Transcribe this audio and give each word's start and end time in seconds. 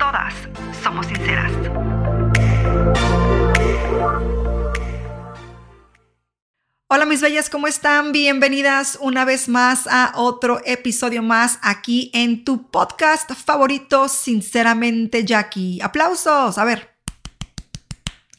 todas 0.00 0.32
somos 0.82 1.06
sinceras. 1.06 1.52
Hola 6.88 7.04
mis 7.06 7.20
bellas, 7.20 7.50
¿cómo 7.50 7.68
están? 7.68 8.10
Bienvenidas 8.10 8.98
una 9.00 9.24
vez 9.26 9.48
más 9.48 9.86
a 9.86 10.12
otro 10.16 10.60
episodio 10.64 11.22
más 11.22 11.58
aquí 11.62 12.10
en 12.14 12.44
tu 12.44 12.70
podcast 12.70 13.30
favorito, 13.34 14.08
Sinceramente 14.08 15.24
Jackie. 15.24 15.80
Aplausos, 15.82 16.56
a 16.56 16.64
ver. 16.64 16.89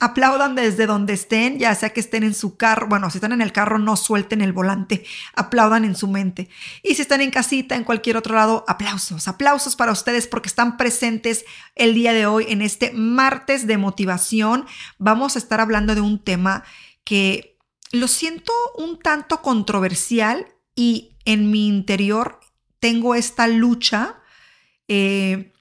Aplaudan 0.03 0.55
desde 0.55 0.87
donde 0.87 1.13
estén, 1.13 1.59
ya 1.59 1.75
sea 1.75 1.91
que 1.91 1.99
estén 1.99 2.23
en 2.23 2.33
su 2.33 2.57
carro, 2.57 2.87
bueno, 2.87 3.11
si 3.11 3.19
están 3.19 3.33
en 3.33 3.41
el 3.41 3.51
carro 3.51 3.77
no 3.77 3.95
suelten 3.95 4.41
el 4.41 4.51
volante, 4.51 5.05
aplaudan 5.35 5.85
en 5.85 5.95
su 5.95 6.07
mente. 6.07 6.49
Y 6.81 6.95
si 6.95 7.03
están 7.03 7.21
en 7.21 7.29
casita, 7.29 7.75
en 7.75 7.83
cualquier 7.83 8.17
otro 8.17 8.33
lado, 8.33 8.65
aplausos, 8.67 9.27
aplausos 9.27 9.75
para 9.75 9.91
ustedes 9.91 10.25
porque 10.25 10.49
están 10.49 10.75
presentes 10.75 11.45
el 11.75 11.93
día 11.93 12.13
de 12.13 12.25
hoy 12.25 12.47
en 12.49 12.63
este 12.63 12.93
martes 12.93 13.67
de 13.67 13.77
motivación. 13.77 14.65
Vamos 14.97 15.35
a 15.35 15.39
estar 15.39 15.61
hablando 15.61 15.93
de 15.93 16.01
un 16.01 16.17
tema 16.17 16.63
que 17.03 17.59
lo 17.91 18.07
siento 18.07 18.53
un 18.79 18.97
tanto 18.97 19.43
controversial 19.43 20.47
y 20.75 21.15
en 21.25 21.51
mi 21.51 21.67
interior 21.67 22.39
tengo 22.79 23.13
esta 23.13 23.47
lucha. 23.47 24.17
Eh, 24.87 25.53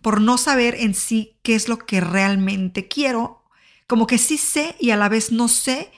por 0.00 0.20
no 0.20 0.38
saber 0.38 0.74
en 0.76 0.94
sí 0.94 1.38
qué 1.42 1.54
es 1.54 1.68
lo 1.68 1.78
que 1.78 2.00
realmente 2.00 2.88
quiero 2.88 3.41
como 3.92 4.06
que 4.06 4.16
sí 4.16 4.38
sé 4.38 4.74
y 4.80 4.88
a 4.88 4.96
la 4.96 5.10
vez 5.10 5.32
no 5.32 5.48
sé 5.48 5.90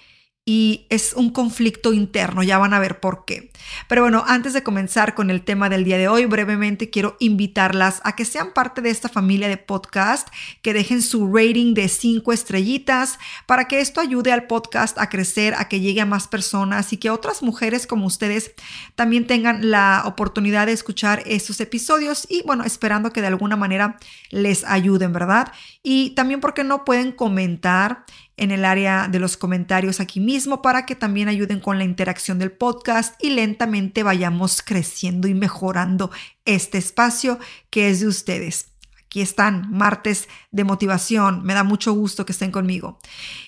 y 0.46 0.86
es 0.90 1.14
un 1.14 1.30
conflicto 1.30 1.94
interno, 1.94 2.42
ya 2.42 2.58
van 2.58 2.74
a 2.74 2.78
ver 2.78 3.00
por 3.00 3.24
qué. 3.24 3.50
Pero 3.88 4.02
bueno, 4.02 4.24
antes 4.26 4.52
de 4.52 4.62
comenzar 4.62 5.14
con 5.14 5.30
el 5.30 5.42
tema 5.42 5.70
del 5.70 5.84
día 5.84 5.96
de 5.96 6.08
hoy, 6.08 6.26
brevemente 6.26 6.90
quiero 6.90 7.16
invitarlas 7.18 8.02
a 8.04 8.14
que 8.14 8.26
sean 8.26 8.52
parte 8.52 8.82
de 8.82 8.90
esta 8.90 9.08
familia 9.08 9.48
de 9.48 9.56
podcast, 9.56 10.28
que 10.60 10.74
dejen 10.74 11.00
su 11.00 11.32
rating 11.32 11.72
de 11.72 11.88
cinco 11.88 12.32
estrellitas 12.34 13.18
para 13.46 13.68
que 13.68 13.80
esto 13.80 14.02
ayude 14.02 14.32
al 14.32 14.46
podcast 14.46 14.98
a 14.98 15.08
crecer, 15.08 15.54
a 15.54 15.66
que 15.68 15.80
llegue 15.80 16.02
a 16.02 16.06
más 16.06 16.28
personas 16.28 16.92
y 16.92 16.98
que 16.98 17.08
otras 17.08 17.42
mujeres 17.42 17.86
como 17.86 18.04
ustedes 18.04 18.52
también 18.96 19.26
tengan 19.26 19.70
la 19.70 20.02
oportunidad 20.04 20.66
de 20.66 20.72
escuchar 20.72 21.22
estos 21.24 21.58
episodios 21.60 22.26
y 22.28 22.42
bueno, 22.42 22.64
esperando 22.64 23.12
que 23.12 23.22
de 23.22 23.28
alguna 23.28 23.56
manera 23.56 23.96
les 24.30 24.62
ayuden, 24.64 25.14
¿verdad? 25.14 25.52
Y 25.82 26.10
también 26.10 26.40
porque 26.40 26.64
no 26.64 26.84
pueden 26.84 27.12
comentar 27.12 28.04
en 28.36 28.50
el 28.50 28.64
área 28.64 29.08
de 29.08 29.18
los 29.18 29.36
comentarios 29.36 30.00
aquí 30.00 30.20
mismo 30.20 30.62
para 30.62 30.86
que 30.86 30.94
también 30.94 31.28
ayuden 31.28 31.60
con 31.60 31.78
la 31.78 31.84
interacción 31.84 32.38
del 32.38 32.52
podcast 32.52 33.14
y 33.22 33.30
lentamente 33.30 34.02
vayamos 34.02 34.62
creciendo 34.62 35.28
y 35.28 35.34
mejorando 35.34 36.10
este 36.44 36.78
espacio 36.78 37.38
que 37.70 37.90
es 37.90 38.00
de 38.00 38.08
ustedes. 38.08 38.74
Aquí 39.14 39.20
están, 39.20 39.70
martes 39.70 40.28
de 40.50 40.64
motivación. 40.64 41.44
Me 41.44 41.54
da 41.54 41.62
mucho 41.62 41.92
gusto 41.92 42.26
que 42.26 42.32
estén 42.32 42.50
conmigo. 42.50 42.98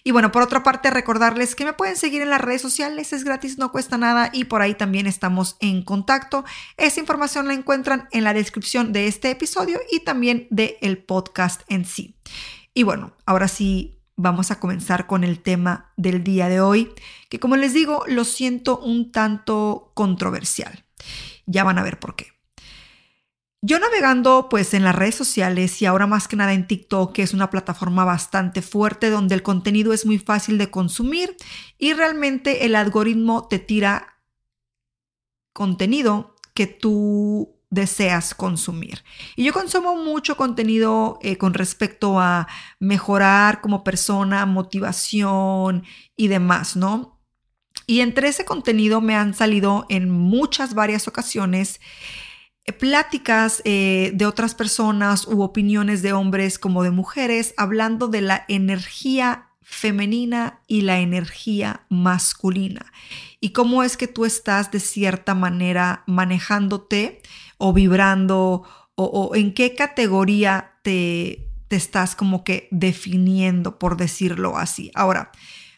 Y 0.04 0.12
bueno, 0.12 0.30
por 0.30 0.42
otra 0.42 0.62
parte, 0.62 0.92
recordarles 0.92 1.56
que 1.56 1.64
me 1.64 1.72
pueden 1.72 1.96
seguir 1.96 2.22
en 2.22 2.30
las 2.30 2.40
redes 2.40 2.62
sociales, 2.62 3.12
es 3.12 3.24
gratis, 3.24 3.58
no 3.58 3.72
cuesta 3.72 3.98
nada 3.98 4.30
y 4.32 4.44
por 4.44 4.62
ahí 4.62 4.76
también 4.76 5.08
estamos 5.08 5.56
en 5.58 5.82
contacto. 5.82 6.44
Esa 6.76 7.00
información 7.00 7.48
la 7.48 7.54
encuentran 7.54 8.06
en 8.12 8.22
la 8.22 8.32
descripción 8.32 8.92
de 8.92 9.08
este 9.08 9.28
episodio 9.32 9.80
y 9.90 10.04
también 10.04 10.46
del 10.50 10.76
el 10.82 10.98
podcast 10.98 11.62
en 11.66 11.84
sí. 11.84 12.14
Y 12.72 12.84
bueno, 12.84 13.16
ahora 13.24 13.48
sí 13.48 13.95
vamos 14.16 14.50
a 14.50 14.58
comenzar 14.58 15.06
con 15.06 15.24
el 15.24 15.40
tema 15.40 15.92
del 15.96 16.24
día 16.24 16.48
de 16.48 16.60
hoy, 16.60 16.92
que 17.28 17.38
como 17.38 17.56
les 17.56 17.74
digo, 17.74 18.04
lo 18.08 18.24
siento 18.24 18.78
un 18.78 19.12
tanto 19.12 19.92
controversial. 19.94 20.84
Ya 21.46 21.64
van 21.64 21.78
a 21.78 21.82
ver 21.82 22.00
por 22.00 22.16
qué. 22.16 22.36
Yo 23.62 23.78
navegando 23.78 24.48
pues 24.48 24.74
en 24.74 24.84
las 24.84 24.94
redes 24.94 25.14
sociales 25.14 25.80
y 25.82 25.86
ahora 25.86 26.06
más 26.06 26.28
que 26.28 26.36
nada 26.36 26.52
en 26.52 26.66
TikTok, 26.66 27.12
que 27.12 27.22
es 27.22 27.34
una 27.34 27.50
plataforma 27.50 28.04
bastante 28.04 28.62
fuerte 28.62 29.10
donde 29.10 29.34
el 29.34 29.42
contenido 29.42 29.92
es 29.92 30.06
muy 30.06 30.18
fácil 30.18 30.56
de 30.58 30.70
consumir 30.70 31.36
y 31.78 31.92
realmente 31.92 32.64
el 32.64 32.76
algoritmo 32.76 33.48
te 33.48 33.58
tira 33.58 34.20
contenido 35.52 36.36
que 36.54 36.66
tú 36.66 37.55
deseas 37.70 38.34
consumir. 38.34 39.02
Y 39.34 39.44
yo 39.44 39.52
consumo 39.52 39.96
mucho 39.96 40.36
contenido 40.36 41.18
eh, 41.22 41.36
con 41.36 41.54
respecto 41.54 42.20
a 42.20 42.46
mejorar 42.78 43.60
como 43.60 43.82
persona, 43.82 44.46
motivación 44.46 45.84
y 46.16 46.28
demás, 46.28 46.76
¿no? 46.76 47.20
Y 47.86 48.00
entre 48.00 48.28
ese 48.28 48.44
contenido 48.44 49.00
me 49.00 49.14
han 49.14 49.34
salido 49.34 49.86
en 49.88 50.10
muchas 50.10 50.74
varias 50.74 51.08
ocasiones 51.08 51.80
eh, 52.64 52.72
pláticas 52.72 53.62
eh, 53.64 54.12
de 54.14 54.26
otras 54.26 54.54
personas 54.54 55.26
u 55.26 55.42
opiniones 55.42 56.02
de 56.02 56.12
hombres 56.12 56.58
como 56.58 56.82
de 56.82 56.90
mujeres 56.90 57.52
hablando 57.56 58.08
de 58.08 58.20
la 58.20 58.44
energía 58.48 59.50
femenina 59.60 60.60
y 60.68 60.82
la 60.82 61.00
energía 61.00 61.86
masculina 61.88 62.92
y 63.40 63.50
cómo 63.50 63.82
es 63.82 63.96
que 63.96 64.08
tú 64.08 64.24
estás 64.24 64.70
de 64.70 64.80
cierta 64.80 65.34
manera 65.34 66.02
manejándote 66.06 67.22
o 67.58 67.72
vibrando 67.72 68.64
o, 68.94 69.32
en 69.34 69.52
qué 69.52 69.74
categoría 69.74 70.78
te, 70.82 71.50
te 71.68 71.76
estás 71.76 72.16
como 72.16 72.44
que 72.44 72.68
definiendo, 72.70 73.78
por 73.78 73.96
decirlo 73.96 74.56
así. 74.56 74.90
Ahora, 74.94 75.32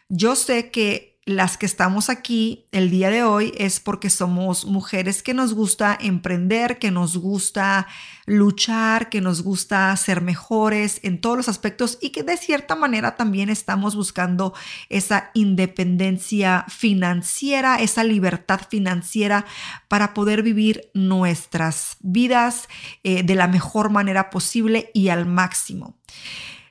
yo 0.08 0.36
sé 0.36 0.70
que 0.70 1.17
las 1.28 1.58
que 1.58 1.66
estamos 1.66 2.08
aquí 2.08 2.64
el 2.72 2.88
día 2.88 3.10
de 3.10 3.22
hoy 3.22 3.52
es 3.58 3.80
porque 3.80 4.08
somos 4.08 4.64
mujeres 4.64 5.22
que 5.22 5.34
nos 5.34 5.52
gusta 5.52 5.96
emprender, 6.00 6.78
que 6.78 6.90
nos 6.90 7.18
gusta 7.18 7.86
luchar, 8.24 9.10
que 9.10 9.20
nos 9.20 9.42
gusta 9.42 9.94
ser 9.98 10.22
mejores 10.22 11.00
en 11.02 11.20
todos 11.20 11.36
los 11.36 11.50
aspectos 11.50 11.98
y 12.00 12.10
que 12.10 12.22
de 12.22 12.38
cierta 12.38 12.76
manera 12.76 13.14
también 13.14 13.50
estamos 13.50 13.94
buscando 13.94 14.54
esa 14.88 15.30
independencia 15.34 16.64
financiera, 16.70 17.76
esa 17.76 18.04
libertad 18.04 18.62
financiera 18.66 19.44
para 19.86 20.14
poder 20.14 20.42
vivir 20.42 20.88
nuestras 20.94 21.98
vidas 22.00 22.70
eh, 23.04 23.22
de 23.22 23.34
la 23.34 23.48
mejor 23.48 23.90
manera 23.90 24.30
posible 24.30 24.90
y 24.94 25.10
al 25.10 25.26
máximo. 25.26 25.94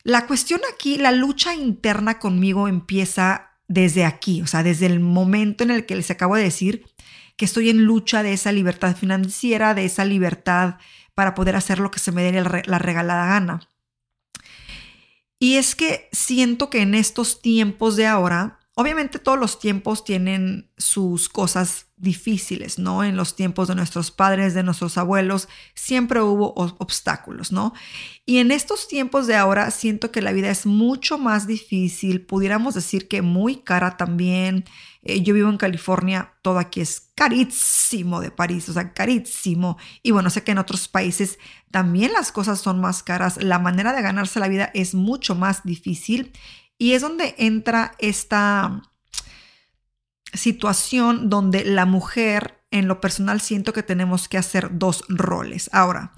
La 0.01 0.25
cuestión 0.25 0.61
aquí, 0.73 0.97
la 0.97 1.11
lucha 1.11 1.53
interna 1.53 2.17
conmigo 2.17 2.67
empieza 2.67 3.46
desde 3.67 4.05
aquí, 4.05 4.41
o 4.41 4.47
sea, 4.47 4.63
desde 4.63 4.85
el 4.85 4.99
momento 4.99 5.63
en 5.63 5.71
el 5.71 5.85
que 5.85 5.95
les 5.95 6.09
acabo 6.11 6.35
de 6.35 6.43
decir 6.43 6.85
que 7.35 7.45
estoy 7.45 7.69
en 7.69 7.83
lucha 7.83 8.23
de 8.23 8.33
esa 8.33 8.51
libertad 8.51 8.95
financiera, 8.95 9.73
de 9.73 9.85
esa 9.85 10.05
libertad 10.05 10.77
para 11.13 11.35
poder 11.35 11.55
hacer 11.55 11.79
lo 11.79 11.91
que 11.91 11.99
se 11.99 12.11
me 12.11 12.23
dé 12.23 12.31
la 12.65 12.79
regalada 12.79 13.27
gana. 13.27 13.69
Y 15.39 15.55
es 15.55 15.75
que 15.75 16.09
siento 16.11 16.69
que 16.69 16.81
en 16.81 16.95
estos 16.95 17.41
tiempos 17.41 17.95
de 17.95 18.07
ahora, 18.07 18.59
obviamente 18.75 19.19
todos 19.19 19.37
los 19.37 19.59
tiempos 19.59 20.03
tienen 20.03 20.71
sus 20.77 21.29
cosas 21.29 21.86
difíciles, 21.97 22.77
¿no? 22.77 23.03
En 23.03 23.17
los 23.17 23.35
tiempos 23.35 23.67
de 23.67 23.75
nuestros 23.75 24.11
padres, 24.11 24.53
de 24.53 24.61
nuestros 24.61 24.97
abuelos, 24.99 25.49
siempre 25.73 26.21
hubo 26.21 26.53
obstáculos, 26.55 27.51
¿no? 27.51 27.73
Y 28.25 28.37
en 28.37 28.51
estos 28.51 28.87
tiempos 28.87 29.25
de 29.25 29.35
ahora 29.35 29.71
siento 29.71 30.11
que 30.11 30.21
la 30.21 30.31
vida 30.31 30.49
es 30.49 30.67
mucho 30.67 31.17
más 31.17 31.47
difícil, 31.47 32.21
pudiéramos 32.21 32.75
decir 32.75 33.07
que 33.07 33.23
muy 33.23 33.57
cara 33.57 33.97
también. 33.97 34.65
Eh, 35.01 35.23
yo 35.23 35.33
vivo 35.33 35.49
en 35.49 35.57
California, 35.57 36.33
todo 36.43 36.59
aquí 36.59 36.81
es 36.81 37.11
carísimo 37.15 38.21
de 38.21 38.29
París, 38.29 38.69
o 38.69 38.73
sea, 38.73 38.93
carísimo. 38.93 39.77
Y 40.03 40.11
bueno, 40.11 40.29
sé 40.29 40.43
que 40.43 40.51
en 40.51 40.59
otros 40.59 40.87
países 40.87 41.39
también 41.71 42.13
las 42.13 42.31
cosas 42.31 42.59
son 42.59 42.79
más 42.79 43.01
caras, 43.01 43.41
la 43.41 43.57
manera 43.57 43.93
de 43.93 44.03
ganarse 44.03 44.39
la 44.39 44.47
vida 44.47 44.69
es 44.75 44.93
mucho 44.93 45.33
más 45.33 45.63
difícil 45.63 46.31
y 46.77 46.93
es 46.93 47.01
donde 47.01 47.33
entra 47.39 47.93
esta 47.97 48.83
situación 50.33 51.29
donde 51.29 51.65
la 51.65 51.85
mujer, 51.85 52.61
en 52.71 52.87
lo 52.87 53.01
personal, 53.01 53.41
siento 53.41 53.73
que 53.73 53.83
tenemos 53.83 54.27
que 54.27 54.37
hacer 54.37 54.77
dos 54.77 55.03
roles. 55.07 55.69
Ahora, 55.73 56.13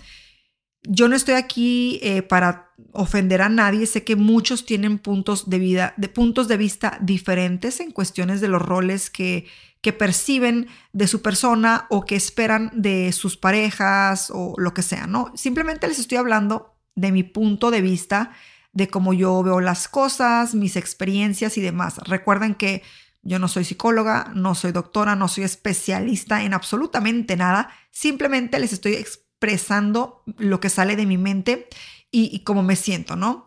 yo 0.83 1.07
no 1.07 1.15
estoy 1.15 1.35
aquí 1.35 1.99
eh, 2.01 2.21
para 2.21 2.71
ofender 2.93 3.41
a 3.41 3.49
nadie, 3.49 3.85
sé 3.85 4.03
que 4.03 4.15
muchos 4.15 4.65
tienen 4.65 4.97
puntos 4.97 5.49
de 5.49 5.59
vida, 5.59 5.93
de 5.97 6.07
puntos 6.07 6.47
de 6.47 6.57
vista 6.57 6.97
diferentes 7.01 7.79
en 7.79 7.91
cuestiones 7.91 8.41
de 8.41 8.47
los 8.47 8.61
roles 8.61 9.09
que, 9.09 9.45
que 9.81 9.93
perciben 9.93 10.67
de 10.93 11.07
su 11.07 11.21
persona 11.21 11.85
o 11.89 12.05
que 12.05 12.15
esperan 12.15 12.71
de 12.73 13.11
sus 13.11 13.37
parejas 13.37 14.31
o 14.33 14.53
lo 14.57 14.73
que 14.73 14.81
sea, 14.81 15.07
¿no? 15.07 15.31
Simplemente 15.35 15.87
les 15.87 15.99
estoy 15.99 16.17
hablando 16.17 16.77
de 16.95 17.11
mi 17.11 17.23
punto 17.23 17.71
de 17.71 17.81
vista, 17.81 18.31
de 18.71 18.87
cómo 18.87 19.13
yo 19.13 19.41
veo 19.43 19.59
las 19.59 19.87
cosas, 19.87 20.55
mis 20.55 20.75
experiencias 20.75 21.57
y 21.57 21.61
demás. 21.61 21.97
Recuerden 21.99 22.55
que 22.55 22.83
yo 23.29 23.37
no 23.37 23.47
soy 23.47 23.63
psicóloga, 23.63 24.31
no 24.33 24.55
soy 24.55 24.71
doctora, 24.71 25.15
no 25.15 25.27
soy 25.27 25.43
especialista 25.43 26.41
en 26.41 26.55
absolutamente 26.55 27.37
nada, 27.37 27.69
simplemente 27.91 28.59
les 28.59 28.73
estoy 28.73 28.93
expresando 28.93 30.23
lo 30.37 30.59
que 30.59 30.69
sale 30.69 30.95
de 30.95 31.05
mi 31.05 31.19
mente 31.19 31.67
y, 32.09 32.39
cómo 32.39 32.63
me 32.63 32.75
siento, 32.75 33.15
¿no? 33.15 33.45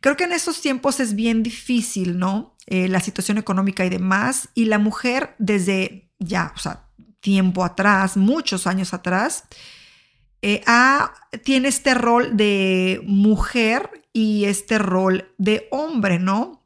Creo 0.00 0.16
que 0.16 0.24
en 0.24 0.32
estos 0.32 0.60
tiempos 0.60 0.98
es 0.98 1.14
bien 1.14 1.44
difícil, 1.44 2.18
¿no? 2.18 2.56
Eh, 2.66 2.88
la 2.88 2.98
situación 2.98 3.38
económica 3.38 3.84
y 3.84 3.90
demás, 3.90 4.48
y 4.54 4.64
la 4.64 4.78
mujer 4.78 5.36
desde 5.38 6.10
ya, 6.18 6.52
o 6.56 6.58
sea, 6.58 6.88
tiempo 7.20 7.64
atrás, 7.64 8.16
muchos 8.16 8.66
años 8.66 8.92
atrás, 8.92 9.44
eh, 10.42 10.64
tiene 11.44 11.68
este 11.68 11.94
rol 11.94 12.36
de 12.36 13.00
mujer 13.04 13.88
y 14.12 14.46
este 14.46 14.78
rol 14.78 15.32
de 15.38 15.68
hombre, 15.70 16.18
¿no? 16.18 16.61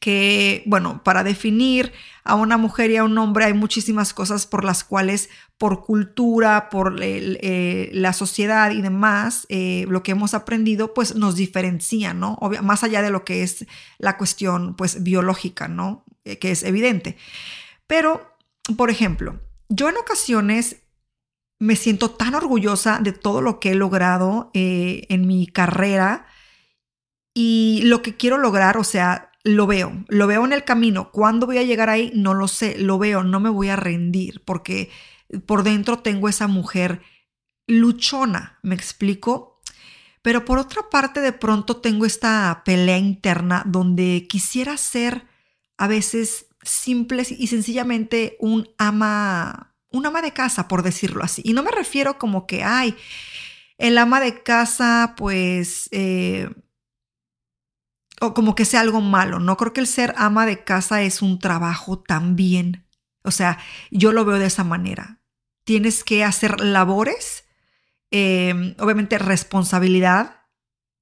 Que, 0.00 0.62
bueno, 0.64 1.04
para 1.04 1.22
definir 1.22 1.92
a 2.24 2.34
una 2.34 2.56
mujer 2.56 2.90
y 2.90 2.96
a 2.96 3.04
un 3.04 3.16
hombre 3.18 3.44
hay 3.44 3.52
muchísimas 3.52 4.14
cosas 4.14 4.46
por 4.46 4.64
las 4.64 4.82
cuales, 4.82 5.28
por 5.58 5.84
cultura, 5.84 6.70
por 6.70 6.96
eh, 7.02 7.90
la 7.92 8.14
sociedad 8.14 8.70
y 8.70 8.80
demás, 8.80 9.46
eh, 9.50 9.84
lo 9.88 10.02
que 10.02 10.12
hemos 10.12 10.32
aprendido, 10.32 10.94
pues 10.94 11.14
nos 11.14 11.36
diferencia, 11.36 12.14
¿no? 12.14 12.38
más 12.62 12.82
allá 12.82 13.02
de 13.02 13.10
lo 13.10 13.24
que 13.24 13.42
es 13.42 13.66
la 13.98 14.16
cuestión, 14.16 14.74
pues, 14.74 15.02
biológica, 15.02 15.68
¿no? 15.68 16.04
Eh, 16.24 16.38
que 16.38 16.50
es 16.50 16.62
evidente. 16.62 17.18
Pero, 17.86 18.36
por 18.76 18.88
ejemplo, 18.88 19.38
yo 19.68 19.90
en 19.90 19.98
ocasiones 19.98 20.76
me 21.58 21.76
siento 21.76 22.10
tan 22.10 22.34
orgullosa 22.34 23.00
de 23.02 23.12
todo 23.12 23.42
lo 23.42 23.60
que 23.60 23.72
he 23.72 23.74
logrado 23.74 24.50
en 24.54 25.26
mi 25.26 25.46
carrera 25.46 26.24
y 27.34 27.82
lo 27.84 28.00
que 28.00 28.16
quiero 28.16 28.38
lograr, 28.38 28.78
o 28.78 28.84
sea, 28.84 29.29
lo 29.44 29.66
veo, 29.66 30.04
lo 30.08 30.26
veo 30.26 30.44
en 30.44 30.52
el 30.52 30.64
camino. 30.64 31.10
¿Cuándo 31.10 31.46
voy 31.46 31.58
a 31.58 31.62
llegar 31.62 31.88
ahí? 31.88 32.12
No 32.14 32.34
lo 32.34 32.48
sé, 32.48 32.78
lo 32.78 32.98
veo, 32.98 33.22
no 33.22 33.40
me 33.40 33.50
voy 33.50 33.68
a 33.68 33.76
rendir 33.76 34.42
porque 34.44 34.90
por 35.46 35.62
dentro 35.62 35.98
tengo 35.98 36.28
esa 36.28 36.46
mujer 36.46 37.02
luchona, 37.66 38.58
¿me 38.62 38.74
explico? 38.74 39.60
Pero 40.22 40.44
por 40.44 40.58
otra 40.58 40.90
parte, 40.90 41.20
de 41.20 41.32
pronto 41.32 41.76
tengo 41.78 42.04
esta 42.04 42.62
pelea 42.64 42.98
interna 42.98 43.62
donde 43.64 44.26
quisiera 44.28 44.76
ser 44.76 45.26
a 45.78 45.86
veces 45.86 46.46
simple 46.62 47.24
y 47.30 47.46
sencillamente 47.46 48.36
un 48.40 48.68
ama, 48.76 49.74
un 49.90 50.04
ama 50.04 50.20
de 50.20 50.32
casa, 50.32 50.68
por 50.68 50.82
decirlo 50.82 51.24
así. 51.24 51.40
Y 51.44 51.54
no 51.54 51.62
me 51.62 51.70
refiero 51.70 52.18
como 52.18 52.46
que, 52.46 52.62
ay, 52.62 52.94
el 53.78 53.96
ama 53.96 54.20
de 54.20 54.42
casa, 54.42 55.14
pues... 55.16 55.88
Eh, 55.92 56.50
o 58.20 58.34
como 58.34 58.54
que 58.54 58.64
sea 58.64 58.80
algo 58.80 59.00
malo. 59.00 59.40
No 59.40 59.56
creo 59.56 59.72
que 59.72 59.80
el 59.80 59.86
ser 59.86 60.14
ama 60.16 60.46
de 60.46 60.62
casa 60.62 61.02
es 61.02 61.22
un 61.22 61.38
trabajo 61.38 61.98
también. 61.98 62.86
O 63.22 63.30
sea, 63.30 63.58
yo 63.90 64.12
lo 64.12 64.24
veo 64.24 64.38
de 64.38 64.46
esa 64.46 64.64
manera. 64.64 65.20
Tienes 65.64 66.04
que 66.04 66.24
hacer 66.24 66.60
labores, 66.60 67.44
em, 68.10 68.74
obviamente 68.78 69.18
responsabilidad 69.18 70.40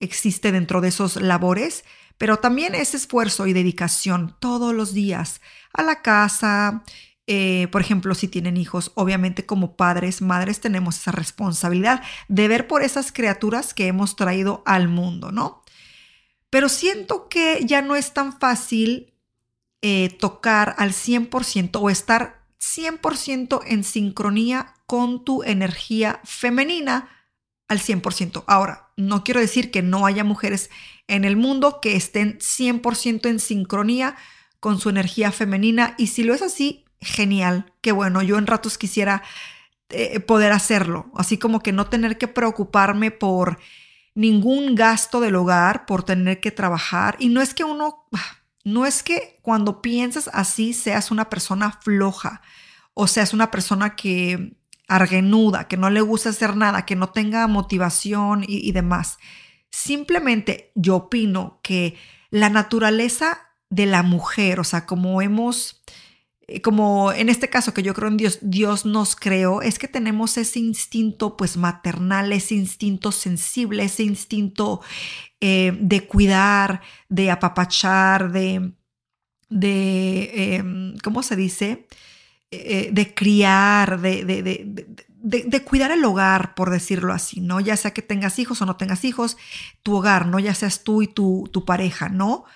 existe 0.01 0.53
dentro 0.53 0.81
de 0.81 0.89
esos 0.89 1.17
labores, 1.17 1.85
pero 2.19 2.39
también 2.39 2.75
es 2.75 2.95
esfuerzo 2.95 3.47
y 3.47 3.53
dedicación 3.53 4.37
todos 4.41 4.75
los 4.75 4.93
días 4.93 5.41
a 5.73 5.83
la 5.83 6.03
casa. 6.03 6.85
Eh, 7.27 7.69
por 7.73 7.81
ejemplo, 7.81 8.15
si 8.15 8.29
tienen 8.29 8.57
hijos, 8.57 8.93
obviamente 8.95 9.45
como 9.45 9.77
padres, 9.77 10.23
madres 10.23 10.61
tenemos 10.61 10.99
esa 10.99 11.13
responsabilidad 11.13 12.03
de 12.29 12.49
ver 12.49 12.67
por 12.67 12.83
esas 12.83 13.13
criaturas 13.13 13.75
que 13.75 13.87
hemos 13.87 14.17
traído 14.17 14.63
al 14.67 14.89
mundo, 14.89 15.33
¿no? 15.33 15.63
Pero 16.51 16.69
siento 16.69 17.29
que 17.29 17.61
ya 17.65 17.83
no 17.83 17.97
es 17.97 18.15
tan 18.15 18.39
fácil 18.39 19.13
eh, 19.83 20.11
tocar 20.19 20.75
al 20.79 20.91
100% 20.93 21.79
o 21.81 21.91
estar 21.91 22.43
100% 22.61 23.61
en 23.67 23.85
sincronía 23.85 24.75
con 24.87 25.25
tu 25.25 25.43
energía 25.43 26.21
femenina 26.25 27.09
al 27.69 27.79
100%. 27.79 28.45
Ahora, 28.47 28.89
no 28.97 29.23
quiero 29.23 29.41
decir 29.41 29.71
que 29.71 29.83
no 29.83 30.07
haya 30.07 30.25
mujeres 30.25 30.71
en 31.07 31.25
el 31.25 31.37
mundo 31.37 31.81
que 31.81 31.97
estén 31.97 32.39
100% 32.39 33.29
en 33.29 33.39
sincronía 33.39 34.17
con 34.61 34.81
su 34.81 34.89
energía 34.89 35.31
femenina 35.31 35.95
y 35.99 36.09
si 36.09 36.25
lo 36.25 36.35
es 36.35 36.43
así, 36.43 36.85
genial, 37.01 37.73
qué 37.81 37.93
bueno, 37.93 38.23
yo 38.23 38.39
en 38.39 38.47
ratos 38.47 38.77
quisiera 38.79 39.23
eh, 39.91 40.21
poder 40.21 40.53
hacerlo, 40.53 41.11
así 41.15 41.39
como 41.39 41.61
que 41.61 41.73
no 41.73 41.87
tener 41.87 42.19
que 42.19 42.29
preocuparme 42.29 43.11
por 43.11 43.59
ningún 44.19 44.75
gasto 44.75 45.21
del 45.21 45.37
hogar 45.37 45.87
por 45.87 46.03
tener 46.03 46.41
que 46.41 46.51
trabajar. 46.51 47.15
Y 47.21 47.29
no 47.29 47.41
es 47.41 47.55
que 47.55 47.63
uno, 47.63 48.09
no 48.65 48.85
es 48.85 49.05
que 49.05 49.39
cuando 49.43 49.81
piensas 49.81 50.29
así 50.33 50.73
seas 50.73 51.13
una 51.13 51.31
persona 51.31 51.79
floja 51.85 52.43
o 52.95 53.07
seas 53.07 53.33
una 53.33 53.53
persona 53.53 53.95
que 53.95 54.57
argenuda, 54.89 55.69
que 55.69 55.77
no 55.77 55.89
le 55.89 56.01
gusta 56.01 56.31
hacer 56.31 56.57
nada, 56.57 56.85
que 56.85 56.97
no 56.97 57.11
tenga 57.11 57.47
motivación 57.47 58.43
y, 58.43 58.69
y 58.69 58.73
demás. 58.73 59.19
Simplemente 59.71 60.73
yo 60.75 60.97
opino 60.97 61.61
que 61.63 61.97
la 62.31 62.51
naturaleza 62.51 63.53
de 63.71 63.87
la 63.87 64.03
mujer, 64.03 64.59
o 64.59 64.65
sea, 64.65 64.85
como 64.85 65.23
hemos 65.23 65.81
como 66.63 67.13
en 67.13 67.29
este 67.29 67.51
caso 67.51 67.75
que 67.75 67.83
yo 67.83 67.93
creo 67.93 68.09
en 68.09 68.17
Dios, 68.17 68.39
Dios 68.41 68.87
nos 68.87 69.17
creó, 69.17 69.61
es 69.61 69.79
que 69.79 69.87
tenemos 69.87 70.39
ese 70.39 70.59
instinto 70.59 71.37
pues 71.37 71.57
maternal, 71.59 72.33
ese 72.33 72.55
instinto 72.55 73.13
sensible, 73.13 73.85
ese 73.85 74.05
instinto 74.05 74.81
eh, 75.41 75.77
de 75.79 76.07
cuidar, 76.07 76.81
de 77.11 77.31
apapachar, 77.31 78.33
de, 78.33 78.73
de 79.51 80.55
em, 80.57 80.97
¿cómo 80.99 81.23
se 81.23 81.37
dice? 81.37 81.87
Eh, 82.51 82.89
de 82.93 83.15
criar, 83.15 84.01
de, 84.01 84.25
de, 84.25 84.87
de, 85.21 85.65
cuidar 85.65 85.91
el 85.91 86.03
hogar, 86.05 86.55
por 86.55 86.71
decirlo 86.71 87.13
así, 87.13 87.43
¿no? 87.43 87.61
Ya 87.61 87.77
sea 87.77 87.93
que 87.93 88.01
tengas 88.01 88.39
hijos 88.39 88.63
o 88.63 88.67
no 88.67 88.77
tengas 88.77 89.05
hijos, 89.05 89.37
tu 89.83 89.97
hogar, 89.97 90.27
¿no? 90.27 90.39
Ya 90.39 90.55
seas 90.55 90.83
tú 90.83 91.03
y 91.03 91.09
tu, 91.09 91.49
tu 91.53 91.67
pareja, 91.67 92.09
¿no? 92.09 92.47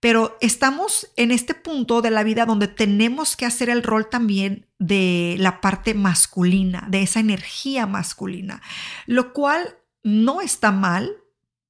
Pero 0.00 0.36
estamos 0.40 1.08
en 1.16 1.30
este 1.30 1.54
punto 1.54 2.02
de 2.02 2.10
la 2.10 2.22
vida 2.22 2.46
donde 2.46 2.68
tenemos 2.68 3.36
que 3.36 3.46
hacer 3.46 3.70
el 3.70 3.82
rol 3.82 4.08
también 4.08 4.66
de 4.78 5.36
la 5.38 5.60
parte 5.60 5.94
masculina, 5.94 6.86
de 6.88 7.02
esa 7.02 7.20
energía 7.20 7.86
masculina, 7.86 8.62
lo 9.06 9.32
cual 9.32 9.78
no 10.02 10.40
está 10.40 10.70
mal, 10.70 11.16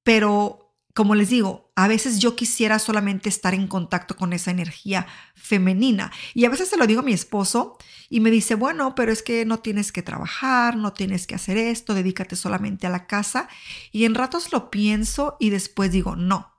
pero 0.03 0.67
como 0.97 1.13
les 1.13 1.29
digo, 1.29 1.71
a 1.75 1.87
veces 1.87 2.17
yo 2.17 2.35
quisiera 2.35 2.79
solamente 2.79 3.29
estar 3.29 3.53
en 3.53 3.67
contacto 3.67 4.15
con 4.15 4.33
esa 4.33 4.49
energía 4.49 5.05
femenina. 5.35 6.11
Y 6.33 6.45
a 6.45 6.49
veces 6.49 6.69
se 6.69 6.77
lo 6.77 6.87
digo 6.87 7.01
a 7.01 7.03
mi 7.03 7.13
esposo 7.13 7.77
y 8.09 8.19
me 8.19 8.31
dice, 8.31 8.55
bueno, 8.55 8.95
pero 8.95 9.11
es 9.11 9.21
que 9.21 9.45
no 9.45 9.59
tienes 9.59 9.91
que 9.91 10.01
trabajar, 10.01 10.75
no 10.75 10.93
tienes 10.93 11.27
que 11.27 11.35
hacer 11.35 11.55
esto, 11.55 11.93
dedícate 11.93 12.35
solamente 12.35 12.87
a 12.87 12.89
la 12.89 13.05
casa. 13.05 13.47
Y 13.91 14.05
en 14.05 14.15
ratos 14.15 14.51
lo 14.51 14.71
pienso 14.71 15.37
y 15.39 15.51
después 15.51 15.91
digo, 15.91 16.15
no, 16.15 16.56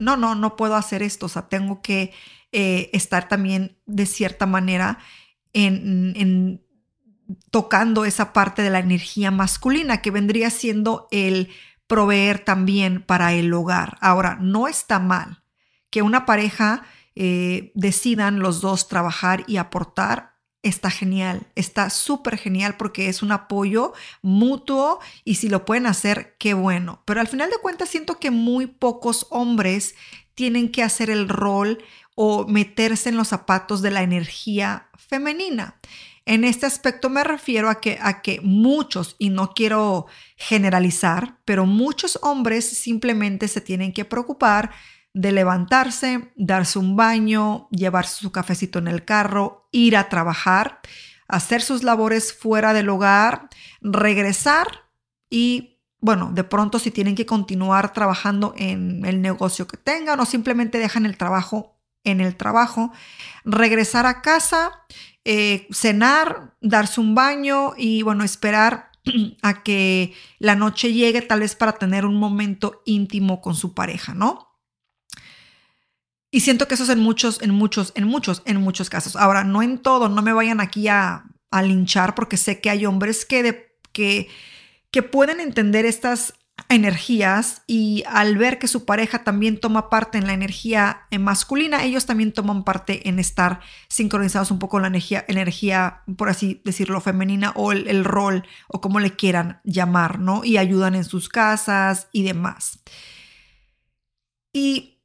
no, 0.00 0.16
no, 0.16 0.34
no 0.34 0.56
puedo 0.56 0.74
hacer 0.74 1.02
esto, 1.02 1.26
o 1.26 1.28
sea, 1.28 1.48
tengo 1.48 1.82
que 1.82 2.12
eh, 2.50 2.90
estar 2.92 3.28
también 3.28 3.78
de 3.86 4.06
cierta 4.06 4.46
manera 4.46 4.98
en, 5.52 6.60
tocando 7.50 8.04
esa 8.04 8.32
parte 8.32 8.62
de 8.62 8.70
la 8.70 8.80
energía 8.80 9.30
masculina 9.30 10.02
que 10.02 10.10
vendría 10.10 10.50
siendo 10.50 11.06
el 11.12 11.50
proveer 11.86 12.40
también 12.40 13.02
para 13.02 13.32
el 13.34 13.52
hogar. 13.52 13.98
Ahora, 14.00 14.36
no 14.40 14.66
está 14.66 14.98
mal 14.98 15.44
que 15.90 16.02
una 16.02 16.26
pareja 16.26 16.82
eh, 17.14 17.72
decidan 17.74 18.40
los 18.40 18.60
dos 18.60 18.88
trabajar 18.88 19.44
y 19.46 19.58
aportar 19.58 20.39
está 20.62 20.90
genial, 20.90 21.46
está 21.54 21.90
súper 21.90 22.36
genial 22.36 22.76
porque 22.76 23.08
es 23.08 23.22
un 23.22 23.32
apoyo 23.32 23.92
mutuo 24.22 25.00
y 25.24 25.36
si 25.36 25.48
lo 25.48 25.64
pueden 25.64 25.86
hacer, 25.86 26.36
qué 26.38 26.54
bueno. 26.54 27.02
Pero 27.06 27.20
al 27.20 27.28
final 27.28 27.50
de 27.50 27.58
cuentas 27.62 27.88
siento 27.88 28.18
que 28.18 28.30
muy 28.30 28.66
pocos 28.66 29.26
hombres 29.30 29.94
tienen 30.34 30.70
que 30.70 30.82
hacer 30.82 31.10
el 31.10 31.28
rol 31.28 31.82
o 32.14 32.46
meterse 32.46 33.08
en 33.08 33.16
los 33.16 33.28
zapatos 33.28 33.82
de 33.82 33.90
la 33.90 34.02
energía 34.02 34.88
femenina. 34.96 35.80
En 36.26 36.44
este 36.44 36.66
aspecto 36.66 37.08
me 37.08 37.24
refiero 37.24 37.70
a 37.70 37.80
que, 37.80 37.98
a 38.00 38.20
que 38.20 38.40
muchos, 38.42 39.16
y 39.18 39.30
no 39.30 39.52
quiero 39.54 40.06
generalizar, 40.36 41.38
pero 41.44 41.66
muchos 41.66 42.18
hombres 42.22 42.68
simplemente 42.68 43.48
se 43.48 43.60
tienen 43.60 43.92
que 43.92 44.04
preocupar 44.04 44.70
de 45.12 45.32
levantarse, 45.32 46.32
darse 46.36 46.78
un 46.78 46.96
baño, 46.96 47.68
llevarse 47.70 48.16
su 48.16 48.32
cafecito 48.32 48.78
en 48.78 48.88
el 48.88 49.04
carro, 49.04 49.68
ir 49.72 49.96
a 49.96 50.08
trabajar, 50.08 50.80
hacer 51.28 51.62
sus 51.62 51.82
labores 51.82 52.32
fuera 52.32 52.72
del 52.72 52.88
hogar, 52.88 53.48
regresar 53.80 54.66
y, 55.28 55.80
bueno, 56.00 56.30
de 56.32 56.44
pronto 56.44 56.78
si 56.78 56.90
tienen 56.90 57.14
que 57.14 57.26
continuar 57.26 57.92
trabajando 57.92 58.54
en 58.56 59.04
el 59.04 59.20
negocio 59.20 59.66
que 59.66 59.76
tengan 59.76 60.20
o 60.20 60.26
simplemente 60.26 60.78
dejan 60.78 61.06
el 61.06 61.16
trabajo 61.16 61.76
en 62.04 62.20
el 62.20 62.36
trabajo, 62.36 62.92
regresar 63.44 64.06
a 64.06 64.22
casa, 64.22 64.72
eh, 65.24 65.66
cenar, 65.70 66.54
darse 66.60 67.00
un 67.00 67.14
baño 67.14 67.74
y, 67.76 68.02
bueno, 68.02 68.24
esperar 68.24 68.90
a 69.42 69.62
que 69.62 70.14
la 70.38 70.54
noche 70.54 70.92
llegue 70.92 71.22
tal 71.22 71.40
vez 71.40 71.54
para 71.54 71.72
tener 71.72 72.06
un 72.06 72.16
momento 72.16 72.82
íntimo 72.86 73.40
con 73.40 73.54
su 73.54 73.74
pareja, 73.74 74.14
¿no? 74.14 74.49
Y 76.30 76.40
siento 76.40 76.68
que 76.68 76.74
eso 76.74 76.84
es 76.84 76.90
en 76.90 77.00
muchos, 77.00 77.42
en 77.42 77.50
muchos, 77.50 77.92
en 77.96 78.04
muchos, 78.04 78.42
en 78.44 78.58
muchos 78.58 78.88
casos. 78.88 79.16
Ahora, 79.16 79.44
no 79.44 79.62
en 79.62 79.78
todo, 79.78 80.08
no 80.08 80.22
me 80.22 80.32
vayan 80.32 80.60
aquí 80.60 80.88
a, 80.88 81.24
linchar 81.64 82.14
porque 82.14 82.36
sé 82.36 82.60
que 82.60 82.70
hay 82.70 82.86
hombres 82.86 83.24
que, 83.24 83.74
que, 83.92 84.28
que 84.92 85.02
pueden 85.02 85.40
entender 85.40 85.84
estas 85.84 86.34
energías 86.68 87.62
y 87.66 88.04
al 88.06 88.36
ver 88.36 88.58
que 88.60 88.68
su 88.68 88.84
pareja 88.84 89.24
también 89.24 89.58
toma 89.58 89.90
parte 89.90 90.18
en 90.18 90.26
la 90.26 90.32
energía 90.32 91.08
eh, 91.10 91.18
masculina, 91.18 91.84
ellos 91.84 92.06
también 92.06 92.32
toman 92.32 92.62
parte 92.62 93.08
en 93.08 93.18
estar 93.18 93.60
sincronizados 93.88 94.52
un 94.52 94.60
poco 94.60 94.72
con 94.72 94.82
la 94.82 94.88
energía, 94.88 95.24
energía 95.26 96.02
por 96.16 96.28
así 96.28 96.60
decirlo, 96.64 97.00
femenina 97.00 97.52
o 97.56 97.72
el, 97.72 97.88
el, 97.88 98.04
rol 98.04 98.44
o 98.68 98.80
como 98.80 99.00
le 99.00 99.16
quieran 99.16 99.60
llamar, 99.64 100.20
¿no? 100.20 100.44
Y 100.44 100.58
ayudan 100.58 100.94
en 100.94 101.04
sus 101.04 101.28
casas 101.28 102.08
y 102.12 102.22
demás. 102.22 102.80
Y 104.52 104.99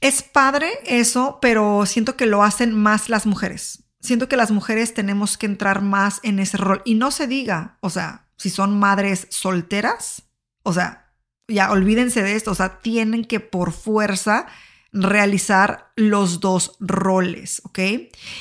es 0.00 0.22
padre 0.22 0.70
eso, 0.84 1.38
pero 1.42 1.84
siento 1.86 2.16
que 2.16 2.26
lo 2.26 2.42
hacen 2.42 2.74
más 2.74 3.08
las 3.08 3.26
mujeres. 3.26 3.84
Siento 4.00 4.28
que 4.28 4.36
las 4.36 4.50
mujeres 4.50 4.94
tenemos 4.94 5.36
que 5.36 5.46
entrar 5.46 5.82
más 5.82 6.20
en 6.22 6.38
ese 6.38 6.56
rol. 6.56 6.82
Y 6.84 6.94
no 6.94 7.10
se 7.10 7.26
diga, 7.26 7.78
o 7.80 7.90
sea, 7.90 8.28
si 8.36 8.48
son 8.48 8.78
madres 8.78 9.26
solteras, 9.30 10.22
o 10.62 10.72
sea, 10.72 11.12
ya 11.48 11.70
olvídense 11.70 12.22
de 12.22 12.34
esto, 12.34 12.52
o 12.52 12.54
sea, 12.54 12.80
tienen 12.80 13.24
que 13.24 13.40
por 13.40 13.72
fuerza 13.72 14.46
realizar 14.92 15.92
los 15.96 16.40
dos 16.40 16.76
roles, 16.80 17.60
¿ok? 17.64 17.78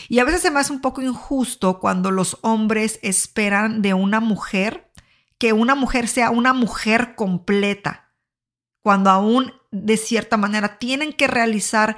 Y 0.08 0.20
a 0.20 0.24
veces 0.24 0.42
se 0.42 0.51
me 0.51 0.60
hace 0.60 0.74
un 0.74 0.82
poco 0.82 1.01
injusto 1.01 1.80
cuando 1.80 2.12
los 2.12 2.38
hombres 2.42 3.00
esperan 3.04 3.82
de 3.82 3.94
una 3.94 4.20
mujer 4.20 4.92
que 5.38 5.54
una 5.54 5.75
mujer 5.75 6.08
sea 6.08 6.32
una 6.32 6.54
mujer 6.54 7.16
completa, 7.16 8.12
cuando 8.82 9.10
aún 9.10 9.54
de 9.71 9.97
cierta 9.97 10.38
manera 10.38 10.77
tienen 10.79 11.13
que 11.13 11.27
realizar 11.27 11.97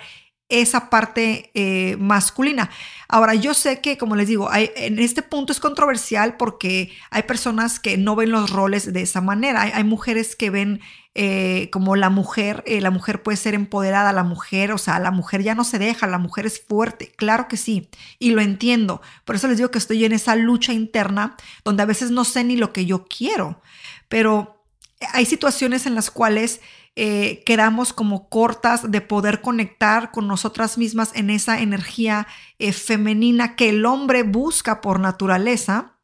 esa 0.52 0.90
parte 0.90 1.50
eh, 1.54 1.96
masculina. 1.98 2.70
Ahora, 3.08 3.34
yo 3.36 3.54
sé 3.54 3.80
que, 3.80 3.98
como 3.98 4.18
les 4.18 4.28
digo, 4.28 4.50
en 4.54 5.00
este 5.00 5.22
punto 5.22 5.54
es 5.54 5.62
controversial 5.62 6.36
porque 6.36 6.92
hay 7.10 7.24
personas 7.24 7.80
que 7.80 7.98
no 7.98 8.18
ven 8.18 8.32
los 8.32 8.50
roles 8.50 8.92
de 8.92 9.02
esa 9.02 9.22
manera. 9.22 9.62
Hay, 9.62 9.84
mujeres 9.86 10.36
que 10.36 10.50
ven 10.50 10.82
eh, 11.16 11.70
como 11.72 11.96
la 11.96 12.10
mujer, 12.10 12.64
eh, 12.68 12.82
la 12.82 12.92
mujer 12.92 13.24
puede 13.24 13.38
ser 13.38 13.54
empoderada, 13.54 14.12
la 14.12 14.24
mujer, 14.24 14.74
o 14.74 14.78
sea, 14.78 15.00
la 15.00 15.12
mujer 15.12 15.42
ya 15.42 15.56
no 15.56 15.64
se 15.64 15.80
deja, 15.80 16.06
la 16.06 16.18
mujer 16.18 16.46
es 16.46 16.62
fuerte, 16.62 17.14
claro 17.16 17.48
que 17.48 17.56
sí, 17.56 17.90
y 18.20 18.32
lo 18.32 18.42
entiendo. 18.42 19.02
Por 19.24 19.38
eso 19.38 19.48
les 19.48 19.58
digo 19.58 19.72
que 19.72 19.78
estoy 19.78 20.04
en 20.04 20.12
esa 20.12 20.36
lucha 20.36 20.74
interna 20.74 21.38
donde 21.64 21.84
a 21.84 21.86
veces 21.86 22.12
no 22.12 22.26
sé 22.26 22.44
ni 22.44 22.58
lo 22.58 22.74
que 22.74 22.86
yo 22.86 23.06
quiero, 23.06 23.62
pero 24.10 24.66
hay 25.14 25.26
situaciones 25.26 25.86
en 25.86 25.96
las 25.96 26.12
cuales 26.12 26.62
eh, 26.98 27.44
quedamos 27.46 27.94
como 27.94 28.28
cortas 28.28 28.92
de 28.92 29.00
poder 29.00 29.40
conectar 29.40 30.12
con 30.12 30.28
nosotras 30.28 30.78
mismas 30.78 31.12
en 31.16 31.30
esa 31.30 31.62
energía 31.62 32.28
eh, 32.60 32.74
femenina 32.74 33.56
que 33.56 33.70
el 33.70 33.86
hombre 33.86 34.24
busca 34.24 34.82
por 34.82 35.00
naturaleza 35.00 35.98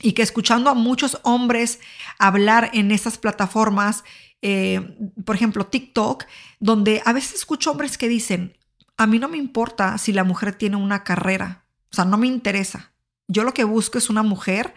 y 0.00 0.12
que 0.12 0.22
escuchando 0.22 0.70
a 0.70 0.74
muchos 0.74 1.18
hombres 1.22 1.80
hablar 2.18 2.70
en 2.72 2.92
esas 2.92 3.18
plataformas, 3.18 4.04
eh, 4.40 4.96
por 5.24 5.36
ejemplo 5.36 5.66
TikTok, 5.66 6.24
donde 6.60 7.02
a 7.04 7.12
veces 7.12 7.34
escucho 7.34 7.70
hombres 7.70 7.98
que 7.98 8.08
dicen, 8.08 8.56
a 8.96 9.06
mí 9.06 9.18
no 9.18 9.28
me 9.28 9.36
importa 9.36 9.98
si 9.98 10.14
la 10.14 10.24
mujer 10.24 10.54
tiene 10.54 10.76
una 10.76 11.04
carrera, 11.04 11.66
o 11.90 11.94
sea, 11.94 12.06
no 12.06 12.16
me 12.16 12.26
interesa. 12.26 12.92
Yo 13.28 13.44
lo 13.44 13.52
que 13.52 13.64
busco 13.64 13.98
es 13.98 14.08
una 14.08 14.22
mujer 14.22 14.74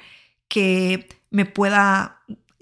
que 0.50 1.08
me 1.30 1.46
pueda 1.46 2.15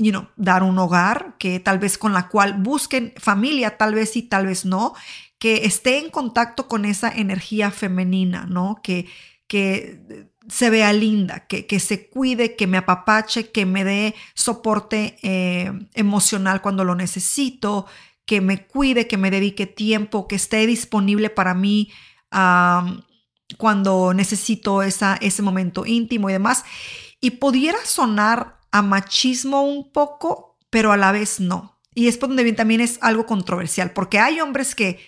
you 0.03 0.11
know, 0.11 0.27
dar 0.35 0.63
un 0.63 0.77
hogar, 0.77 1.35
que 1.39 1.59
tal 1.59 1.79
vez 1.79 1.97
con 1.97 2.13
la 2.13 2.27
cual 2.27 2.55
busquen 2.59 3.13
familia, 3.17 3.77
tal 3.77 3.95
vez 3.95 4.11
sí, 4.11 4.23
tal 4.23 4.47
vez 4.47 4.65
no, 4.65 4.93
que 5.39 5.65
esté 5.65 5.97
en 5.97 6.09
contacto 6.09 6.67
con 6.67 6.85
esa 6.85 7.09
energía 7.09 7.71
femenina, 7.71 8.45
¿no? 8.45 8.79
Que, 8.83 9.07
que 9.47 10.29
se 10.47 10.69
vea 10.69 10.91
linda, 10.93 11.47
que, 11.47 11.65
que 11.65 11.79
se 11.79 12.09
cuide, 12.09 12.55
que 12.55 12.67
me 12.67 12.77
apapache, 12.77 13.51
que 13.51 13.65
me 13.65 13.83
dé 13.83 14.15
soporte 14.33 15.17
eh, 15.21 15.71
emocional 15.93 16.61
cuando 16.61 16.83
lo 16.83 16.95
necesito, 16.95 17.85
que 18.25 18.41
me 18.41 18.65
cuide, 18.65 19.07
que 19.07 19.17
me 19.17 19.31
dedique 19.31 19.65
tiempo, 19.65 20.27
que 20.27 20.35
esté 20.35 20.65
disponible 20.67 21.29
para 21.29 21.53
mí 21.53 21.91
cuando 23.57 24.13
necesito 24.13 24.81
esa, 24.81 25.17
ese 25.21 25.41
momento 25.41 25.85
íntimo 25.85 26.29
y 26.29 26.33
demás. 26.33 26.63
Y 27.21 27.31
pudiera 27.31 27.77
sonar 27.85 28.62
a 28.73 28.81
machismo 28.81 29.61
un 29.61 29.91
poco, 29.91 30.57
pero 30.71 30.91
a 30.91 30.97
la 30.97 31.11
vez 31.11 31.39
no. 31.39 31.79
Y 31.93 32.07
es 32.07 32.17
por 32.17 32.29
donde 32.29 32.51
también 32.53 32.81
es 32.81 32.97
algo 33.01 33.27
controversial, 33.27 33.91
porque 33.91 34.19
hay 34.19 34.41
hombres 34.41 34.73
que, 34.73 34.99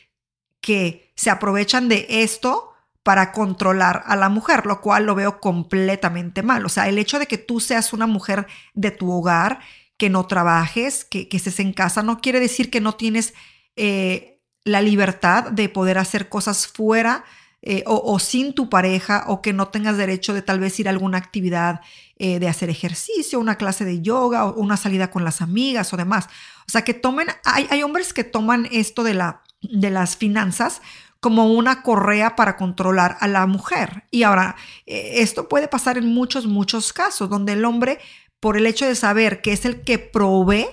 que 0.61 1.11
se 1.15 1.31
aprovechan 1.31 1.89
de 1.89 2.05
esto 2.07 2.71
para 3.01 3.31
controlar 3.31 4.03
a 4.05 4.15
la 4.15 4.29
mujer, 4.29 4.67
lo 4.67 4.81
cual 4.81 5.05
lo 5.05 5.15
veo 5.15 5.39
completamente 5.39 6.43
mal. 6.43 6.63
O 6.63 6.69
sea, 6.69 6.87
el 6.87 6.99
hecho 6.99 7.17
de 7.17 7.25
que 7.25 7.39
tú 7.39 7.59
seas 7.59 7.91
una 7.91 8.05
mujer 8.05 8.45
de 8.75 8.91
tu 8.91 9.11
hogar, 9.11 9.59
que 9.97 10.11
no 10.11 10.27
trabajes, 10.27 11.03
que, 11.03 11.27
que 11.27 11.37
estés 11.37 11.59
en 11.59 11.73
casa, 11.73 12.03
no 12.03 12.21
quiere 12.21 12.39
decir 12.39 12.69
que 12.69 12.81
no 12.81 12.93
tienes 12.93 13.33
eh, 13.75 14.43
la 14.63 14.81
libertad 14.81 15.51
de 15.51 15.69
poder 15.69 15.97
hacer 15.97 16.29
cosas 16.29 16.67
fuera 16.67 17.25
eh, 17.67 17.83
o, 17.87 18.19
sin 18.19 18.53
tu 18.53 18.69
pareja 18.69 19.23
o 19.27 19.41
que 19.41 19.51
no 19.51 19.69
tengas 19.69 19.97
derecho 19.97 20.35
de 20.35 20.43
tal 20.43 20.59
vez 20.59 20.79
ir 20.79 20.87
a 20.87 20.91
alguna 20.91 21.17
actividad 21.17 21.81
eh, 22.17 22.39
de 22.39 22.47
hacer 22.47 22.69
ejercicio, 22.69 23.39
una 23.39 23.57
clase 23.57 23.83
de 23.83 24.01
yoga 24.01 24.45
o 24.45 24.53
una 24.53 24.77
salida 24.77 25.11
con 25.11 25.23
las 25.23 25.41
amigas 25.41 25.93
o 25.93 25.97
demás. 25.97 26.27
O 26.67 26.71
sea, 26.71 26.83
que 26.83 26.93
tomen, 26.93 27.27
hay, 27.43 27.67
hay 27.69 27.83
hombres 27.83 28.13
que 28.13 28.23
toman 28.23 28.67
esto 28.71 29.03
de, 29.03 29.13
la, 29.13 29.41
de 29.61 29.89
las 29.89 30.15
finanzas 30.15 30.81
como 31.19 31.51
una 31.51 31.81
correa 31.81 32.35
para 32.35 32.55
controlar 32.55 33.17
a 33.19 33.27
la 33.27 33.45
mujer. 33.47 34.03
Y 34.11 34.23
ahora, 34.23 34.55
eh, 34.85 35.15
esto 35.15 35.49
puede 35.49 35.67
pasar 35.67 35.97
en 35.97 36.07
muchos, 36.07 36.45
muchos 36.45 36.93
casos, 36.93 37.29
donde 37.29 37.53
el 37.53 37.65
hombre, 37.65 37.99
por 38.39 38.57
el 38.57 38.65
hecho 38.65 38.85
de 38.85 38.95
saber 38.95 39.41
que 39.41 39.51
es 39.51 39.65
el 39.65 39.81
que 39.81 39.97
provee, 39.97 40.67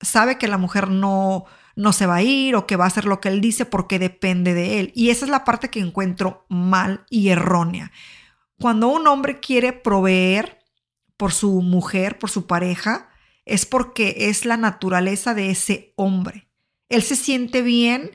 sabe 0.00 0.38
que 0.38 0.48
la 0.48 0.58
mujer 0.58 0.88
no, 0.88 1.44
no 1.74 1.92
se 1.92 2.06
va 2.06 2.16
a 2.16 2.22
ir 2.22 2.56
o 2.56 2.66
que 2.66 2.76
va 2.76 2.84
a 2.84 2.88
hacer 2.88 3.04
lo 3.04 3.20
que 3.20 3.28
él 3.28 3.40
dice 3.40 3.66
porque 3.66 3.98
depende 3.98 4.54
de 4.54 4.80
él. 4.80 4.92
Y 4.94 5.10
esa 5.10 5.24
es 5.24 5.30
la 5.30 5.44
parte 5.44 5.68
que 5.68 5.80
encuentro 5.80 6.46
mal 6.48 7.04
y 7.10 7.28
errónea. 7.28 7.92
Cuando 8.58 8.88
un 8.88 9.06
hombre 9.06 9.40
quiere 9.40 9.72
proveer 9.74 10.58
por 11.16 11.32
su 11.32 11.62
mujer, 11.62 12.18
por 12.18 12.30
su 12.30 12.46
pareja, 12.46 13.08
es 13.44 13.64
porque 13.66 14.14
es 14.28 14.44
la 14.44 14.56
naturaleza 14.56 15.34
de 15.34 15.50
ese 15.50 15.92
hombre. 15.96 16.48
Él 16.88 17.02
se 17.02 17.16
siente 17.16 17.62
bien 17.62 18.10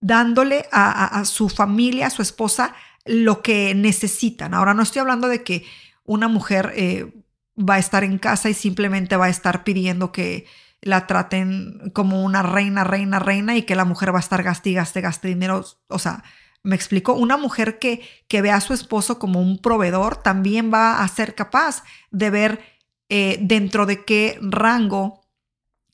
dándole 0.00 0.66
a, 0.72 1.24
su 1.24 1.48
familia, 1.48 2.08
a 2.08 2.10
su 2.10 2.22
esposa, 2.22 2.74
lo 3.04 3.40
que 3.40 3.74
necesitan. 3.74 4.52
Ahora 4.52 4.74
no 4.74 4.82
estoy 4.82 5.00
hablando 5.00 5.28
de 5.28 5.44
que 5.44 5.64
una 6.04 6.26
mujer 6.26 6.72
eh, 6.74 7.12
va 7.58 7.74
a 7.74 7.78
estar 7.78 8.02
en 8.02 8.18
casa 8.18 8.50
y 8.50 8.54
simplemente 8.54 9.16
va 9.16 9.26
a 9.26 9.30
estar 9.30 9.62
pidiendo 9.62 10.10
que 10.10 10.46
la 10.80 11.06
traten 11.06 11.92
como 11.94 12.24
una 12.24 12.42
reina, 12.42 12.82
reina, 12.82 13.20
reina 13.20 13.56
y 13.56 13.62
que 13.62 13.76
la 13.76 13.84
mujer 13.84 14.12
va 14.12 14.18
a 14.18 14.20
estar 14.20 14.42
gaste 14.42 14.72
gaste, 14.72 15.00
gaste 15.00 15.28
dinero. 15.28 15.64
O 15.86 15.98
sea, 16.00 16.24
me 16.62 16.76
explico, 16.76 17.14
una 17.14 17.36
mujer 17.36 17.78
que, 17.78 18.08
que 18.28 18.42
ve 18.42 18.50
a 18.50 18.60
su 18.60 18.72
esposo 18.72 19.18
como 19.18 19.40
un 19.40 19.58
proveedor 19.58 20.16
también 20.16 20.72
va 20.72 21.02
a 21.02 21.08
ser 21.08 21.34
capaz 21.34 21.82
de 22.10 22.30
ver 22.30 22.60
eh, 23.08 23.38
dentro 23.40 23.84
de 23.84 24.04
qué 24.04 24.38
rango 24.40 25.22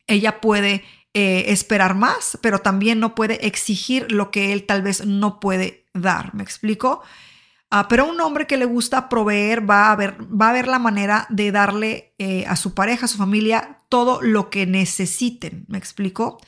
ella 0.07 0.41
puede 0.41 0.85
eh, 1.15 1.47
esperar 1.49 1.95
más, 1.95 2.39
pero 2.43 2.61
también 2.61 3.01
no 3.01 3.15
puede 3.15 3.47
exigir 3.47 4.13
lo 4.13 4.31
que 4.31 4.53
él 4.53 4.67
tal 4.67 4.83
vez 4.83 5.05
no 5.07 5.41
puede 5.41 5.87
dar. 5.95 6.35
¿Me 6.35 6.43
explico? 6.43 7.03
Ah, 7.71 7.89
pero 7.89 8.09
un 8.09 8.21
hombre 8.21 8.47
que 8.47 8.57
le 8.57 8.65
gusta 8.65 9.09
proveer 9.09 9.69
va 9.69 9.91
a 9.91 9.97
ver, 9.97 10.17
va 10.21 10.51
a 10.51 10.53
ver 10.53 10.69
la 10.69 10.79
manera 10.79 11.27
de 11.29 11.51
darle 11.51 12.15
eh, 12.19 12.45
a 12.47 12.57
su 12.57 12.73
pareja, 12.75 13.07
a 13.07 13.09
su 13.09 13.19
familia, 13.19 13.79
todo 13.89 14.23
lo 14.23 14.49
que 14.49 14.67
necesiten, 14.67 15.65
¿me 15.69 15.77
explico? 15.77 16.39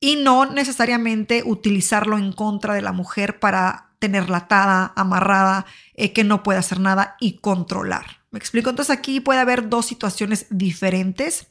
Y 0.00 0.16
no 0.16 0.46
necesariamente 0.46 1.42
utilizarlo 1.44 2.18
en 2.18 2.32
contra 2.32 2.74
de 2.74 2.82
la 2.82 2.92
mujer 2.92 3.40
para 3.40 3.88
tenerla 3.98 4.38
atada, 4.38 4.92
amarrada, 4.94 5.66
eh, 5.94 6.12
que 6.12 6.24
no 6.24 6.42
puede 6.42 6.58
hacer 6.58 6.80
nada 6.80 7.16
y 7.20 7.38
controlar. 7.38 8.18
¿Me 8.30 8.38
explico? 8.38 8.68
Entonces 8.70 8.96
aquí 8.96 9.20
puede 9.20 9.40
haber 9.40 9.68
dos 9.68 9.86
situaciones 9.86 10.46
diferentes. 10.50 11.46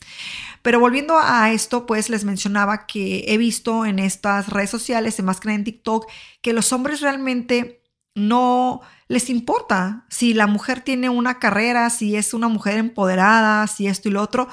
Pero 0.61 0.79
volviendo 0.79 1.17
a 1.17 1.51
esto, 1.51 1.85
pues 1.85 2.09
les 2.09 2.23
mencionaba 2.23 2.85
que 2.85 3.25
he 3.27 3.37
visto 3.37 3.85
en 3.85 3.99
estas 3.99 4.49
redes 4.49 4.69
sociales, 4.69 5.21
más 5.23 5.39
que 5.39 5.51
en 5.51 5.63
TikTok, 5.63 6.05
que 6.41 6.53
los 6.53 6.71
hombres 6.71 7.01
realmente 7.01 7.81
no 8.15 8.81
les 9.07 9.29
importa 9.29 10.05
si 10.09 10.33
la 10.33 10.47
mujer 10.47 10.81
tiene 10.81 11.09
una 11.09 11.39
carrera, 11.39 11.89
si 11.89 12.15
es 12.15 12.33
una 12.33 12.47
mujer 12.47 12.77
empoderada, 12.77 13.65
si 13.67 13.87
esto 13.87 14.09
y 14.09 14.11
lo 14.11 14.21
otro. 14.21 14.47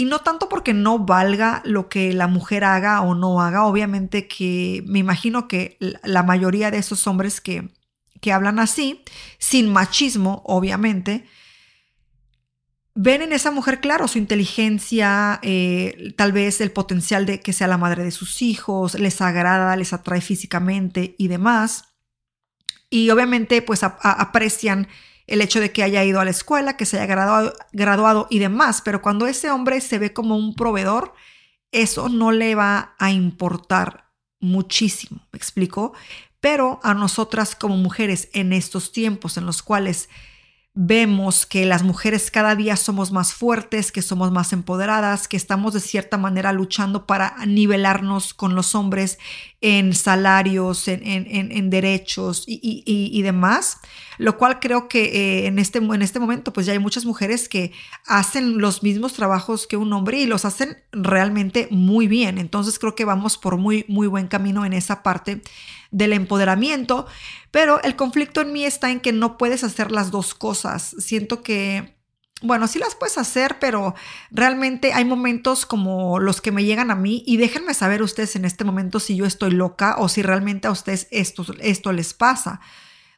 Y 0.00 0.06
no 0.06 0.20
tanto 0.20 0.48
porque 0.48 0.72
no 0.72 0.98
valga 0.98 1.60
lo 1.66 1.90
que 1.90 2.14
la 2.14 2.26
mujer 2.26 2.64
haga 2.64 3.02
o 3.02 3.14
no 3.14 3.42
haga, 3.42 3.66
obviamente 3.66 4.26
que 4.26 4.82
me 4.86 4.98
imagino 4.98 5.46
que 5.46 5.76
la 5.78 6.22
mayoría 6.22 6.70
de 6.70 6.78
esos 6.78 7.06
hombres 7.06 7.42
que, 7.42 7.68
que 8.22 8.32
hablan 8.32 8.60
así, 8.60 9.04
sin 9.36 9.70
machismo, 9.70 10.40
obviamente, 10.46 11.26
ven 12.94 13.20
en 13.20 13.34
esa 13.34 13.50
mujer, 13.50 13.80
claro, 13.80 14.08
su 14.08 14.16
inteligencia, 14.16 15.38
eh, 15.42 16.14
tal 16.16 16.32
vez 16.32 16.62
el 16.62 16.72
potencial 16.72 17.26
de 17.26 17.40
que 17.40 17.52
sea 17.52 17.68
la 17.68 17.76
madre 17.76 18.02
de 18.02 18.10
sus 18.10 18.40
hijos, 18.40 18.98
les 18.98 19.20
agrada, 19.20 19.76
les 19.76 19.92
atrae 19.92 20.22
físicamente 20.22 21.14
y 21.18 21.28
demás. 21.28 21.90
Y 22.88 23.10
obviamente 23.10 23.60
pues 23.60 23.82
aprecian 23.82 24.88
el 25.30 25.40
hecho 25.40 25.60
de 25.60 25.72
que 25.72 25.82
haya 25.82 26.04
ido 26.04 26.20
a 26.20 26.24
la 26.24 26.30
escuela, 26.30 26.76
que 26.76 26.84
se 26.84 27.00
haya 27.00 27.06
graduado, 27.72 28.26
y 28.28 28.38
demás, 28.40 28.82
pero 28.84 29.00
cuando 29.00 29.26
ese 29.26 29.50
hombre 29.50 29.80
se 29.80 29.98
ve 29.98 30.12
como 30.12 30.36
un 30.36 30.54
proveedor, 30.54 31.14
eso 31.72 32.08
no 32.08 32.32
le 32.32 32.54
va 32.54 32.94
a 32.98 33.12
importar 33.12 34.10
muchísimo, 34.40 35.20
¿me 35.32 35.36
explico? 35.36 35.94
Pero 36.40 36.80
a 36.82 36.94
nosotras 36.94 37.54
como 37.54 37.76
mujeres 37.76 38.28
en 38.32 38.52
estos 38.52 38.92
tiempos 38.92 39.36
en 39.36 39.46
los 39.46 39.62
cuales 39.62 40.08
vemos 40.74 41.46
que 41.46 41.66
las 41.66 41.82
mujeres 41.82 42.30
cada 42.30 42.54
día 42.54 42.76
somos 42.76 43.10
más 43.10 43.34
fuertes, 43.34 43.90
que 43.90 44.02
somos 44.02 44.30
más 44.30 44.52
empoderadas, 44.52 45.26
que 45.26 45.36
estamos 45.36 45.74
de 45.74 45.80
cierta 45.80 46.16
manera 46.16 46.52
luchando 46.52 47.06
para 47.06 47.34
nivelarnos 47.44 48.34
con 48.34 48.54
los 48.54 48.76
hombres 48.76 49.18
en 49.60 49.92
salarios, 49.94 50.86
en, 50.86 51.70
derechos 51.70 52.44
y, 52.46 53.22
demás, 53.22 53.78
lo 54.16 54.38
cual 54.38 54.60
creo 54.60 54.88
que 54.88 55.04
eh, 55.04 55.46
en, 55.46 55.58
este, 55.58 55.78
en 55.78 56.02
este 56.02 56.20
momento 56.20 56.52
pues 56.52 56.66
ya 56.66 56.72
hay 56.72 56.78
muchas 56.78 57.04
mujeres 57.04 57.48
que 57.48 57.72
hacen 58.06 58.58
los 58.58 58.84
mismos 58.84 59.12
trabajos 59.12 59.66
que 59.66 59.76
un 59.76 59.92
hombre 59.92 60.20
y 60.20 60.26
los 60.26 60.44
hacen 60.44 60.78
realmente 60.92 61.66
muy 61.72 62.06
bien. 62.06 62.38
Entonces 62.38 62.78
creo 62.78 62.94
que 62.94 63.04
vamos 63.04 63.36
por 63.36 63.56
muy, 63.56 63.84
muy 63.88 64.06
buen 64.06 64.28
camino 64.28 64.64
en 64.64 64.72
esa 64.72 65.02
parte 65.02 65.42
del 65.90 66.12
empoderamiento, 66.12 67.06
pero 67.50 67.82
el 67.82 67.96
conflicto 67.96 68.40
en 68.40 68.52
mí 68.52 68.64
está 68.64 68.90
en 68.90 69.00
que 69.00 69.12
no 69.12 69.36
puedes 69.36 69.64
hacer 69.64 69.90
las 69.90 70.10
dos 70.10 70.34
cosas. 70.34 70.94
Siento 70.98 71.42
que, 71.42 71.96
bueno, 72.42 72.68
sí 72.68 72.78
las 72.78 72.94
puedes 72.94 73.18
hacer, 73.18 73.58
pero 73.58 73.94
realmente 74.30 74.92
hay 74.92 75.04
momentos 75.04 75.66
como 75.66 76.18
los 76.20 76.40
que 76.40 76.52
me 76.52 76.64
llegan 76.64 76.90
a 76.90 76.94
mí 76.94 77.22
y 77.26 77.36
déjenme 77.36 77.74
saber 77.74 78.02
ustedes 78.02 78.36
en 78.36 78.44
este 78.44 78.64
momento 78.64 79.00
si 79.00 79.16
yo 79.16 79.26
estoy 79.26 79.50
loca 79.50 79.96
o 79.98 80.08
si 80.08 80.22
realmente 80.22 80.68
a 80.68 80.70
ustedes 80.70 81.08
esto, 81.10 81.44
esto 81.60 81.92
les 81.92 82.14
pasa 82.14 82.60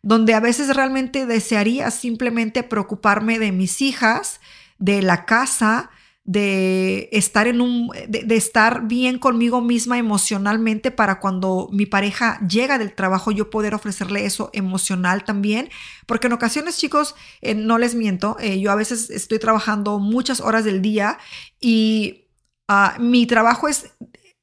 donde 0.03 0.35
a 0.35 0.41
veces 0.41 0.75
realmente 0.75 1.27
desearía 1.27 1.91
simplemente 1.91 2.65
preocuparme 2.65 3.39
de 3.39 3.53
mis 3.53 3.81
hijas, 3.81 4.41
de 4.79 5.01
la 5.01 5.25
casa, 5.25 5.91
de 6.25 7.09
estar 7.11 7.49
en 7.49 7.61
un 7.61 7.91
de, 8.09 8.37
estar 8.37 8.87
bien 8.87 9.19
conmigo 9.19 9.61
misma 9.61 9.99
emocionalmente 9.99 10.93
para 10.93 11.19
cuando 11.19 11.69
mi 11.73 11.85
pareja 11.85 12.39
llega 12.47 12.79
del 12.79 12.95
trabajo 12.95 13.33
yo 13.33 13.51
poder 13.51 13.75
ofrecerle 13.75 14.25
eso 14.25 14.51
emocional 14.53 15.25
también. 15.25 15.69
Porque 16.07 16.29
en 16.29 16.35
ocasiones 16.35 16.79
chicos 16.79 17.17
eh, 17.41 17.55
no 17.55 17.79
les 17.79 17.95
miento 17.95 18.37
eh, 18.39 18.61
yo 18.61 18.71
a 18.71 18.77
veces 18.77 19.11
estoy 19.11 19.39
trabajando 19.41 19.99
muchas 19.99 20.41
horas 20.41 20.65
del 20.65 20.81
día 20.81 21.19
y 21.61 22.29
ah, 22.69 22.97
mi 23.01 23.27
trabajo 23.27 23.69
es 23.69 23.91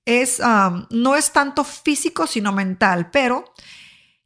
es 0.06 0.42
ah, 0.44 0.88
no 0.90 1.16
es 1.16 1.32
tanto 1.32 1.64
físico 1.64 2.28
sino 2.28 2.52
mental 2.52 3.10
pero 3.12 3.46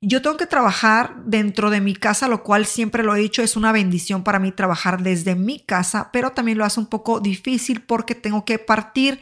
yo 0.05 0.21
tengo 0.21 0.35
que 0.35 0.47
trabajar 0.47 1.15
dentro 1.25 1.69
de 1.69 1.79
mi 1.79 1.95
casa, 1.95 2.27
lo 2.27 2.43
cual 2.43 2.65
siempre 2.65 3.03
lo 3.03 3.15
he 3.15 3.19
dicho, 3.19 3.41
es 3.41 3.55
una 3.55 3.71
bendición 3.71 4.23
para 4.23 4.37
mí 4.37 4.51
trabajar 4.51 5.01
desde 5.01 5.35
mi 5.35 5.59
casa, 5.59 6.09
pero 6.11 6.31
también 6.31 6.57
lo 6.57 6.65
hace 6.65 6.81
un 6.81 6.87
poco 6.87 7.21
difícil 7.21 7.81
porque 7.81 8.13
tengo 8.13 8.43
que 8.43 8.59
partir 8.59 9.21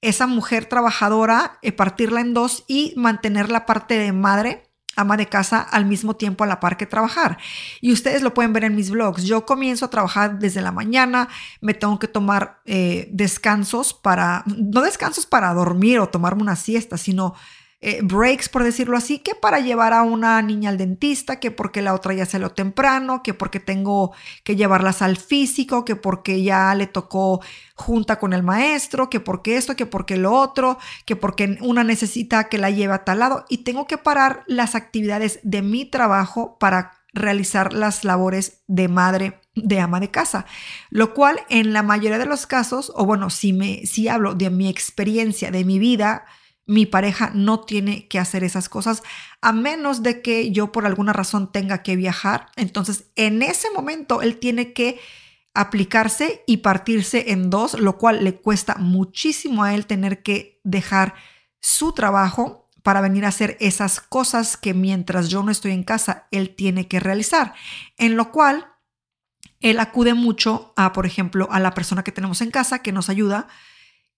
esa 0.00 0.28
mujer 0.28 0.66
trabajadora, 0.66 1.58
eh, 1.62 1.72
partirla 1.72 2.20
en 2.20 2.32
dos 2.32 2.64
y 2.68 2.94
mantener 2.96 3.50
la 3.50 3.66
parte 3.66 3.98
de 3.98 4.12
madre 4.12 4.70
ama 4.96 5.16
de 5.16 5.26
casa 5.26 5.60
al 5.60 5.84
mismo 5.84 6.14
tiempo 6.14 6.44
a 6.44 6.46
la 6.46 6.60
par 6.60 6.76
que 6.76 6.86
trabajar. 6.86 7.38
Y 7.80 7.92
ustedes 7.92 8.22
lo 8.22 8.34
pueden 8.34 8.52
ver 8.52 8.64
en 8.64 8.74
mis 8.74 8.90
blogs. 8.90 9.24
Yo 9.24 9.46
comienzo 9.46 9.86
a 9.86 9.90
trabajar 9.90 10.38
desde 10.38 10.60
la 10.60 10.72
mañana, 10.72 11.28
me 11.60 11.74
tengo 11.74 11.98
que 11.98 12.08
tomar 12.08 12.60
eh, 12.66 13.08
descansos 13.12 13.94
para, 13.94 14.44
no 14.46 14.82
descansos 14.82 15.26
para 15.26 15.52
dormir 15.54 15.98
o 15.98 16.08
tomarme 16.08 16.42
una 16.42 16.56
siesta, 16.56 16.96
sino 16.96 17.34
eh, 17.82 18.00
breaks, 18.02 18.50
por 18.50 18.62
decirlo 18.62 18.96
así, 18.96 19.20
que 19.20 19.34
para 19.34 19.58
llevar 19.58 19.94
a 19.94 20.02
una 20.02 20.42
niña 20.42 20.68
al 20.68 20.76
dentista, 20.76 21.40
que 21.40 21.50
porque 21.50 21.80
la 21.80 21.94
otra 21.94 22.12
ya 22.12 22.26
salió 22.26 22.50
temprano, 22.50 23.22
que 23.22 23.32
porque 23.32 23.58
tengo 23.58 24.12
que 24.44 24.54
llevarlas 24.54 25.00
al 25.00 25.16
físico, 25.16 25.84
que 25.86 25.96
porque 25.96 26.42
ya 26.42 26.74
le 26.74 26.86
tocó 26.86 27.40
junta 27.74 28.18
con 28.18 28.34
el 28.34 28.42
maestro, 28.42 29.08
que 29.08 29.20
porque 29.20 29.56
esto, 29.56 29.76
que 29.76 29.86
porque 29.86 30.18
lo 30.18 30.32
otro, 30.32 30.78
que 31.06 31.16
porque 31.16 31.56
una 31.62 31.82
necesita 31.82 32.48
que 32.50 32.58
la 32.58 32.70
lleve 32.70 32.92
a 32.92 33.04
tal 33.04 33.20
lado. 33.20 33.46
Y 33.48 33.58
tengo 33.58 33.86
que 33.86 33.96
parar 33.96 34.44
las 34.46 34.74
actividades 34.74 35.40
de 35.42 35.62
mi 35.62 35.86
trabajo 35.86 36.58
para 36.58 36.92
realizar 37.14 37.72
las 37.72 38.04
labores 38.04 38.62
de 38.66 38.88
madre 38.88 39.40
de 39.54 39.80
ama 39.80 40.00
de 40.00 40.10
casa, 40.10 40.46
lo 40.90 41.14
cual 41.14 41.40
en 41.48 41.72
la 41.72 41.82
mayoría 41.82 42.18
de 42.18 42.26
los 42.26 42.46
casos, 42.46 42.92
o 42.94 43.04
bueno, 43.04 43.30
si 43.30 43.52
me 43.52 43.86
si 43.86 44.06
hablo 44.08 44.34
de 44.34 44.50
mi 44.50 44.68
experiencia, 44.68 45.50
de 45.50 45.64
mi 45.64 45.78
vida, 45.78 46.24
mi 46.66 46.86
pareja 46.86 47.32
no 47.34 47.60
tiene 47.60 48.06
que 48.06 48.18
hacer 48.18 48.44
esas 48.44 48.68
cosas 48.68 49.02
a 49.40 49.52
menos 49.52 50.02
de 50.02 50.22
que 50.22 50.52
yo 50.52 50.72
por 50.72 50.86
alguna 50.86 51.12
razón 51.12 51.50
tenga 51.50 51.82
que 51.82 51.96
viajar. 51.96 52.46
Entonces, 52.56 53.06
en 53.16 53.42
ese 53.42 53.70
momento, 53.70 54.22
él 54.22 54.38
tiene 54.38 54.72
que 54.72 55.00
aplicarse 55.54 56.44
y 56.46 56.58
partirse 56.58 57.32
en 57.32 57.50
dos, 57.50 57.74
lo 57.74 57.98
cual 57.98 58.22
le 58.22 58.36
cuesta 58.36 58.76
muchísimo 58.76 59.64
a 59.64 59.74
él 59.74 59.86
tener 59.86 60.22
que 60.22 60.60
dejar 60.62 61.14
su 61.60 61.92
trabajo 61.92 62.68
para 62.82 63.00
venir 63.00 63.24
a 63.24 63.28
hacer 63.28 63.56
esas 63.60 64.00
cosas 64.00 64.56
que 64.56 64.72
mientras 64.72 65.28
yo 65.28 65.42
no 65.42 65.50
estoy 65.50 65.72
en 65.72 65.84
casa, 65.84 66.28
él 66.30 66.54
tiene 66.54 66.88
que 66.88 67.00
realizar. 67.00 67.54
En 67.98 68.16
lo 68.16 68.32
cual, 68.32 68.66
él 69.60 69.78
acude 69.80 70.14
mucho 70.14 70.72
a, 70.76 70.92
por 70.92 71.04
ejemplo, 71.04 71.48
a 71.50 71.60
la 71.60 71.74
persona 71.74 72.02
que 72.02 72.12
tenemos 72.12 72.40
en 72.40 72.50
casa 72.50 72.80
que 72.80 72.92
nos 72.92 73.10
ayuda 73.10 73.48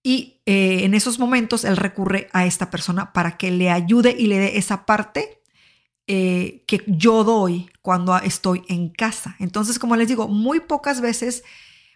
y 0.03 0.41
eh, 0.47 0.85
en 0.85 0.95
esos 0.95 1.19
momentos 1.19 1.65
él 1.65 1.77
recurre 1.77 2.29
a 2.33 2.45
esta 2.45 2.71
persona 2.71 3.13
para 3.13 3.37
que 3.37 3.51
le 3.51 3.71
ayude 3.71 4.15
y 4.19 4.27
le 4.27 4.39
dé 4.39 4.59
esa 4.59 4.85
parte 4.85 5.43
eh, 6.09 6.65
que 6.67 6.83
yo 6.89 7.23
doy 7.23 7.71
cuando 7.81 8.17
estoy 8.19 8.65
en 8.69 8.89
casa. 8.89 9.37
Entonces, 9.39 9.79
como 9.79 9.95
les 9.95 10.09
digo, 10.09 10.27
muy 10.27 10.61
pocas 10.61 11.01
veces 11.01 11.45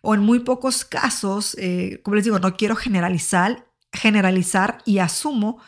o 0.02 0.14
en 0.14 0.20
muy 0.20 0.40
pocos 0.40 0.84
casos, 0.84 1.56
eh, 1.58 2.00
como 2.04 2.14
les 2.14 2.24
digo, 2.24 2.38
no 2.38 2.56
quiero 2.56 2.76
generalizar, 2.76 3.66
generalizar 3.92 4.78
y 4.84 4.98
asumo 4.98 5.58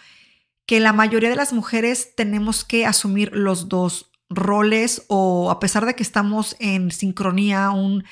que 0.66 0.78
la 0.78 0.92
mayoría 0.92 1.30
de 1.30 1.36
las 1.36 1.52
mujeres 1.52 2.14
tenemos 2.14 2.64
que 2.64 2.86
asumir 2.86 3.32
los 3.32 3.68
dos 3.68 4.12
roles 4.30 5.04
o 5.08 5.50
a 5.50 5.58
pesar 5.58 5.86
de 5.86 5.94
que 5.94 6.02
estamos 6.02 6.54
en 6.60 6.92
sincronía 6.92 7.70
un 7.70 8.04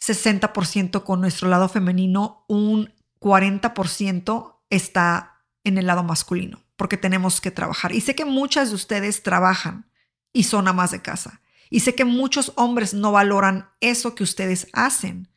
60% 0.00 1.04
con 1.04 1.20
nuestro 1.20 1.48
lado 1.48 1.68
femenino, 1.68 2.44
un 2.48 2.92
40% 3.22 4.56
está 4.68 5.44
en 5.64 5.78
el 5.78 5.86
lado 5.86 6.02
masculino, 6.02 6.62
porque 6.76 6.96
tenemos 6.96 7.40
que 7.40 7.50
trabajar. 7.50 7.92
Y 7.92 8.00
sé 8.00 8.14
que 8.14 8.24
muchas 8.24 8.70
de 8.70 8.74
ustedes 8.74 9.22
trabajan 9.22 9.90
y 10.32 10.44
son 10.44 10.68
amas 10.68 10.90
de 10.90 11.00
casa. 11.00 11.40
Y 11.70 11.80
sé 11.80 11.94
que 11.94 12.04
muchos 12.04 12.52
hombres 12.56 12.92
no 12.92 13.12
valoran 13.12 13.70
eso 13.80 14.14
que 14.14 14.24
ustedes 14.24 14.66
hacen. 14.72 15.28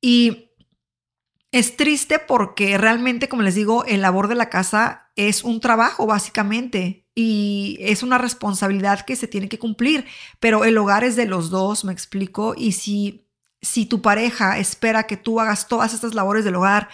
Y 0.00 0.50
es 1.50 1.76
triste 1.76 2.18
porque 2.18 2.76
realmente, 2.78 3.28
como 3.28 3.42
les 3.42 3.54
digo, 3.54 3.84
el 3.86 4.02
labor 4.02 4.28
de 4.28 4.34
la 4.34 4.50
casa 4.50 5.10
es 5.16 5.42
un 5.42 5.60
trabajo 5.60 6.06
básicamente 6.06 7.06
y 7.14 7.78
es 7.80 8.02
una 8.02 8.18
responsabilidad 8.18 9.04
que 9.04 9.16
se 9.16 9.26
tiene 9.26 9.48
que 9.48 9.58
cumplir, 9.58 10.04
pero 10.38 10.64
el 10.64 10.78
hogar 10.78 11.02
es 11.02 11.16
de 11.16 11.26
los 11.26 11.50
dos, 11.50 11.84
me 11.84 11.92
explico, 11.92 12.54
y 12.56 12.72
si 12.72 13.27
si 13.60 13.86
tu 13.86 14.02
pareja 14.02 14.58
espera 14.58 15.04
que 15.04 15.16
tú 15.16 15.40
hagas 15.40 15.68
todas 15.68 15.94
estas 15.94 16.14
labores 16.14 16.44
del 16.44 16.56
hogar, 16.56 16.88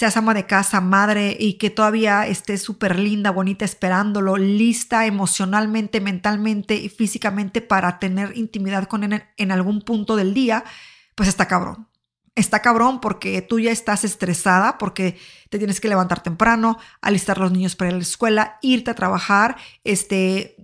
seas 0.00 0.16
ama 0.16 0.32
de 0.34 0.46
casa, 0.46 0.80
madre 0.80 1.36
y 1.38 1.54
que 1.54 1.68
todavía 1.68 2.26
estés 2.26 2.62
súper 2.62 2.98
linda, 2.98 3.30
bonita, 3.30 3.64
esperándolo, 3.64 4.36
lista 4.36 5.04
emocionalmente, 5.04 6.00
mentalmente 6.00 6.74
y 6.76 6.88
físicamente 6.88 7.60
para 7.60 7.98
tener 7.98 8.36
intimidad 8.36 8.86
con 8.86 9.04
él 9.04 9.22
en 9.36 9.52
algún 9.52 9.82
punto 9.82 10.16
del 10.16 10.32
día, 10.32 10.64
pues 11.14 11.28
está 11.28 11.46
cabrón. 11.46 11.86
Está 12.34 12.62
cabrón 12.62 13.00
porque 13.00 13.42
tú 13.42 13.60
ya 13.60 13.72
estás 13.72 14.04
estresada, 14.04 14.78
porque 14.78 15.18
te 15.50 15.58
tienes 15.58 15.80
que 15.80 15.88
levantar 15.88 16.22
temprano, 16.22 16.78
alistar 17.02 17.38
los 17.38 17.52
niños 17.52 17.76
para 17.76 17.90
ir 17.90 17.94
a 17.94 17.98
la 17.98 18.02
escuela, 18.02 18.58
irte 18.62 18.92
a 18.92 18.94
trabajar, 18.94 19.56
este, 19.84 20.56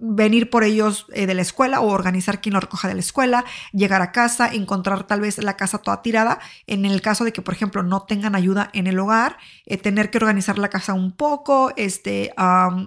venir 0.00 0.50
por 0.50 0.64
ellos 0.64 1.06
eh, 1.12 1.26
de 1.26 1.34
la 1.34 1.42
escuela 1.42 1.80
o 1.80 1.88
organizar 1.88 2.40
quien 2.40 2.54
lo 2.54 2.60
recoja 2.60 2.88
de 2.88 2.94
la 2.94 3.00
escuela, 3.00 3.44
llegar 3.72 4.02
a 4.02 4.12
casa, 4.12 4.48
encontrar 4.52 5.06
tal 5.06 5.20
vez 5.20 5.38
la 5.38 5.56
casa 5.56 5.78
toda 5.78 6.02
tirada. 6.02 6.38
En 6.66 6.84
el 6.84 7.00
caso 7.02 7.24
de 7.24 7.32
que, 7.32 7.42
por 7.42 7.54
ejemplo, 7.54 7.82
no 7.82 8.02
tengan 8.02 8.34
ayuda 8.34 8.70
en 8.72 8.86
el 8.86 8.98
hogar, 8.98 9.38
eh, 9.66 9.76
tener 9.76 10.10
que 10.10 10.18
organizar 10.18 10.58
la 10.58 10.68
casa 10.68 10.94
un 10.94 11.12
poco, 11.12 11.72
este, 11.76 12.32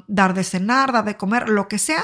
dar 0.08 0.34
de 0.34 0.44
cenar, 0.44 0.92
dar 0.92 1.06
de 1.06 1.18
comer, 1.18 1.50
lo 1.50 1.68
que 1.68 1.78
sea. 1.78 2.04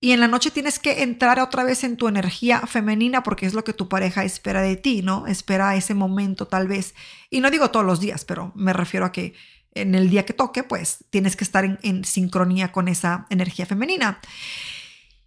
Y 0.00 0.12
en 0.12 0.20
la 0.20 0.28
noche 0.28 0.52
tienes 0.52 0.78
que 0.78 1.02
entrar 1.02 1.40
otra 1.40 1.64
vez 1.64 1.82
en 1.82 1.96
tu 1.96 2.06
energía 2.06 2.60
femenina 2.60 3.24
porque 3.24 3.46
es 3.46 3.54
lo 3.54 3.64
que 3.64 3.72
tu 3.72 3.88
pareja 3.88 4.22
espera 4.22 4.62
de 4.62 4.76
ti, 4.76 5.02
¿no? 5.02 5.26
Espera 5.26 5.74
ese 5.74 5.94
momento 5.94 6.46
tal 6.46 6.68
vez. 6.68 6.94
Y 7.30 7.40
no 7.40 7.50
digo 7.50 7.72
todos 7.72 7.84
los 7.84 7.98
días, 7.98 8.24
pero 8.24 8.52
me 8.54 8.72
refiero 8.72 9.06
a 9.06 9.12
que 9.12 9.34
en 9.80 9.94
el 9.94 10.10
día 10.10 10.24
que 10.24 10.32
toque, 10.32 10.62
pues 10.62 11.04
tienes 11.10 11.36
que 11.36 11.44
estar 11.44 11.78
en, 11.82 12.04
sincronía 12.04 12.72
con 12.72 12.88
esa 12.88 13.26
energía 13.30 13.66
femenina. 13.66 14.20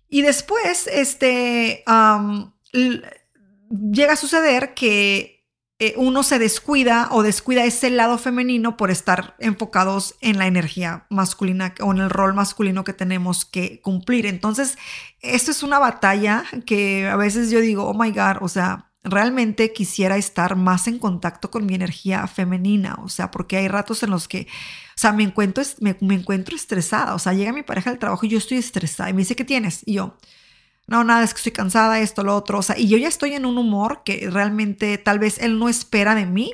Y 0.09 0.21
después, 0.21 0.87
este, 0.87 1.83
llega 2.73 4.13
a 4.13 4.17
suceder 4.17 4.73
que 4.73 5.41
eh, 5.79 5.95
uno 5.97 6.21
se 6.21 6.37
descuida 6.37 7.07
o 7.09 7.23
descuida 7.23 7.65
ese 7.65 7.89
lado 7.89 8.19
femenino 8.19 8.77
por 8.77 8.91
estar 8.91 9.35
enfocados 9.39 10.15
en 10.21 10.37
la 10.37 10.45
energía 10.45 11.07
masculina 11.09 11.73
o 11.81 11.91
en 11.91 11.97
el 11.97 12.11
rol 12.11 12.35
masculino 12.35 12.83
que 12.83 12.93
tenemos 12.93 13.45
que 13.45 13.81
cumplir. 13.81 14.27
Entonces, 14.27 14.77
esto 15.21 15.49
es 15.49 15.63
una 15.63 15.79
batalla 15.79 16.43
que 16.67 17.07
a 17.07 17.15
veces 17.15 17.49
yo 17.49 17.61
digo, 17.61 17.85
oh 17.87 17.95
my 17.95 18.11
God, 18.11 18.41
o 18.41 18.47
sea, 18.47 18.90
realmente 19.03 19.73
quisiera 19.73 20.17
estar 20.17 20.55
más 20.55 20.87
en 20.87 20.99
contacto 20.99 21.49
con 21.49 21.65
mi 21.65 21.73
energía 21.73 22.27
femenina, 22.27 22.99
o 23.03 23.09
sea, 23.09 23.31
porque 23.31 23.57
hay 23.57 23.67
ratos 23.67 24.03
en 24.03 24.11
los 24.11 24.27
que, 24.27 24.41
o 24.41 24.99
sea, 24.99 25.11
me 25.11 25.23
encuentro, 25.23 25.63
me, 25.79 25.95
encuentro 26.13 26.55
estresada, 26.55 27.15
o 27.15 27.19
sea, 27.19 27.33
llega 27.33 27.53
mi 27.53 27.63
pareja 27.63 27.89
al 27.89 27.99
trabajo 27.99 28.25
y 28.25 28.29
yo 28.29 28.37
estoy 28.37 28.57
estresada 28.57 29.09
y 29.09 29.13
me 29.13 29.19
dice, 29.19 29.35
¿qué 29.35 29.45
tienes? 29.45 29.81
Y 29.85 29.93
yo, 29.93 30.17
no, 30.87 31.03
nada, 31.03 31.23
es 31.23 31.33
que 31.33 31.37
estoy 31.37 31.51
cansada, 31.53 31.99
esto, 31.99 32.23
lo 32.23 32.35
otro. 32.35 32.59
O 32.59 32.63
sea, 32.63 32.77
y 32.77 32.87
yo 32.87 32.97
ya 32.97 33.07
estoy 33.07 33.33
en 33.33 33.45
un 33.45 33.57
humor 33.57 34.01
que 34.03 34.29
realmente 34.29 34.97
tal 34.97 35.19
vez 35.19 35.39
él 35.39 35.57
no 35.57 35.69
espera 35.69 36.15
de 36.15 36.25
mí, 36.25 36.53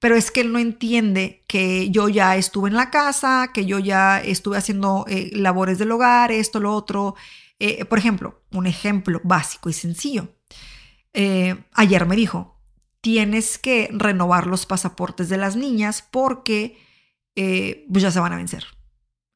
pero 0.00 0.16
es 0.16 0.30
que 0.30 0.40
él 0.40 0.52
no 0.52 0.58
entiende 0.58 1.44
que 1.48 1.90
yo 1.90 2.08
ya 2.08 2.36
estuve 2.36 2.70
en 2.70 2.76
la 2.76 2.90
casa, 2.90 3.50
que 3.52 3.66
yo 3.66 3.78
ya 3.78 4.20
estuve 4.20 4.56
haciendo 4.56 5.04
eh, 5.08 5.30
labores 5.34 5.78
del 5.78 5.92
hogar, 5.92 6.32
esto, 6.32 6.60
lo 6.60 6.74
otro. 6.74 7.14
Eh, 7.58 7.84
por 7.84 7.98
ejemplo, 7.98 8.42
un 8.52 8.66
ejemplo 8.66 9.20
básico 9.24 9.68
y 9.68 9.72
sencillo. 9.72 10.37
Eh, 11.12 11.64
ayer 11.72 12.06
me 12.06 12.16
dijo, 12.16 12.60
tienes 13.00 13.58
que 13.58 13.88
renovar 13.92 14.46
los 14.46 14.66
pasaportes 14.66 15.28
de 15.28 15.36
las 15.36 15.56
niñas 15.56 16.06
porque 16.10 16.86
pues 17.88 18.02
ya 18.02 18.10
se 18.10 18.18
van 18.18 18.32
a 18.32 18.36
vencer. 18.36 18.64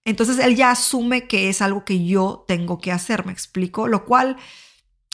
Entonces 0.04 0.38
él 0.38 0.56
ya 0.56 0.70
asume 0.70 1.28
que 1.28 1.48
es 1.48 1.62
algo 1.62 1.84
que 1.84 2.04
yo 2.04 2.44
tengo 2.48 2.78
que 2.78 2.92
hacer, 2.92 3.24
me 3.24 3.32
explico, 3.32 3.86
lo 3.86 4.04
cual, 4.04 4.36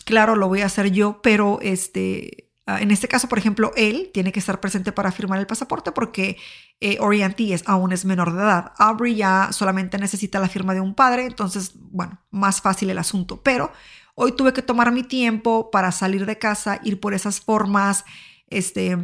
claro, 0.05 0.35
lo 0.35 0.49
voy 0.49 0.63
a 0.63 0.67
hacer 0.67 0.91
yo, 0.91 1.21
pero 1.23 1.59
este, 1.61 2.51
ah, 2.67 2.81
en 2.81 2.91
este 2.91 3.07
caso, 3.07 3.29
por 3.29 3.39
ejemplo, 3.39 3.73
él 3.77 4.11
tiene 4.15 4.33
que 4.33 4.41
estar 4.41 4.61
presente 4.61 4.93
para 4.93 5.13
firmar 5.13 5.39
el 5.39 5.47
pasaporte 5.47 5.93
porque 5.93 6.39
eh, 6.81 6.99
es, 7.39 7.63
aún 7.67 7.93
es 7.93 8.07
menor 8.07 8.33
de 8.33 8.41
edad. 8.41 8.73
Aubrey 8.79 9.15
ya 9.15 9.51
solamente 9.53 9.99
necesita 9.99 10.41
la 10.41 10.49
firma 10.49 10.73
de 10.73 10.81
un 10.81 10.95
padre, 10.95 11.27
entonces, 11.27 11.73
bueno, 11.75 12.23
más 12.31 12.63
fácil 12.63 12.89
el 12.89 12.99
asunto. 12.99 13.43
Pero 13.43 13.71
hoy 14.19 14.33
tuve 14.33 14.53
que 14.53 14.63
tomar 14.63 14.93
mi 14.93 15.03
tiempo 15.03 15.71
para 15.71 15.93
salir 15.93 16.27
de 16.27 16.39
casa, 16.39 16.81
ir 16.85 17.01
por 17.01 17.15
esas 17.15 17.41
formas, 17.41 18.05
este, 18.49 18.99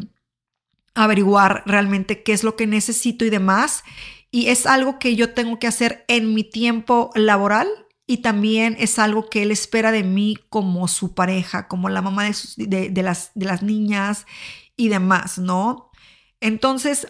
averiguar 0.94 1.62
realmente 1.66 2.22
qué 2.22 2.33
es 2.33 2.44
lo 2.44 2.57
que 2.57 2.66
necesito 2.66 3.24
y 3.24 3.31
demás 3.31 3.85
y 4.35 4.48
es 4.48 4.66
algo 4.66 4.98
que 4.98 5.14
yo 5.14 5.33
tengo 5.33 5.61
que 5.61 5.68
hacer 5.68 6.05
en 6.09 6.35
mi 6.35 6.42
tiempo 6.42 7.12
laboral 7.14 7.68
y 8.05 8.16
también 8.16 8.74
es 8.81 8.98
algo 8.98 9.31
que 9.31 9.44
él 9.44 9.53
espera 9.53 9.92
de 9.92 10.03
mí 10.03 10.37
como 10.48 10.88
su 10.88 11.14
pareja, 11.14 11.68
como 11.68 11.88
la 11.88 12.03
mamá 12.03 12.24
de, 12.57 12.90
de, 12.90 13.03
las, 13.05 13.31
niñas 13.62 14.27
y 14.77 14.88
demás, 14.88 15.38
¿no? 15.38 15.92
Entonces, 16.40 17.07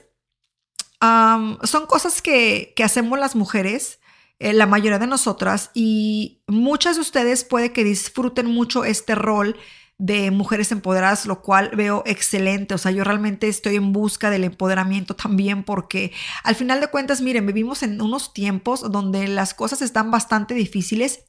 son 1.01 1.87
cosas 1.89 2.21
que, 2.21 2.75
hacemos 2.85 3.19
las 3.19 3.35
mujeres, 3.37 4.01
eh, 4.39 4.53
la 4.53 4.67
mayoría 4.67 4.99
de 4.99 5.07
nosotras, 5.07 5.71
y 5.75 6.43
muchas 6.47 6.97
de 6.97 7.03
ustedes 7.03 7.45
puede 7.45 7.73
que 7.73 7.85
disfruten 7.85 8.47
mucho 8.47 8.85
este 8.85 9.15
rol 9.15 9.57
de 9.99 10.31
mujeres 10.31 10.73
empoderadas, 10.73 11.25
lo 11.27 11.41
cual 11.41 11.71
veo 11.77 12.03
excelente. 12.05 12.75
O 12.75 12.79
sea, 12.79 12.91
yo 12.91 13.05
realmente 13.05 13.49
estoy 13.49 13.77
en 13.77 13.93
busca 13.93 14.31
del 14.31 14.45
empoderamiento 14.45 15.15
también 15.15 15.63
porque 15.63 16.13
al 16.43 16.57
final 16.57 16.81
de 16.81 16.89
cuentas, 16.89 17.21
miren, 17.21 17.47
vivimos 17.47 17.83
en 17.83 18.01
unos 18.01 18.35
tiempos 18.35 18.91
donde 18.91 19.29
las 19.29 19.55
cosas 19.55 19.83
están 19.83 20.11
bastante 20.11 20.55
difíciles. 20.55 21.21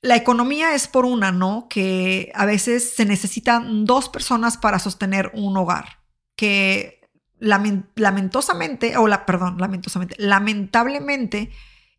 La 0.00 0.16
economía 0.16 0.74
es 0.74 0.88
por 0.88 1.04
una, 1.04 1.32
¿no? 1.32 1.66
Que 1.68 2.32
a 2.34 2.46
veces 2.46 2.94
se 2.94 3.04
necesitan 3.04 3.84
dos 3.84 4.08
personas 4.08 4.56
para 4.56 4.78
sostener 4.78 5.30
un 5.34 5.56
hogar, 5.56 6.00
que 6.36 7.00
lamentosamente, 7.38 8.96
o 8.96 9.08
la, 9.08 9.26
perdón, 9.26 9.58
lamentosamente, 9.58 10.14
lamentablemente, 10.18 11.50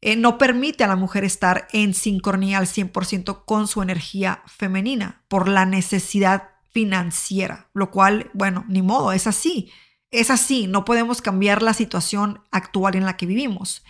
eh, 0.01 0.15
no 0.15 0.37
permite 0.37 0.83
a 0.83 0.87
la 0.87 0.95
mujer 0.95 1.23
estar 1.23 1.67
en 1.73 1.93
sincronía 1.93 2.57
al 2.57 2.67
100% 2.67 3.43
con 3.45 3.67
su 3.67 3.81
energía 3.81 4.43
femenina 4.47 5.23
por 5.27 5.49
la 5.49 5.65
necesidad 5.65 6.51
financiera, 6.71 7.69
lo 7.73 7.91
cual, 7.91 8.29
bueno, 8.33 8.63
ni 8.69 8.81
modo, 8.81 9.11
es 9.11 9.27
así, 9.27 9.71
es 10.11 10.29
así, 10.29 10.67
no 10.67 10.85
podemos 10.85 11.21
cambiar 11.21 11.61
la 11.61 11.73
situación 11.73 12.41
actual 12.51 12.95
en 12.95 13.05
la 13.05 13.17
que 13.17 13.25
vivimos. 13.25 13.83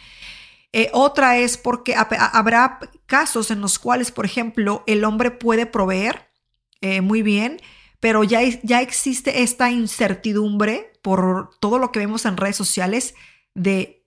Eh, 0.71 0.89
otra 0.93 1.37
es 1.37 1.57
porque 1.57 1.95
habrá 1.95 2.79
casos 3.05 3.51
en 3.51 3.61
los 3.61 3.79
cuales, 3.79 4.11
por 4.11 4.25
ejemplo, 4.25 4.83
el 4.87 5.03
hombre 5.03 5.31
puede 5.31 5.65
proveer 5.65 6.31
eh, 6.81 7.01
muy 7.01 7.21
bien, 7.21 7.59
pero 7.99 8.23
ya, 8.23 8.41
ya 8.63 8.81
existe 8.81 9.43
esta 9.43 9.71
incertidumbre 9.71 10.93
por 11.01 11.51
todo 11.59 11.79
lo 11.79 11.91
que 11.91 11.99
vemos 11.99 12.25
en 12.25 12.37
redes 12.37 12.55
sociales 12.55 13.15
de 13.55 14.05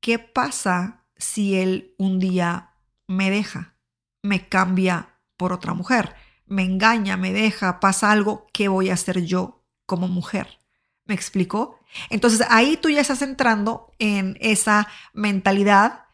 qué 0.00 0.18
pasa 0.18 1.03
si 1.24 1.56
él 1.56 1.94
un 1.98 2.20
día 2.20 2.74
me 3.06 3.30
deja, 3.30 3.74
me 4.22 4.48
cambia 4.48 5.18
por 5.36 5.52
otra 5.52 5.74
mujer, 5.74 6.14
me 6.46 6.62
engaña, 6.62 7.16
me 7.16 7.32
deja, 7.32 7.80
pasa 7.80 8.12
algo, 8.12 8.46
¿qué 8.52 8.68
voy 8.68 8.90
a 8.90 8.94
hacer 8.94 9.24
yo 9.24 9.64
como 9.86 10.06
mujer? 10.06 10.60
¿Me 11.06 11.14
explico? 11.14 11.80
Entonces 12.10 12.46
ahí 12.50 12.76
tú 12.76 12.88
ya 12.90 13.00
estás 13.00 13.22
entrando 13.22 13.92
en 13.98 14.36
esa 14.40 14.88
mentalidad 15.12 16.04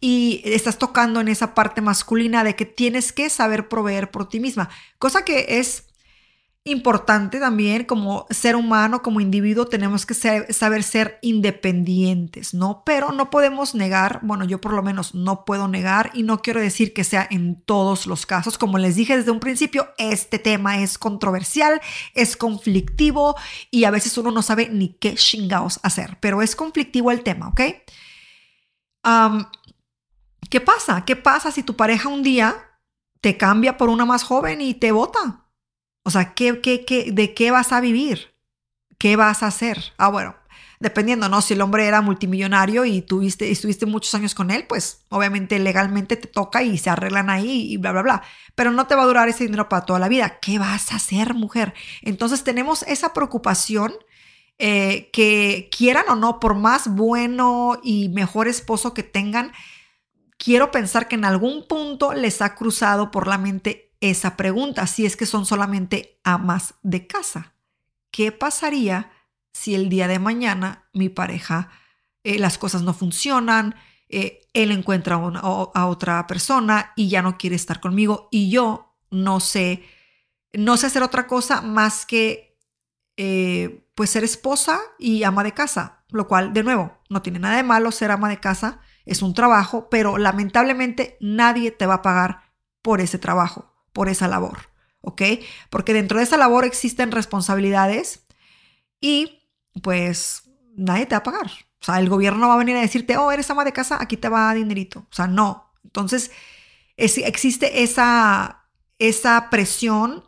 y 0.00 0.42
estás 0.44 0.78
tocando 0.78 1.20
en 1.20 1.28
esa 1.28 1.54
parte 1.54 1.80
masculina 1.80 2.44
de 2.44 2.56
que 2.56 2.66
tienes 2.66 3.12
que 3.12 3.30
saber 3.30 3.68
proveer 3.68 4.10
por 4.10 4.28
ti 4.28 4.40
misma, 4.40 4.68
cosa 4.98 5.24
que 5.24 5.58
es 5.58 5.85
importante 6.66 7.40
también 7.40 7.84
como 7.84 8.26
ser 8.28 8.56
humano, 8.56 9.00
como 9.00 9.20
individuo, 9.20 9.66
tenemos 9.66 10.04
que 10.04 10.14
saber 10.14 10.82
ser 10.82 11.18
independientes, 11.22 12.52
¿no? 12.54 12.82
Pero 12.84 13.12
no 13.12 13.30
podemos 13.30 13.74
negar, 13.74 14.20
bueno, 14.22 14.44
yo 14.44 14.60
por 14.60 14.72
lo 14.72 14.82
menos 14.82 15.14
no 15.14 15.44
puedo 15.44 15.68
negar 15.68 16.10
y 16.12 16.24
no 16.24 16.42
quiero 16.42 16.60
decir 16.60 16.92
que 16.92 17.04
sea 17.04 17.26
en 17.30 17.62
todos 17.62 18.06
los 18.06 18.26
casos. 18.26 18.58
Como 18.58 18.78
les 18.78 18.96
dije 18.96 19.16
desde 19.16 19.30
un 19.30 19.40
principio, 19.40 19.88
este 19.96 20.38
tema 20.38 20.80
es 20.82 20.98
controversial, 20.98 21.80
es 22.14 22.36
conflictivo 22.36 23.36
y 23.70 23.84
a 23.84 23.90
veces 23.90 24.18
uno 24.18 24.30
no 24.30 24.42
sabe 24.42 24.68
ni 24.68 24.94
qué 24.94 25.14
chingados 25.14 25.80
hacer, 25.84 26.18
pero 26.20 26.42
es 26.42 26.56
conflictivo 26.56 27.10
el 27.10 27.22
tema, 27.22 27.48
¿ok? 27.48 27.60
¿Qué 30.50 30.60
pasa? 30.60 31.04
¿Qué 31.04 31.16
pasa 31.16 31.52
si 31.52 31.62
tu 31.62 31.76
pareja 31.76 32.08
un 32.08 32.24
día 32.24 32.56
te 33.20 33.36
cambia 33.36 33.76
por 33.76 33.88
una 33.88 34.04
más 34.04 34.24
joven 34.24 34.60
y 34.60 34.74
te 34.74 34.90
vota? 34.92 35.45
O 36.06 36.10
sea, 36.10 36.34
¿qué, 36.34 36.60
qué, 36.60 36.84
qué, 36.84 37.10
de 37.10 37.34
qué 37.34 37.50
vas 37.50 37.72
a 37.72 37.80
vivir? 37.80 38.32
¿Qué 38.96 39.16
vas 39.16 39.42
a 39.42 39.48
hacer? 39.48 39.92
Ah, 39.98 40.06
bueno, 40.06 40.36
dependiendo, 40.78 41.28
¿no? 41.28 41.42
Si 41.42 41.54
el 41.54 41.60
hombre 41.60 41.84
era 41.84 42.00
multimillonario 42.00 42.84
y 42.84 43.02
tuviste, 43.02 43.50
estuviste 43.50 43.86
muchos 43.86 44.14
años 44.14 44.32
con 44.32 44.52
él, 44.52 44.66
pues 44.68 45.04
obviamente 45.08 45.58
legalmente 45.58 46.14
te 46.14 46.28
toca 46.28 46.62
y 46.62 46.78
se 46.78 46.90
arreglan 46.90 47.28
ahí 47.28 47.72
y 47.72 47.76
bla, 47.76 47.90
bla, 47.90 48.02
bla. 48.02 48.22
Pero 48.54 48.70
no 48.70 48.86
te 48.86 48.94
va 48.94 49.02
a 49.02 49.06
durar 49.06 49.28
ese 49.28 49.46
dinero 49.46 49.68
para 49.68 49.84
toda 49.84 49.98
la 49.98 50.06
vida. 50.06 50.38
¿Qué 50.38 50.60
vas 50.60 50.92
a 50.92 50.96
hacer, 50.96 51.34
mujer? 51.34 51.74
Entonces 52.02 52.44
tenemos 52.44 52.84
esa 52.84 53.12
preocupación 53.12 53.92
eh, 54.58 55.10
que 55.12 55.68
quieran 55.76 56.04
o 56.08 56.14
no, 56.14 56.38
por 56.38 56.54
más 56.54 56.86
bueno 56.86 57.80
y 57.82 58.10
mejor 58.10 58.46
esposo 58.46 58.94
que 58.94 59.02
tengan, 59.02 59.50
quiero 60.38 60.70
pensar 60.70 61.08
que 61.08 61.16
en 61.16 61.24
algún 61.24 61.66
punto 61.66 62.14
les 62.14 62.40
ha 62.42 62.54
cruzado 62.54 63.10
por 63.10 63.26
la 63.26 63.38
mente 63.38 63.85
esa 64.00 64.36
pregunta, 64.36 64.86
si 64.86 65.06
es 65.06 65.16
que 65.16 65.26
son 65.26 65.46
solamente 65.46 66.20
amas 66.24 66.74
de 66.82 67.06
casa. 67.06 67.54
¿Qué 68.10 68.32
pasaría 68.32 69.10
si 69.52 69.74
el 69.74 69.88
día 69.88 70.08
de 70.08 70.18
mañana 70.18 70.88
mi 70.92 71.08
pareja, 71.08 71.70
eh, 72.24 72.38
las 72.38 72.58
cosas 72.58 72.82
no 72.82 72.92
funcionan, 72.92 73.74
eh, 74.08 74.42
él 74.52 74.70
encuentra 74.70 75.16
a 75.16 75.86
otra 75.86 76.26
persona 76.26 76.92
y 76.94 77.08
ya 77.08 77.22
no 77.22 77.38
quiere 77.38 77.56
estar 77.56 77.80
conmigo 77.80 78.28
y 78.30 78.50
yo 78.50 78.96
no 79.10 79.40
sé, 79.40 79.82
no 80.52 80.76
sé 80.76 80.86
hacer 80.86 81.02
otra 81.02 81.26
cosa 81.26 81.62
más 81.62 82.06
que 82.06 82.58
eh, 83.16 83.88
pues 83.94 84.10
ser 84.10 84.24
esposa 84.24 84.78
y 84.98 85.22
ama 85.22 85.42
de 85.42 85.52
casa, 85.52 86.04
lo 86.10 86.28
cual 86.28 86.52
de 86.52 86.62
nuevo 86.62 86.98
no 87.08 87.22
tiene 87.22 87.38
nada 87.38 87.56
de 87.56 87.62
malo 87.62 87.90
ser 87.90 88.10
ama 88.10 88.28
de 88.28 88.40
casa, 88.40 88.80
es 89.06 89.22
un 89.22 89.34
trabajo, 89.34 89.88
pero 89.90 90.18
lamentablemente 90.18 91.16
nadie 91.20 91.70
te 91.70 91.86
va 91.86 91.94
a 91.94 92.02
pagar 92.02 92.52
por 92.82 93.00
ese 93.00 93.18
trabajo 93.18 93.75
por 93.96 94.10
esa 94.10 94.28
labor, 94.28 94.58
¿ok? 95.00 95.22
Porque 95.70 95.94
dentro 95.94 96.18
de 96.18 96.24
esa 96.24 96.36
labor 96.36 96.66
existen 96.66 97.12
responsabilidades 97.12 98.26
y 99.00 99.48
pues 99.82 100.42
nadie 100.76 101.06
te 101.06 101.14
va 101.14 101.20
a 101.20 101.22
pagar. 101.22 101.46
O 101.80 101.84
sea, 101.86 101.98
el 101.98 102.10
gobierno 102.10 102.40
no 102.40 102.48
va 102.48 102.54
a 102.56 102.58
venir 102.58 102.76
a 102.76 102.82
decirte, 102.82 103.16
oh, 103.16 103.32
eres 103.32 103.50
ama 103.50 103.64
de 103.64 103.72
casa, 103.72 103.96
aquí 103.98 104.18
te 104.18 104.28
va 104.28 104.52
dinerito. 104.52 105.06
O 105.10 105.14
sea, 105.14 105.26
no. 105.28 105.72
Entonces, 105.82 106.30
existe 106.98 107.82
esa, 107.82 108.66
esa 108.98 109.48
presión 109.48 110.22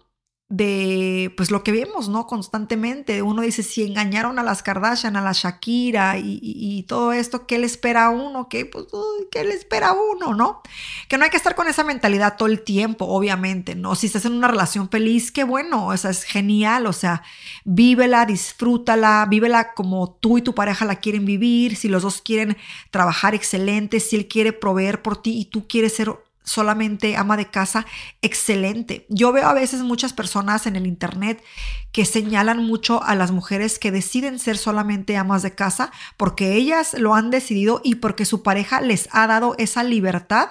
de 0.50 1.34
pues 1.36 1.50
lo 1.50 1.62
que 1.62 1.72
vemos, 1.72 2.08
¿no? 2.08 2.26
Constantemente. 2.26 3.20
Uno 3.20 3.42
dice, 3.42 3.62
si 3.62 3.82
engañaron 3.82 4.38
a 4.38 4.42
las 4.42 4.62
Kardashian, 4.62 5.16
a 5.16 5.20
la 5.20 5.32
Shakira 5.32 6.16
y, 6.18 6.84
todo 6.88 7.12
esto, 7.12 7.46
¿qué 7.46 7.58
le 7.58 7.66
espera 7.66 8.06
a 8.06 8.10
uno? 8.10 8.48
¿Qué, 8.48 8.64
pues, 8.64 8.86
¿Qué 9.30 9.44
le 9.44 9.52
espera 9.52 9.88
a 9.88 9.92
uno, 9.92 10.34
no? 10.34 10.62
Que 11.08 11.18
no 11.18 11.24
hay 11.24 11.30
que 11.30 11.36
estar 11.36 11.54
con 11.54 11.68
esa 11.68 11.84
mentalidad 11.84 12.36
todo 12.38 12.48
el 12.48 12.62
tiempo, 12.62 13.04
obviamente, 13.06 13.74
¿no? 13.74 13.94
Si 13.94 14.06
estás 14.06 14.24
en 14.24 14.32
una 14.32 14.48
relación 14.48 14.88
feliz, 14.88 15.30
qué 15.32 15.44
bueno, 15.44 15.88
o 15.88 15.96
sea, 15.96 16.10
es 16.10 16.24
genial, 16.24 16.86
o 16.86 16.94
sea, 16.94 17.22
vívela, 17.64 18.24
disfrútala, 18.24 19.26
vívela 19.28 19.74
como 19.74 20.16
tú 20.20 20.38
y 20.38 20.42
tu 20.42 20.54
pareja 20.54 20.86
la 20.86 20.96
quieren 20.96 21.26
vivir, 21.26 21.76
si 21.76 21.88
los 21.88 22.02
dos 22.02 22.22
quieren 22.22 22.56
trabajar 22.90 23.34
excelente, 23.34 24.00
si 24.00 24.16
él 24.16 24.28
quiere 24.28 24.54
proveer 24.54 25.02
por 25.02 25.20
ti 25.20 25.38
y 25.38 25.44
tú 25.44 25.68
quieres 25.68 25.94
ser 25.94 26.14
solamente 26.48 27.16
ama 27.16 27.36
de 27.36 27.50
casa, 27.50 27.86
excelente. 28.22 29.06
Yo 29.08 29.32
veo 29.32 29.46
a 29.46 29.54
veces 29.54 29.82
muchas 29.82 30.12
personas 30.12 30.66
en 30.66 30.76
el 30.76 30.86
Internet 30.86 31.44
que 31.92 32.04
señalan 32.04 32.64
mucho 32.64 33.02
a 33.04 33.14
las 33.14 33.30
mujeres 33.30 33.78
que 33.78 33.90
deciden 33.90 34.38
ser 34.38 34.56
solamente 34.56 35.16
amas 35.16 35.42
de 35.42 35.54
casa 35.54 35.92
porque 36.16 36.54
ellas 36.54 36.94
lo 36.94 37.14
han 37.14 37.30
decidido 37.30 37.80
y 37.84 37.96
porque 37.96 38.24
su 38.24 38.42
pareja 38.42 38.80
les 38.80 39.08
ha 39.12 39.26
dado 39.26 39.54
esa 39.58 39.84
libertad 39.84 40.50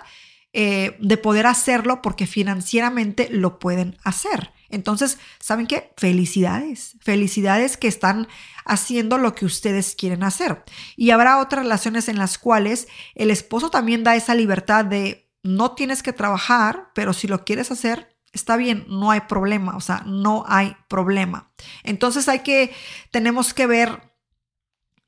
eh, 0.54 0.96
de 1.00 1.18
poder 1.18 1.46
hacerlo 1.46 2.02
porque 2.02 2.26
financieramente 2.26 3.28
lo 3.32 3.60
pueden 3.60 3.98
hacer. 4.04 4.52
Entonces, 4.70 5.18
¿saben 5.40 5.68
qué? 5.68 5.92
Felicidades, 5.98 6.98
felicidades 7.02 7.78
que 7.78 7.88
están 7.88 8.28
haciendo 8.66 9.18
lo 9.18 9.34
que 9.34 9.46
ustedes 9.46 9.96
quieren 9.96 10.24
hacer. 10.24 10.64
Y 10.96 11.12
habrá 11.12 11.40
otras 11.40 11.64
relaciones 11.64 12.10
en 12.10 12.18
las 12.18 12.38
cuales 12.38 12.88
el 13.16 13.32
esposo 13.32 13.70
también 13.70 14.04
da 14.04 14.16
esa 14.16 14.36
libertad 14.36 14.86
de 14.86 15.27
no 15.48 15.72
tienes 15.72 16.04
que 16.04 16.14
trabajar, 16.14 16.92
pero 16.94 17.14
si 17.14 17.28
lo 17.28 17.46
quieres 17.46 17.72
hacer, 17.72 18.18
está 18.34 18.58
bien, 18.58 18.86
no 18.90 19.12
hay 19.12 19.22
problema, 19.22 19.78
o 19.78 19.82
sea, 19.82 20.04
no 20.06 20.44
hay 20.48 20.76
problema. 20.90 21.52
Entonces 21.84 22.28
hay 22.28 22.40
que, 22.40 22.74
tenemos 23.12 23.54
que 23.54 23.66
ver 23.68 24.14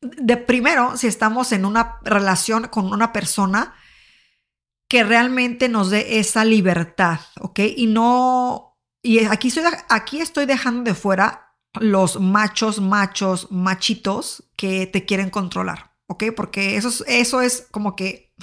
de 0.01 0.37
primero 0.37 0.95
si 0.95 1.07
estamos 1.07 1.51
en 1.51 1.65
una 1.65 1.99
relación 2.03 2.67
con 2.69 2.93
una 2.93 3.11
persona 3.11 3.75
que 4.87 5.03
realmente 5.03 5.67
nos 5.67 5.89
dé 5.89 6.19
esa 6.19 6.45
libertad, 6.45 7.19
¿ok? 7.41 7.59
Y 7.75 7.87
no, 7.87 8.77
y 9.03 9.25
aquí 9.25 9.49
estoy, 9.49 9.63
aquí 9.89 10.21
estoy 10.21 10.45
dejando 10.45 10.83
de 10.83 10.95
fuera 10.95 11.53
los 11.79 12.19
machos, 12.19 12.79
machos, 12.79 13.51
machitos 13.51 14.49
que 14.55 14.87
te 14.87 15.05
quieren 15.05 15.29
controlar, 15.29 15.95
¿ok? 16.07 16.25
Porque 16.35 16.77
eso 16.77 17.05
eso 17.07 17.41
es 17.41 17.67
como 17.71 17.95
que 17.95 18.33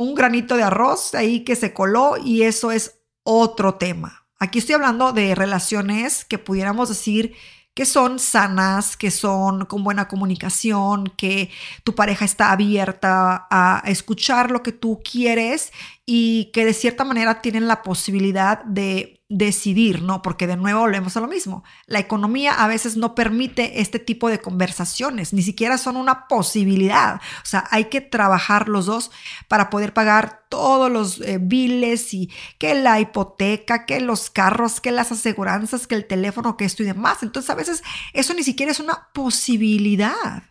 un 0.00 0.14
granito 0.14 0.56
de 0.56 0.62
arroz 0.62 1.14
ahí 1.14 1.44
que 1.44 1.54
se 1.56 1.74
coló 1.74 2.16
y 2.16 2.42
eso 2.42 2.72
es 2.72 3.02
otro 3.22 3.74
tema. 3.74 4.26
Aquí 4.38 4.58
estoy 4.58 4.76
hablando 4.76 5.12
de 5.12 5.34
relaciones 5.34 6.24
que 6.24 6.38
pudiéramos 6.38 6.88
decir 6.88 7.34
que 7.74 7.84
son 7.84 8.18
sanas, 8.18 8.96
que 8.96 9.10
son 9.10 9.66
con 9.66 9.84
buena 9.84 10.08
comunicación, 10.08 11.12
que 11.18 11.50
tu 11.84 11.94
pareja 11.94 12.24
está 12.24 12.50
abierta 12.50 13.46
a 13.50 13.82
escuchar 13.84 14.50
lo 14.50 14.62
que 14.62 14.72
tú 14.72 15.00
quieres 15.04 15.70
y 16.06 16.50
que 16.54 16.64
de 16.64 16.72
cierta 16.72 17.04
manera 17.04 17.42
tienen 17.42 17.68
la 17.68 17.82
posibilidad 17.82 18.64
de 18.64 19.19
decidir, 19.30 20.02
¿no? 20.02 20.22
Porque 20.22 20.48
de 20.48 20.56
nuevo 20.56 20.80
volvemos 20.80 21.16
a 21.16 21.20
lo 21.20 21.28
mismo. 21.28 21.62
La 21.86 22.00
economía 22.00 22.52
a 22.52 22.66
veces 22.66 22.96
no 22.96 23.14
permite 23.14 23.80
este 23.80 24.00
tipo 24.00 24.28
de 24.28 24.40
conversaciones, 24.40 25.32
ni 25.32 25.42
siquiera 25.42 25.78
son 25.78 25.96
una 25.96 26.26
posibilidad. 26.26 27.16
O 27.16 27.46
sea, 27.46 27.64
hay 27.70 27.84
que 27.84 28.00
trabajar 28.00 28.68
los 28.68 28.86
dos 28.86 29.12
para 29.46 29.70
poder 29.70 29.94
pagar 29.94 30.42
todos 30.48 30.90
los 30.90 31.20
eh, 31.20 31.38
biles 31.40 32.12
y 32.12 32.28
que 32.58 32.74
la 32.74 32.98
hipoteca, 32.98 33.86
que 33.86 34.00
los 34.00 34.30
carros, 34.30 34.80
que 34.80 34.90
las 34.90 35.12
aseguranzas, 35.12 35.86
que 35.86 35.94
el 35.94 36.08
teléfono, 36.08 36.56
que 36.56 36.64
esto 36.64 36.82
y 36.82 36.86
demás. 36.86 37.22
Entonces 37.22 37.50
a 37.50 37.54
veces 37.54 37.84
eso 38.12 38.34
ni 38.34 38.42
siquiera 38.42 38.72
es 38.72 38.80
una 38.80 39.10
posibilidad. 39.14 40.42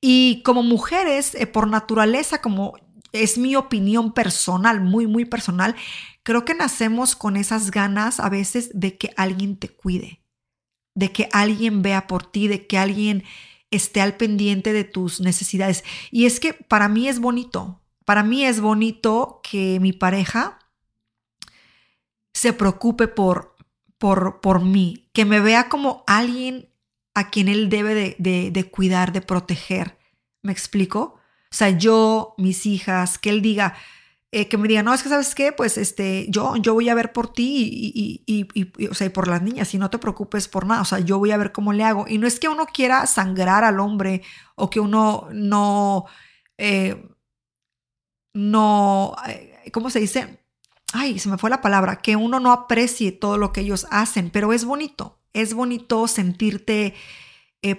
Y 0.00 0.42
como 0.42 0.64
mujeres, 0.64 1.36
eh, 1.36 1.46
por 1.46 1.68
naturaleza, 1.68 2.42
como 2.42 2.74
es 3.12 3.38
mi 3.38 3.54
opinión 3.54 4.12
personal, 4.12 4.80
muy, 4.80 5.06
muy 5.06 5.24
personal, 5.24 5.76
creo 6.24 6.44
que 6.44 6.54
nacemos 6.54 7.14
con 7.14 7.36
esas 7.36 7.70
ganas 7.70 8.18
a 8.18 8.28
veces 8.28 8.70
de 8.74 8.98
que 8.98 9.12
alguien 9.16 9.56
te 9.56 9.68
cuide, 9.68 10.20
de 10.94 11.12
que 11.12 11.28
alguien 11.32 11.82
vea 11.82 12.08
por 12.08 12.24
ti, 12.24 12.48
de 12.48 12.66
que 12.66 12.78
alguien 12.78 13.22
esté 13.70 14.00
al 14.00 14.16
pendiente 14.16 14.72
de 14.72 14.84
tus 14.84 15.20
necesidades. 15.20 15.84
Y 16.10 16.26
es 16.26 16.40
que 16.40 16.54
para 16.54 16.88
mí 16.88 17.08
es 17.08 17.20
bonito, 17.20 17.80
para 18.04 18.22
mí 18.22 18.44
es 18.44 18.60
bonito 18.60 19.40
que 19.48 19.78
mi 19.80 19.92
pareja 19.92 20.58
se 22.32 22.52
preocupe 22.52 23.06
por, 23.06 23.54
por, 23.98 24.40
por 24.40 24.60
mí, 24.62 25.08
que 25.12 25.24
me 25.24 25.40
vea 25.40 25.68
como 25.68 26.04
alguien 26.06 26.68
a 27.14 27.30
quien 27.30 27.48
él 27.48 27.68
debe 27.68 28.16
de, 28.18 28.50
de 28.50 28.70
cuidar, 28.70 29.12
de 29.12 29.20
proteger. 29.20 29.98
¿Me 30.42 30.52
explico? 30.52 31.20
O 31.50 31.56
sea, 31.56 31.70
yo, 31.70 32.34
mis 32.38 32.66
hijas, 32.66 33.18
que 33.18 33.30
él 33.30 33.40
diga, 33.40 33.76
eh, 34.36 34.48
que 34.48 34.58
me 34.58 34.66
diga, 34.66 34.82
no, 34.82 34.92
es 34.92 35.04
que 35.04 35.08
sabes 35.08 35.32
qué, 35.32 35.52
pues 35.52 35.78
este, 35.78 36.26
yo, 36.28 36.56
yo 36.56 36.74
voy 36.74 36.88
a 36.88 36.94
ver 36.96 37.12
por 37.12 37.32
ti 37.32 37.70
y, 37.72 38.24
y, 38.26 38.48
y, 38.52 38.86
o 38.88 38.94
sea, 38.94 39.12
por 39.12 39.28
las 39.28 39.42
niñas, 39.42 39.72
y 39.74 39.78
no 39.78 39.90
te 39.90 39.98
preocupes 39.98 40.48
por 40.48 40.66
nada, 40.66 40.82
o 40.82 40.84
sea, 40.84 40.98
yo 40.98 41.20
voy 41.20 41.30
a 41.30 41.36
ver 41.36 41.52
cómo 41.52 41.72
le 41.72 41.84
hago. 41.84 42.06
Y 42.08 42.18
no 42.18 42.26
es 42.26 42.40
que 42.40 42.48
uno 42.48 42.66
quiera 42.66 43.06
sangrar 43.06 43.62
al 43.62 43.78
hombre 43.78 44.22
o 44.56 44.70
que 44.70 44.80
uno 44.80 45.28
no, 45.30 46.06
eh, 46.58 47.08
no, 48.34 49.14
eh, 49.28 49.70
¿cómo 49.72 49.88
se 49.88 50.00
dice? 50.00 50.44
Ay, 50.92 51.20
se 51.20 51.28
me 51.28 51.38
fue 51.38 51.48
la 51.48 51.60
palabra, 51.60 52.02
que 52.02 52.16
uno 52.16 52.40
no 52.40 52.50
aprecie 52.50 53.12
todo 53.12 53.38
lo 53.38 53.52
que 53.52 53.60
ellos 53.60 53.86
hacen, 53.92 54.30
pero 54.30 54.52
es 54.52 54.64
bonito, 54.64 55.20
es 55.32 55.54
bonito 55.54 56.08
sentirte 56.08 56.94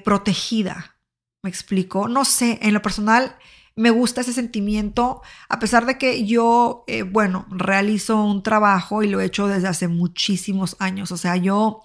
protegida. 0.05 0.95
¿Me 1.43 1.49
explico? 1.49 2.07
No 2.07 2.23
sé, 2.23 2.59
en 2.61 2.73
lo 2.73 2.81
personal, 2.81 3.35
me 3.75 3.89
gusta 3.89 4.21
ese 4.21 4.33
sentimiento, 4.33 5.21
a 5.49 5.59
pesar 5.59 5.85
de 5.85 5.97
que 5.97 6.25
yo, 6.25 6.85
eh, 6.87 7.03
bueno, 7.03 7.45
realizo 7.49 8.23
un 8.23 8.41
trabajo 8.41 9.03
y 9.03 9.09
lo 9.09 9.19
he 9.19 9.25
hecho 9.25 9.47
desde 9.47 9.67
hace 9.67 9.87
muchísimos 9.89 10.77
años. 10.79 11.11
O 11.11 11.17
sea, 11.17 11.35
yo, 11.35 11.81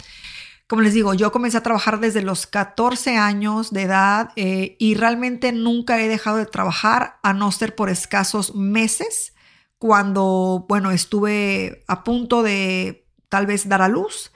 como 0.69 0.83
les 0.83 0.95
digo, 0.95 1.15
yo 1.15 1.33
comencé 1.33 1.57
a 1.59 1.63
trabajar 1.65 1.99
desde 1.99 2.23
los 2.23 2.47
14 2.47 3.17
años 3.17 3.73
de 3.73 3.83
edad 3.83 4.31
eh, 4.37 4.77
y 4.79 4.95
realmente 4.95 5.51
nunca 5.53 6.01
he 6.01 6.09
dejado 6.09 6.37
de 6.37 6.47
trabajar, 6.47 7.19
a 7.23 7.33
no 7.33 7.51
ser 7.51 7.75
por 7.75 7.91
escasos 7.91 8.55
meses, 8.55 9.35
cuando, 9.79 10.67
bueno, 10.69 10.93
estuve 10.93 11.83
a 11.89 12.05
punto 12.05 12.43
de 12.43 13.05
tal 13.29 13.47
vez 13.47 13.69
dar 13.69 13.83
a 13.83 13.89
luz 13.89 14.31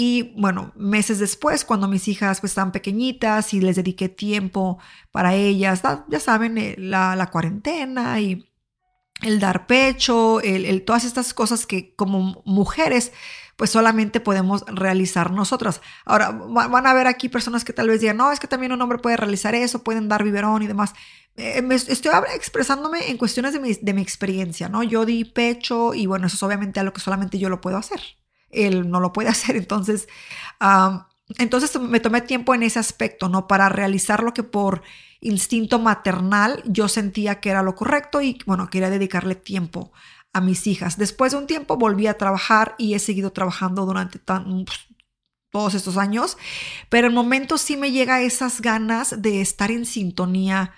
y 0.00 0.32
bueno, 0.36 0.70
meses 0.76 1.18
después, 1.18 1.64
cuando 1.64 1.88
mis 1.88 2.06
hijas 2.06 2.38
pues 2.38 2.52
estaban 2.52 2.70
pequeñitas 2.70 3.52
y 3.52 3.60
les 3.60 3.74
dediqué 3.74 4.08
tiempo 4.08 4.78
para 5.10 5.34
ellas, 5.34 5.82
ya 6.06 6.20
saben, 6.20 6.56
eh, 6.56 6.76
la, 6.78 7.28
cuarentena 7.32 8.20
y 8.20 8.48
el 9.22 9.40
dar 9.40 9.66
pecho, 9.66 10.40
el, 10.40 10.84
todas 10.84 11.02
estas 11.02 11.34
cosas 11.34 11.66
que 11.66 11.96
como 11.96 12.44
mujeres 12.44 13.10
pues 13.56 13.70
solamente 13.70 14.20
podemos 14.20 14.64
realizar 14.68 15.32
nosotras. 15.32 15.80
Ahora, 16.04 16.30
van 16.30 16.86
a 16.86 16.94
ver 16.94 17.08
aquí 17.08 17.28
personas 17.28 17.64
que 17.64 17.72
tal 17.72 17.88
vez 17.88 18.00
digan, 18.00 18.18
no, 18.18 18.30
es 18.30 18.38
que 18.38 18.46
también 18.46 18.70
un 18.70 18.80
hombre 18.80 18.98
puede 18.98 19.16
realizar 19.16 19.56
eso, 19.56 19.82
pueden 19.82 20.08
dar 20.08 20.22
biberón 20.22 20.62
y 20.62 20.68
demás. 20.68 20.94
Eh, 21.36 21.60
estoy 21.72 22.12
expresándome 22.36 23.10
en 23.10 23.18
cuestiones 23.18 23.52
de 23.52 23.58
mi, 23.58 23.74
de 23.74 23.94
mi 23.94 24.02
experiencia, 24.02 24.68
¿no? 24.68 24.84
Yo 24.84 25.04
di 25.04 25.24
pecho 25.24 25.92
y 25.92 26.06
bueno, 26.06 26.28
eso 26.28 26.36
es 26.36 26.42
obviamente 26.44 26.78
algo 26.78 26.92
que 26.92 27.00
solamente 27.00 27.40
yo 27.40 27.48
lo 27.48 27.60
puedo 27.60 27.78
hacer 27.78 28.00
él 28.50 28.90
no 28.90 29.00
lo 29.00 29.12
puede 29.12 29.28
hacer. 29.30 29.56
Entonces, 29.56 30.08
entonces 31.38 31.80
me 31.80 32.00
tomé 32.00 32.22
tiempo 32.22 32.54
en 32.54 32.62
ese 32.62 32.78
aspecto, 32.78 33.28
¿no? 33.28 33.46
Para 33.46 33.68
realizar 33.68 34.22
lo 34.22 34.34
que 34.34 34.42
por 34.42 34.82
instinto 35.20 35.78
maternal 35.78 36.62
yo 36.64 36.88
sentía 36.88 37.40
que 37.40 37.50
era 37.50 37.62
lo 37.62 37.74
correcto 37.74 38.20
y 38.20 38.38
bueno, 38.46 38.70
quería 38.70 38.90
dedicarle 38.90 39.34
tiempo 39.34 39.92
a 40.32 40.40
mis 40.40 40.66
hijas. 40.66 40.96
Después 40.96 41.32
de 41.32 41.38
un 41.38 41.46
tiempo 41.46 41.76
volví 41.76 42.06
a 42.06 42.18
trabajar 42.18 42.74
y 42.78 42.94
he 42.94 42.98
seguido 42.98 43.32
trabajando 43.32 43.84
durante 43.84 44.18
tan, 44.18 44.64
todos 45.50 45.74
estos 45.74 45.96
años, 45.96 46.36
pero 46.88 47.08
en 47.08 47.14
momentos 47.14 47.60
sí 47.60 47.76
me 47.76 47.90
llega 47.90 48.22
esas 48.22 48.60
ganas 48.60 49.22
de 49.22 49.40
estar 49.40 49.70
en 49.70 49.86
sintonía 49.86 50.74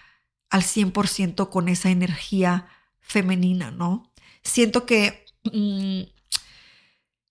al 0.48 0.62
100% 0.62 1.48
con 1.50 1.68
esa 1.68 1.90
energía 1.90 2.68
femenina, 3.00 3.70
¿no? 3.70 4.12
Siento 4.42 4.86
que 4.86 5.24
mm, 5.44 6.02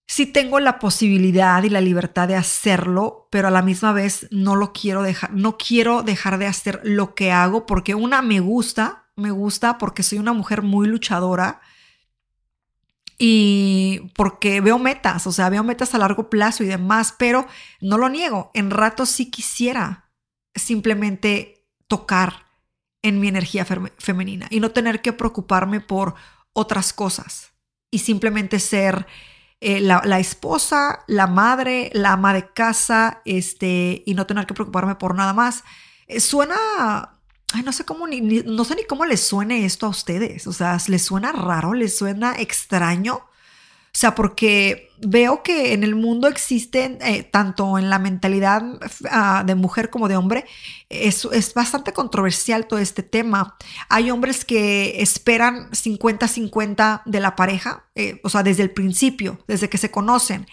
sí 0.10 0.26
tengo 0.26 0.60
la 0.60 0.80
posibilidad 0.80 1.62
y 1.62 1.70
la 1.70 1.82
libertad 1.82 2.28
de 2.28 2.36
hacerlo, 2.36 3.28
pero 3.30 3.48
a 3.48 3.52
la 3.52 3.62
misma 3.62 3.94
vez 3.94 4.28
no 4.32 4.56
lo 4.56 4.74
quiero 4.74 5.04
dejar, 5.04 5.32
no 5.34 5.56
quiero 5.56 6.02
dejar 6.02 6.40
de 6.40 6.48
hacer 6.48 6.82
lo 6.84 7.14
que 7.14 7.32
hago 7.32 7.68
porque 7.68 7.94
una 7.94 8.24
me 8.24 8.40
gusta, 8.40 9.12
me 9.16 9.30
gusta 9.30 9.78
porque 9.78 10.02
soy 10.02 10.18
una 10.18 10.34
mujer 10.34 10.64
muy 10.64 10.88
luchadora 10.88 11.62
y 13.20 14.12
porque 14.16 14.62
veo 14.62 14.80
metas, 14.80 15.28
o 15.28 15.32
sea, 15.32 15.48
veo 15.50 15.64
metas 15.64 15.94
a 15.94 16.00
largo 16.00 16.28
plazo 16.28 16.64
y 16.64 16.68
demás, 16.68 17.14
pero 17.16 17.46
no 17.80 18.00
lo 18.00 18.10
niego, 18.10 18.50
en 18.56 18.72
ratos 18.72 19.10
sí 19.10 19.30
quisiera 19.30 20.10
simplemente 20.56 21.68
tocar 21.88 22.48
en 23.04 23.20
mi 23.20 23.28
energía 23.28 23.64
femenina 23.64 24.48
y 24.50 24.60
no 24.60 24.72
tener 24.72 25.04
que 25.04 25.14
preocuparme 25.14 25.82
por 25.82 26.16
otras 26.54 26.94
cosas 26.94 27.52
y 27.92 28.00
simplemente 28.00 28.60
ser 28.60 29.06
eh, 29.62 29.82
la, 29.82 30.20
esposa, 30.20 31.04
la 31.08 31.28
madre, 31.28 31.90
la 31.94 32.14
ama 32.14 32.34
de 32.34 32.52
casa, 32.54 33.22
este, 33.26 34.04
y 34.06 34.14
no 34.14 34.26
tener 34.26 34.46
que 34.46 34.54
preocuparme 34.54 34.96
por 34.96 35.16
nada 35.16 35.34
más. 35.34 35.64
Eh, 36.08 36.20
suena 36.20 37.16
no 37.66 37.72
sé 37.72 37.84
cómo 37.84 38.08
ni, 38.08 38.22
no 38.22 38.64
sé 38.64 38.76
ni 38.76 38.84
cómo 38.84 39.06
les 39.06 39.22
suene 39.22 39.66
esto 39.66 39.88
a 39.88 39.90
ustedes. 39.90 40.48
O 40.48 40.54
sea, 40.54 40.78
les 40.88 41.04
suena 41.04 41.32
raro, 41.32 41.74
les 41.74 41.98
suena 41.98 42.36
extraño. 42.38 43.22
O 43.92 43.98
sea, 44.00 44.14
porque 44.14 44.90
veo 45.02 45.42
que 45.42 45.74
en 45.74 45.84
el 45.84 45.96
mundo 45.96 46.28
existen, 46.28 47.00
eh, 47.02 47.24
tanto 47.24 47.80
en 47.80 47.90
la 47.90 47.98
mentalidad 47.98 48.64
ah, 49.10 49.44
de 49.46 49.56
mujer 49.56 49.90
como 49.90 50.08
de 50.08 50.16
hombre, 50.16 50.46
es, 50.90 51.26
es, 51.32 51.54
bastante 51.56 51.92
controversial 51.92 52.68
todo 52.68 52.80
este 52.80 53.02
tema. 53.02 53.58
Hay 53.90 54.12
hombres 54.12 54.46
que 54.46 55.02
esperan 55.02 55.72
50-50 55.72 57.02
de 57.06 57.20
la 57.20 57.36
pareja, 57.36 57.86
eh, 57.96 58.22
o 58.24 58.30
sea, 58.30 58.44
desde 58.44 58.64
el 58.64 58.72
principio, 58.72 59.44
desde 59.48 59.70
que 59.70 59.80
se 59.80 59.90
conocen. 59.90 60.46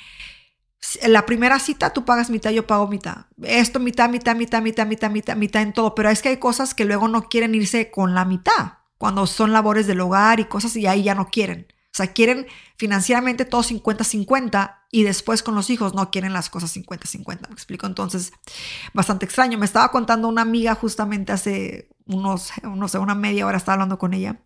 La 1.07 1.27
primera 1.27 1.59
cita 1.59 1.92
tú 1.92 2.05
pagas 2.05 2.31
mitad, 2.31 2.51
yo 2.51 2.66
pago 2.66 2.87
mitad. 2.87 3.27
Esto 3.42 3.81
mitad, 3.81 4.09
mitad, 4.09 4.35
mitad, 4.35 4.62
mitad, 4.62 4.87
mitad, 4.87 5.11
mitad, 5.11 5.37
mitad 5.37 5.62
en 5.62 5.72
todo. 5.72 5.94
Pero 5.94 6.11
es 6.11 6.22
que 6.22 6.31
hay 6.31 6.37
cosas 6.38 6.75
que 6.75 6.85
luego 6.85 7.09
no 7.09 7.29
quieren 7.29 7.55
irse 7.55 7.90
con 7.90 8.14
la 8.14 8.25
mitad, 8.25 8.75
cuando 8.96 9.27
son 9.27 9.53
labores 9.53 9.87
del 9.87 10.01
hogar 10.01 10.40
y 10.40 10.44
cosas 10.46 10.75
y 10.77 10.87
ahí 10.87 11.03
ya 11.03 11.14
no 11.14 11.29
quieren. 11.29 11.66
O 11.96 12.02
sea, 12.04 12.12
quieren 12.12 12.46
financieramente 12.76 13.46
todo 13.46 13.62
50-50 13.62 14.80
y 14.90 15.02
después 15.02 15.42
con 15.42 15.54
los 15.54 15.70
hijos 15.70 15.94
no 15.94 16.11
quieren 16.11 16.35
las 16.35 16.50
cosas 16.50 16.76
50-50. 16.76 17.48
Me 17.48 17.54
explico. 17.54 17.87
Entonces, 17.87 18.35
bastante 18.92 19.24
extraño. 19.24 19.56
Me 19.56 19.64
estaba 19.64 19.90
contando 19.90 20.28
una 20.28 20.42
amiga 20.42 20.74
justamente 20.74 21.32
hace 21.32 21.88
unos, 22.04 22.52
no 22.62 22.87
sé, 22.88 22.98
una 22.98 23.14
media 23.14 23.46
hora 23.46 23.56
estaba 23.56 23.76
hablando 23.76 23.96
con 23.96 24.12
ella. 24.12 24.42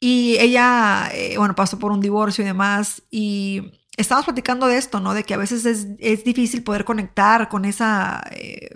Y 0.00 0.36
ella, 0.38 1.08
eh, 1.14 1.38
bueno, 1.38 1.54
pasó 1.54 1.78
por 1.78 1.92
un 1.92 2.02
divorcio 2.02 2.42
y 2.42 2.46
demás. 2.46 3.04
Y 3.10 3.72
estamos 3.96 4.26
platicando 4.26 4.66
de 4.66 4.76
esto, 4.76 5.00
¿no? 5.00 5.14
De 5.14 5.24
que 5.24 5.32
a 5.32 5.38
veces 5.38 5.64
es, 5.64 6.24
difícil 6.24 6.62
poder 6.62 6.84
conectar 6.84 7.48
con 7.48 7.64
esa 7.64 8.22
eh, 8.32 8.68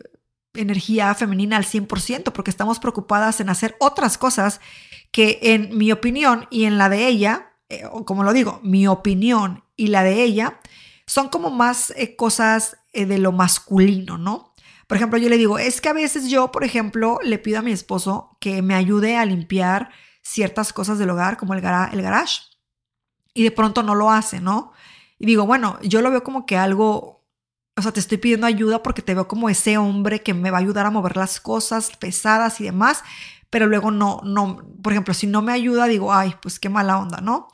energía 0.54 1.14
femenina 1.14 1.58
al 1.58 1.64
100% 1.64 2.32
porque 2.32 2.50
estamos 2.50 2.78
preocupadas 2.78 3.40
en 3.40 3.50
hacer 3.50 3.76
otras 3.78 4.16
cosas 4.16 4.62
que 5.10 5.38
en 5.42 5.76
mi 5.76 5.92
opinión 5.92 6.46
y 6.48 6.64
en 6.64 6.78
la 6.78 6.88
de 6.88 7.08
ella 7.08 7.50
eh, 7.68 7.84
como 8.04 8.24
lo 8.24 8.32
digo, 8.32 8.60
mi 8.62 8.86
opinión 8.86 9.64
y 9.76 9.88
la 9.88 10.02
de 10.02 10.22
ella 10.22 10.60
son 11.06 11.28
como 11.28 11.50
más 11.50 11.90
eh, 11.96 12.16
cosas 12.16 12.76
eh, 12.92 13.06
de 13.06 13.18
lo 13.18 13.32
masculino, 13.32 14.18
¿no? 14.18 14.54
Por 14.86 14.96
ejemplo, 14.96 15.18
yo 15.18 15.28
le 15.28 15.38
digo, 15.38 15.58
es 15.58 15.80
que 15.80 15.88
a 15.88 15.94
veces 15.94 16.28
yo, 16.28 16.52
por 16.52 16.64
ejemplo, 16.64 17.18
le 17.22 17.38
pido 17.38 17.58
a 17.58 17.62
mi 17.62 17.72
esposo 17.72 18.36
que 18.40 18.62
me 18.62 18.74
ayude 18.74 19.16
a 19.16 19.24
limpiar 19.24 19.90
ciertas 20.22 20.72
cosas 20.72 20.98
del 20.98 21.10
hogar, 21.10 21.36
como 21.36 21.54
el, 21.54 21.60
el 21.60 22.02
garage, 22.02 22.42
y 23.32 23.42
de 23.42 23.50
pronto 23.50 23.82
no 23.82 23.94
lo 23.94 24.10
hace, 24.10 24.40
¿no? 24.40 24.72
Y 25.18 25.26
digo, 25.26 25.46
bueno, 25.46 25.78
yo 25.82 26.02
lo 26.02 26.10
veo 26.10 26.22
como 26.22 26.44
que 26.44 26.56
algo, 26.56 27.24
o 27.76 27.82
sea, 27.82 27.92
te 27.92 28.00
estoy 28.00 28.18
pidiendo 28.18 28.46
ayuda 28.46 28.82
porque 28.82 29.02
te 29.02 29.14
veo 29.14 29.26
como 29.26 29.48
ese 29.48 29.78
hombre 29.78 30.22
que 30.22 30.34
me 30.34 30.50
va 30.50 30.58
a 30.58 30.60
ayudar 30.60 30.86
a 30.86 30.90
mover 30.90 31.16
las 31.16 31.40
cosas 31.40 31.96
pesadas 31.96 32.60
y 32.60 32.64
demás, 32.64 33.02
pero 33.54 33.68
luego 33.68 33.92
no, 33.92 34.20
no, 34.24 34.58
por 34.82 34.92
ejemplo, 34.92 35.14
si 35.14 35.28
no 35.28 35.40
me 35.40 35.52
ayuda, 35.52 35.86
digo, 35.86 36.12
ay, 36.12 36.34
pues 36.42 36.58
qué 36.58 36.68
mala 36.68 36.98
onda, 36.98 37.20
¿no? 37.20 37.46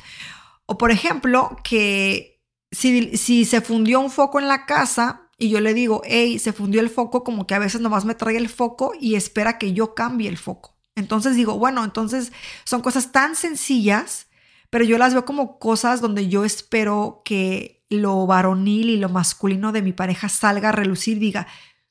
O 0.65 0.79
por 0.79 0.91
ejemplo, 0.91 1.59
que 1.63 2.41
si, 2.73 3.19
si 3.19 3.45
se 3.45 3.61
fundió 3.61 4.01
un 4.01 4.11
foco 4.11 4.41
en 4.41 4.49
la 4.49 4.65
casa 4.65 5.29
y 5.37 5.51
yo 5.51 5.61
le 5.61 5.75
digo, 5.75 6.01
hey, 6.07 6.39
se 6.39 6.55
fundió 6.55 6.81
el 6.81 6.89
foco, 6.89 7.23
como 7.23 7.47
que 7.47 7.55
a 7.55 7.59
veces 7.59 7.83
nomás 7.83 8.07
me 8.07 8.15
trae 8.15 8.39
el 8.39 8.49
foco 8.49 8.95
y 8.99 9.15
espera 9.15 9.59
que 9.59 9.75
yo 9.75 9.95
cambie 9.95 10.31
el 10.31 10.39
foco. 10.39 10.79
Entonces 10.97 11.37
digo, 11.37 11.59
bueno, 11.59 11.85
entonces 11.85 12.33
son 12.65 12.81
cosas 12.81 13.13
tan 13.13 13.37
sencillas, 13.37 14.29
pero 14.71 14.87
yo 14.87 14.97
las 14.97 15.13
veo 15.13 15.27
como 15.27 15.59
cosas 15.59 16.01
donde 16.01 16.29
yo 16.29 16.47
espero 16.47 17.21
que 17.27 17.85
lo 17.91 18.27
varonil 18.27 18.89
y 18.89 18.97
lo 18.97 19.11
masculino 19.11 19.71
de 19.71 19.83
mi 19.83 19.93
pareja 19.93 20.31
salga 20.31 20.71
a 20.71 20.73
relucir 20.73 21.19
diga, 21.19 21.47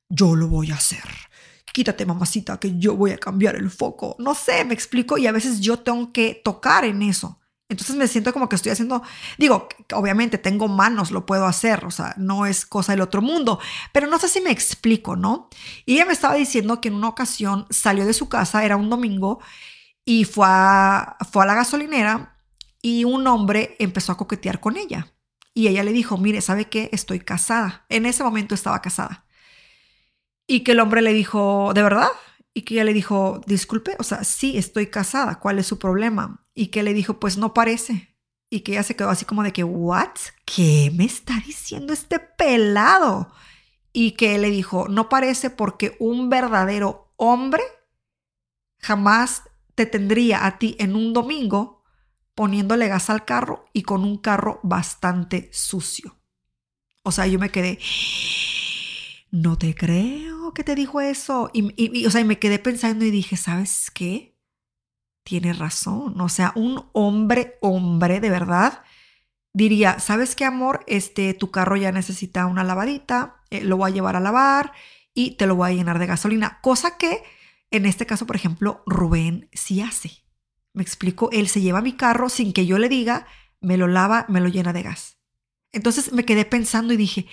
yo 0.10 0.36
lo 0.36 0.48
voy 0.48 0.72
a 0.72 0.78
hacer 0.78 1.29
quítate 1.74 2.06
mamacita 2.06 2.60
que 2.60 2.78
yo 2.78 2.96
voy 2.96 3.12
a 3.12 3.18
cambiar 3.18 3.56
el 3.56 3.70
foco. 3.70 4.16
No 4.20 4.36
sé, 4.36 4.66
me 4.66 4.74
explico 4.74 5.18
y 5.18 5.28
a 5.28 5.32
veces 5.32 5.60
yo 5.60 5.80
tengo 5.80 6.12
que 6.12 6.42
tocar 6.44 6.86
en 6.86 7.02
eso. 7.02 7.40
Entonces 7.70 7.96
me 7.96 8.08
siento 8.08 8.34
como 8.34 8.50
que 8.50 8.56
estoy 8.56 8.72
haciendo, 8.72 9.04
digo, 9.38 9.70
obviamente 9.94 10.40
tengo 10.40 10.68
manos, 10.68 11.12
lo 11.12 11.28
puedo 11.28 11.46
hacer, 11.46 11.86
o 11.86 11.92
sea, 11.92 12.16
no 12.18 12.48
es 12.48 12.66
cosa 12.66 12.94
del 12.94 13.02
otro 13.02 13.22
mundo, 13.22 13.60
pero 13.94 14.08
no 14.08 14.18
sé 14.18 14.28
si 14.28 14.42
me 14.42 14.50
explico, 14.50 15.16
¿no? 15.16 15.50
Y 15.86 15.94
ella 15.94 16.06
me 16.06 16.14
estaba 16.14 16.34
diciendo 16.34 16.82
que 16.82 16.88
en 16.88 16.96
una 16.96 17.10
ocasión 17.10 17.68
salió 17.70 18.08
de 18.08 18.14
su 18.14 18.28
casa, 18.28 18.66
era 18.66 18.76
un 18.76 18.90
domingo, 18.90 19.40
y 20.04 20.26
fue 20.26 20.48
a, 20.48 21.18
fue 21.32 21.44
a 21.44 21.46
la 21.46 21.54
gasolinera 21.54 22.36
y 22.82 23.04
un 23.04 23.28
hombre 23.28 23.76
empezó 23.78 24.14
a 24.14 24.18
coquetear 24.18 24.60
con 24.60 24.76
ella. 24.76 25.14
Y 25.54 25.68
ella 25.68 25.84
le 25.84 25.92
dijo, 25.92 26.18
mire, 26.18 26.42
¿sabe 26.42 26.66
qué? 26.66 26.90
Estoy 26.92 27.20
casada. 27.20 27.86
En 27.90 28.08
ese 28.08 28.24
momento 28.24 28.56
estaba 28.56 28.82
casada. 28.82 29.26
Y 30.50 30.62
que 30.62 30.72
el 30.72 30.80
hombre 30.80 31.04
le 31.04 31.14
dijo, 31.14 31.74
¿de 31.76 31.84
verdad? 31.84 32.10
Y 32.56 32.64
que 32.64 32.74
ella 32.74 32.84
le 32.84 32.94
dijo, 32.94 33.40
disculpe, 33.46 33.96
o 34.00 34.04
sea, 34.04 34.24
sí, 34.24 34.58
estoy 34.58 34.88
casada, 34.88 35.40
¿cuál 35.40 35.60
es 35.60 35.68
su 35.68 35.78
problema? 35.78 36.44
Y 36.56 36.68
que 36.70 36.82
le 36.82 36.96
dijo, 36.96 37.20
pues 37.20 37.38
no 37.38 37.54
parece. 37.54 38.18
Y 38.50 38.62
que 38.62 38.72
ella 38.72 38.82
se 38.82 38.96
quedó 38.96 39.12
así 39.12 39.26
como 39.26 39.44
de 39.44 39.54
que, 39.54 39.64
¿what? 39.64 40.10
¿Qué 40.46 40.92
me 40.96 41.06
está 41.06 41.36
diciendo 41.46 41.94
este 41.94 42.18
pelado? 42.18 43.32
Y 43.94 44.14
que 44.14 44.34
él 44.34 44.42
le 44.42 44.50
dijo, 44.50 44.88
no 44.88 45.08
parece 45.08 45.52
porque 45.52 45.96
un 46.00 46.32
verdadero 46.32 47.14
hombre 47.16 47.62
jamás 48.80 49.44
te 49.76 49.86
tendría 49.86 50.48
a 50.48 50.58
ti 50.58 50.76
en 50.80 50.96
un 50.96 51.14
domingo 51.14 51.84
poniéndole 52.34 52.88
gas 52.88 53.12
al 53.12 53.24
carro 53.24 53.66
y 53.72 53.84
con 53.84 54.04
un 54.04 54.18
carro 54.18 54.60
bastante 54.64 55.52
sucio. 55.54 56.18
O 57.04 57.12
sea, 57.12 57.28
yo 57.28 57.38
me 57.38 57.52
quedé, 57.52 57.78
no 59.32 59.58
te 59.58 59.76
creo 59.76 60.54
que 60.54 60.63
te 60.63 60.76
dijo 60.76 61.02
eso. 61.02 61.50
Y, 61.54 62.06
o 62.06 62.12
sea, 62.12 62.24
me 62.24 62.39
quedé 62.39 62.60
pensando 62.60 63.06
y 63.06 63.12
dije, 63.12 63.38
¿sabes 63.38 63.92
qué? 63.92 64.38
Tiene 65.24 65.54
razón. 65.54 66.20
O 66.20 66.30
sea, 66.30 66.52
un 66.56 66.89
hombre, 66.94 67.58
hombre 67.62 68.20
de 68.20 68.30
verdad, 68.30 68.84
diría, 69.54 70.00
¿sabes 70.00 70.36
qué, 70.36 70.46
amor? 70.46 70.84
Este, 70.88 71.34
tu 71.34 71.52
carro 71.52 71.76
ya 71.76 71.92
necesita 71.92 72.46
una 72.46 72.63
lavadita, 72.63 73.44
eh, 73.50 73.63
lo 73.63 73.78
voy 73.78 73.92
a 73.92 73.94
llevar 73.94 74.15
a 74.15 74.20
lavar 74.20 74.74
y 75.13 75.32
te 75.32 75.46
lo 75.46 75.56
voy 75.56 75.72
a 75.72 75.74
llenar 75.74 76.00
de 76.00 76.08
gasolina. 76.08 76.60
Cosa 76.62 76.98
que, 76.98 77.24
en 77.72 77.86
este 77.86 78.06
caso, 78.06 78.26
por 78.26 78.36
ejemplo, 78.36 78.84
Rubén 78.86 79.50
sí 79.54 79.82
hace. 79.82 80.24
Me 80.74 80.84
explico, 80.84 81.30
él 81.32 81.48
se 81.48 81.62
lleva 81.62 81.82
mi 81.82 81.94
carro 81.94 82.30
sin 82.30 82.54
que 82.54 82.65
yo 82.65 82.78
le 82.78 82.89
diga, 82.89 83.28
me 83.60 83.78
lo 83.78 83.88
lava, 83.88 84.26
me 84.30 84.39
lo 84.39 84.48
llena 84.48 84.74
de 84.74 84.84
gas. 84.84 85.18
Entonces 85.72 86.13
me 86.13 86.26
quedé 86.26 86.46
pensando 86.46 86.94
y 86.94 86.98
dije, 86.98 87.28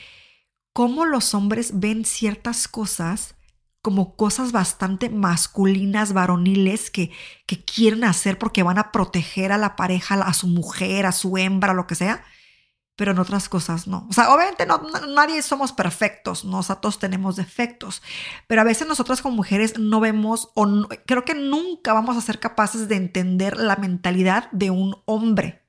cómo 0.76 1.06
los 1.06 1.32
hombres 1.32 1.80
ven 1.80 2.04
ciertas 2.04 2.68
cosas 2.68 3.34
como 3.80 4.14
cosas 4.14 4.52
bastante 4.52 5.08
masculinas, 5.08 6.12
varoniles, 6.12 6.90
que, 6.90 7.12
que 7.46 7.64
quieren 7.64 8.04
hacer 8.04 8.36
porque 8.38 8.62
van 8.62 8.76
a 8.76 8.92
proteger 8.92 9.52
a 9.52 9.56
la 9.56 9.74
pareja, 9.74 10.16
a 10.16 10.34
su 10.34 10.48
mujer, 10.48 11.06
a 11.06 11.12
su 11.12 11.38
hembra, 11.38 11.72
lo 11.72 11.86
que 11.86 11.94
sea, 11.94 12.22
pero 12.94 13.12
en 13.12 13.18
otras 13.18 13.48
cosas 13.48 13.86
no. 13.86 14.06
O 14.10 14.12
sea, 14.12 14.28
obviamente 14.34 14.66
no, 14.66 14.82
nadie 15.14 15.40
somos 15.40 15.72
perfectos, 15.72 16.44
nosotros 16.44 16.98
tenemos 16.98 17.36
defectos, 17.36 18.02
pero 18.46 18.60
a 18.60 18.64
veces 18.64 18.86
nosotras 18.86 19.22
como 19.22 19.36
mujeres 19.36 19.78
no 19.78 19.98
vemos 19.98 20.50
o 20.54 20.68
creo 21.06 21.24
que 21.24 21.34
nunca 21.34 21.94
vamos 21.94 22.18
a 22.18 22.20
ser 22.20 22.38
capaces 22.38 22.86
de 22.86 22.96
entender 22.96 23.56
la 23.56 23.76
mentalidad 23.76 24.50
de 24.52 24.68
un 24.70 24.94
hombre. 25.06 25.62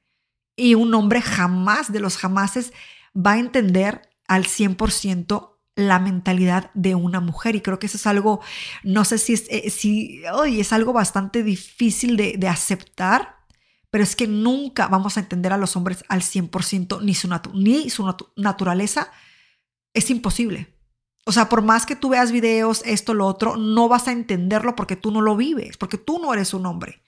Y 0.57 0.75
un 0.75 0.93
hombre 0.93 1.21
jamás, 1.21 1.93
de 1.93 2.01
los 2.01 2.17
jamases, 2.17 2.73
va 3.15 3.33
a 3.33 3.39
entender 3.39 4.01
al 4.27 4.45
100% 4.45 5.57
la 5.77 5.99
mentalidad 5.99 6.71
de 6.73 6.95
una 6.95 7.21
mujer. 7.21 7.55
Y 7.55 7.61
creo 7.61 7.79
que 7.79 7.85
eso 7.85 7.97
es 7.97 8.07
algo, 8.07 8.41
no 8.83 9.05
sé 9.05 9.17
si 9.17 9.33
es, 9.33 9.45
eh, 9.49 9.69
si, 9.69 10.21
es 10.47 10.73
algo 10.73 10.91
bastante 10.91 11.43
difícil 11.43 12.17
de, 12.17 12.47
aceptar, 12.47 13.37
pero 13.89 14.03
es 14.03 14.15
que 14.15 14.27
nunca 14.27 14.87
vamos 14.87 15.15
a 15.15 15.21
entender 15.21 15.53
a 15.53 15.57
los 15.57 15.75
hombres 15.75 16.03
al 16.09 16.21
100% 16.21 17.01
ni 17.01 17.13
su, 17.13 17.29
ni 17.53 17.89
su 17.89 18.13
naturaleza. 18.35 19.11
Es 19.93 20.09
imposible. 20.09 20.75
O 21.25 21.31
sea, 21.31 21.49
por 21.49 21.61
más 21.61 21.85
que 21.85 21.95
tú 21.95 22.09
veas 22.09 22.31
videos, 22.31 22.81
esto, 22.85 23.13
lo 23.13 23.27
otro, 23.27 23.57
no 23.57 23.87
vas 23.87 24.07
a 24.07 24.13
entenderlo 24.13 24.75
porque 24.75 24.95
tú 24.95 25.11
no 25.11 25.21
lo 25.21 25.35
vives, 25.35 25.77
porque 25.77 25.97
tú 25.97 26.19
no 26.19 26.33
eres 26.33 26.53
un 26.53 26.65
hombre. 26.65 27.01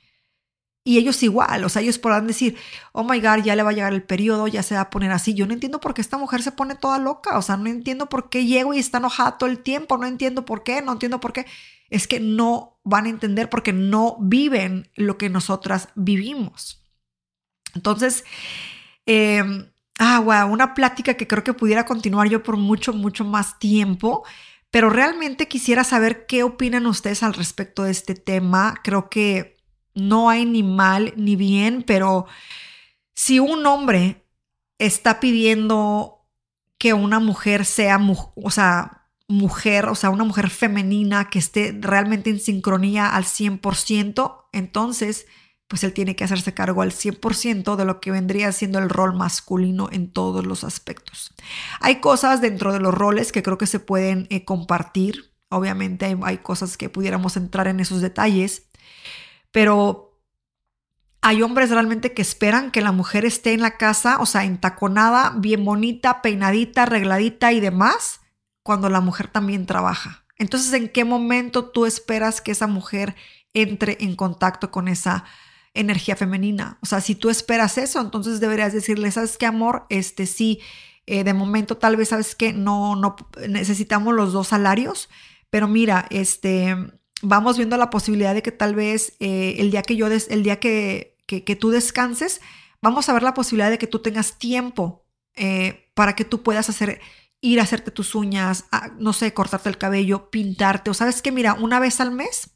Y 0.83 0.97
ellos 0.97 1.21
igual, 1.23 1.63
o 1.65 1.69
sea, 1.69 1.81
ellos 1.81 1.99
podrán 1.99 2.25
decir, 2.25 2.57
oh 2.93 3.03
my 3.03 3.19
God, 3.19 3.43
ya 3.43 3.55
le 3.55 3.63
va 3.63 3.71
a 3.71 3.73
llegar 3.73 3.93
el 3.93 4.01
periodo, 4.01 4.47
ya 4.47 4.63
se 4.63 4.75
va 4.75 4.81
a 4.81 4.89
poner 4.89 5.11
así. 5.11 5.33
Yo 5.33 5.45
no 5.45 5.53
entiendo 5.53 5.79
por 5.79 5.93
qué 5.93 6.01
esta 6.01 6.17
mujer 6.17 6.41
se 6.41 6.53
pone 6.53 6.75
toda 6.75 6.97
loca, 6.99 7.37
o 7.37 7.41
sea, 7.41 7.57
no 7.57 7.69
entiendo 7.69 8.07
por 8.07 8.29
qué 8.29 8.45
llego 8.45 8.73
y 8.73 8.79
está 8.79 8.97
enojada 8.97 9.37
todo 9.37 9.49
el 9.49 9.59
tiempo, 9.59 9.97
no 9.97 10.07
entiendo 10.07 10.45
por 10.45 10.63
qué, 10.63 10.81
no 10.81 10.93
entiendo 10.93 11.19
por 11.19 11.33
qué. 11.33 11.45
Es 11.89 12.07
que 12.07 12.19
no 12.19 12.79
van 12.83 13.05
a 13.05 13.09
entender 13.09 13.49
porque 13.49 13.73
no 13.73 14.17
viven 14.21 14.89
lo 14.95 15.17
que 15.17 15.29
nosotras 15.29 15.89
vivimos. 15.95 16.81
Entonces, 17.75 18.23
em, 19.05 19.71
ah, 19.99 20.19
wow, 20.19 20.51
una 20.51 20.73
plática 20.73 21.15
que 21.15 21.27
creo 21.27 21.43
que 21.43 21.53
pudiera 21.53 21.85
continuar 21.85 22.29
yo 22.29 22.41
por 22.41 22.57
mucho, 22.57 22.93
mucho 22.93 23.25
más 23.25 23.59
tiempo. 23.59 24.23
Pero 24.71 24.89
realmente 24.89 25.47
quisiera 25.47 25.83
saber 25.83 26.25
qué 26.27 26.43
opinan 26.43 26.85
ustedes 26.85 27.23
al 27.23 27.33
respecto 27.33 27.83
de 27.83 27.91
este 27.91 28.15
tema. 28.15 28.75
Creo 28.83 29.09
que 29.09 29.58
no 29.99 30.29
hay 30.29 30.45
ni 30.45 30.63
mal 30.63 31.13
ni 31.15 31.35
bien, 31.35 31.83
pero 31.83 32.25
si 33.13 33.39
un 33.39 33.65
hombre 33.65 34.25
está 34.77 35.19
pidiendo 35.19 36.25
que 36.77 36.93
una 36.93 37.19
mujer 37.19 37.65
sea, 37.65 37.99
o 38.35 38.51
sea, 38.51 38.99
mujer, 39.27 39.85
o 39.85 39.95
sea, 39.95 40.09
una 40.09 40.23
mujer 40.23 40.49
femenina 40.49 41.29
que 41.29 41.37
esté 41.37 41.77
realmente 41.79 42.29
en 42.29 42.39
sincronía 42.39 43.15
al 43.15 43.25
100%, 43.25 44.47
entonces, 44.53 45.27
pues 45.67 45.83
él 45.83 45.93
tiene 45.93 46.15
que 46.15 46.23
hacerse 46.23 46.53
cargo 46.55 46.81
al 46.81 46.91
100% 46.91 47.75
de 47.75 47.85
lo 47.85 47.99
que 47.99 48.11
vendría 48.11 48.51
siendo 48.51 48.79
el 48.79 48.89
rol 48.89 49.15
masculino 49.15 49.89
en 49.91 50.11
todos 50.11 50.47
los 50.47 50.63
aspectos. 50.63 51.33
Hay 51.79 51.97
cosas 51.97 52.41
dentro 52.41 52.73
de 52.73 52.79
los 52.79 52.93
roles 52.93 53.31
que 53.31 53.43
creo 53.43 53.59
que 53.59 53.67
se 53.67 53.79
pueden 53.79 54.25
eh, 54.31 54.45
compartir. 54.45 55.35
Obviamente 55.49 56.05
hay, 56.05 56.17
hay 56.23 56.37
cosas 56.39 56.75
que 56.75 56.89
pudiéramos 56.89 57.37
entrar 57.37 57.67
en 57.67 57.79
esos 57.79 58.01
detalles, 58.01 58.68
pero 59.51 60.09
hay 61.21 61.41
hombres 61.41 61.69
realmente 61.69 62.13
que 62.13 62.21
esperan 62.21 62.71
que 62.71 62.81
la 62.81 62.91
mujer 62.91 63.25
esté 63.25 63.53
en 63.53 63.61
la 63.61 63.77
casa, 63.77 64.19
o 64.19 64.25
sea, 64.25 64.45
entaconada, 64.45 65.33
bien 65.37 65.65
bonita, 65.65 66.21
peinadita, 66.21 66.83
arregladita 66.83 67.51
y 67.51 67.59
demás, 67.59 68.21
cuando 68.63 68.89
la 68.89 69.01
mujer 69.01 69.27
también 69.27 69.65
trabaja. 69.65 70.25
Entonces, 70.37 70.71
¿en 70.73 70.87
qué 70.87 71.03
momento 71.03 71.65
tú 71.65 71.85
esperas 71.85 72.39
que 72.39 72.51
esa 72.51 72.67
mujer 72.67 73.15
entre 73.53 73.97
en 73.99 74.15
contacto 74.15 74.71
con 74.71 74.87
esa 74.87 75.25
energía 75.73 76.15
femenina? 76.15 76.77
O 76.81 76.85
sea, 76.85 77.01
si 77.01 77.15
tú 77.15 77.29
esperas 77.29 77.77
eso, 77.77 77.99
entonces 77.99 78.39
deberías 78.39 78.71
decirle, 78.71 79.11
¿sabes 79.11 79.37
qué, 79.37 79.45
amor? 79.45 79.85
Este 79.89 80.25
sí, 80.25 80.61
eh, 81.05 81.25
de 81.25 81.33
momento 81.33 81.75
tal 81.75 81.97
vez, 81.97 82.09
¿sabes 82.09 82.35
que 82.35 82.53
No, 82.53 82.95
no 82.95 83.17
necesitamos 83.49 84.15
los 84.15 84.31
dos 84.31 84.47
salarios, 84.47 85.09
pero 85.49 85.67
mira, 85.67 86.05
este, 86.09 86.77
vamos 87.21 87.57
viendo 87.57 87.77
la 87.77 87.89
posibilidad 87.89 88.33
de 88.33 88.41
que 88.41 88.51
tal 88.51 88.75
vez 88.75 89.15
eh, 89.19 89.55
el 89.59 89.71
día 89.71 89.81
que 89.81 89.95
yo, 89.95 90.09
des, 90.09 90.29
el 90.29 90.43
día 90.43 90.59
que, 90.59 91.17
que, 91.25 91.55
tú 91.55 91.69
descanses, 91.69 92.41
vamos 92.81 93.09
a 93.09 93.13
ver 93.13 93.23
la 93.23 93.33
posibilidad 93.33 93.69
de 93.69 93.77
que 93.77 93.87
tú 93.87 93.99
tengas 93.99 94.39
tiempo 94.39 95.05
eh, 95.35 95.89
para 95.93 96.15
que 96.15 96.25
tú 96.25 96.43
puedas 96.43 96.69
hacer 96.69 97.01
ir 97.41 97.59
a 97.59 97.63
hacerte 97.63 97.91
tus 97.91 98.15
uñas, 98.15 98.65
no 98.97 99.13
sé, 99.13 99.33
cortarte 99.33 99.69
el 99.69 99.77
cabello, 99.77 100.29
pintarte, 100.29 100.89
o 100.89 100.93
sabes 100.93 101.21
que 101.21 101.31
mira, 101.31 101.53
una 101.53 101.79
vez 101.79 102.01
al 102.01 102.11
mes 102.11 102.51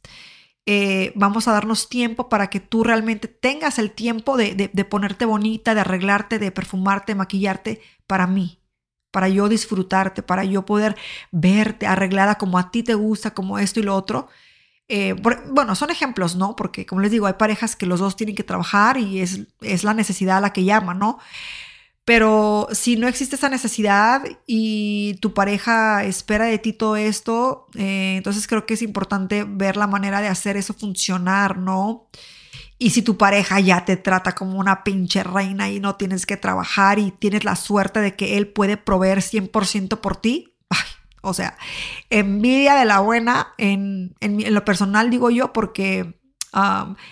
eh, 0.66 1.12
vamos 1.16 1.48
a 1.48 1.52
darnos 1.52 1.90
tiempo 1.90 2.30
para 2.30 2.50
que 2.50 2.62
tú 2.62 2.84
realmente 2.86 3.28
tengas 3.28 3.80
el 3.80 3.92
tiempo 3.92 4.38
de, 4.38 4.72
de, 4.72 4.86
ponerte 4.86 5.26
bonita, 5.26 5.74
de 5.74 5.82
arreglarte, 5.82 6.40
de 6.40 6.52
perfumarte, 6.52 7.16
maquillarte 7.16 7.82
para 8.08 8.28
mí, 8.28 8.60
para 9.12 9.28
yo 9.28 9.50
disfrutarte, 9.50 10.24
para 10.24 10.46
yo 10.46 10.66
poder 10.66 10.96
verte 11.32 11.86
arreglada 11.86 12.36
como 12.36 12.58
a 12.58 12.72
ti 12.72 12.82
te 12.82 12.94
gusta, 12.94 13.34
como 13.34 13.60
esto 13.60 13.82
y 13.82 13.84
lo 13.84 13.96
otro. 13.96 14.30
Eh, 14.90 15.14
bueno, 15.14 15.76
son 15.76 15.90
ejemplos, 15.92 16.36
¿no? 16.36 16.56
Porque 16.56 16.86
como 16.86 17.02
les 17.02 17.12
digo, 17.12 17.26
hay 17.26 17.34
parejas 17.34 17.76
que 17.76 17.86
los 17.86 18.00
dos 18.00 18.16
tienen 18.16 18.36
que 18.36 18.44
trabajar 18.44 18.98
y 18.98 19.22
es, 19.22 19.42
es 19.62 19.84
la 19.84 19.94
necesidad 19.94 20.38
a 20.38 20.42
la 20.42 20.54
que 20.54 20.66
llaman, 20.66 21.00
¿no? 21.00 21.20
Pero 22.06 22.68
si 22.74 22.98
no 22.98 23.08
existe 23.08 23.38
esa 23.38 23.48
necesidad 23.48 24.24
y 24.46 25.16
tu 25.22 25.34
pareja 25.34 26.04
espera 26.04 26.46
de 26.46 26.58
ti 26.58 26.74
todo 26.74 26.98
esto, 26.98 27.68
eh, 27.76 28.16
entonces 28.18 28.46
creo 28.46 28.66
que 28.66 28.74
es 28.74 28.82
importante 28.82 29.46
ver 29.48 29.78
la 29.78 29.88
manera 29.88 30.20
de 30.20 30.28
hacer 30.28 30.58
eso 30.58 30.74
funcionar, 30.74 31.58
¿no? 31.58 32.10
Y 32.78 32.90
si 32.90 33.04
tu 33.04 33.18
pareja 33.18 33.62
ya 33.62 33.86
te 33.86 33.96
trata 33.96 34.34
como 34.36 34.60
una 34.60 34.84
pinche 34.84 35.24
reina 35.24 35.70
y 35.70 35.80
no 35.80 35.96
tienes 35.96 36.26
que 36.26 36.36
trabajar 36.36 37.00
y 37.00 37.12
tienes 37.12 37.46
la 37.46 37.56
suerte 37.56 38.02
de 38.02 38.16
que 38.18 38.38
él 38.38 38.50
puede 38.50 38.76
proveer 38.76 39.20
100% 39.20 40.02
por 40.02 40.18
ti, 40.18 40.54
o 41.24 41.34
sea, 41.34 41.58
envidia 42.10 42.76
de 42.76 42.86
la 42.86 43.00
buena 43.00 43.54
en, 43.58 44.16
en 44.20 44.54
lo 44.54 44.64
personal 44.66 45.10
digo 45.10 45.30
yo 45.30 45.54
porque 45.54 46.14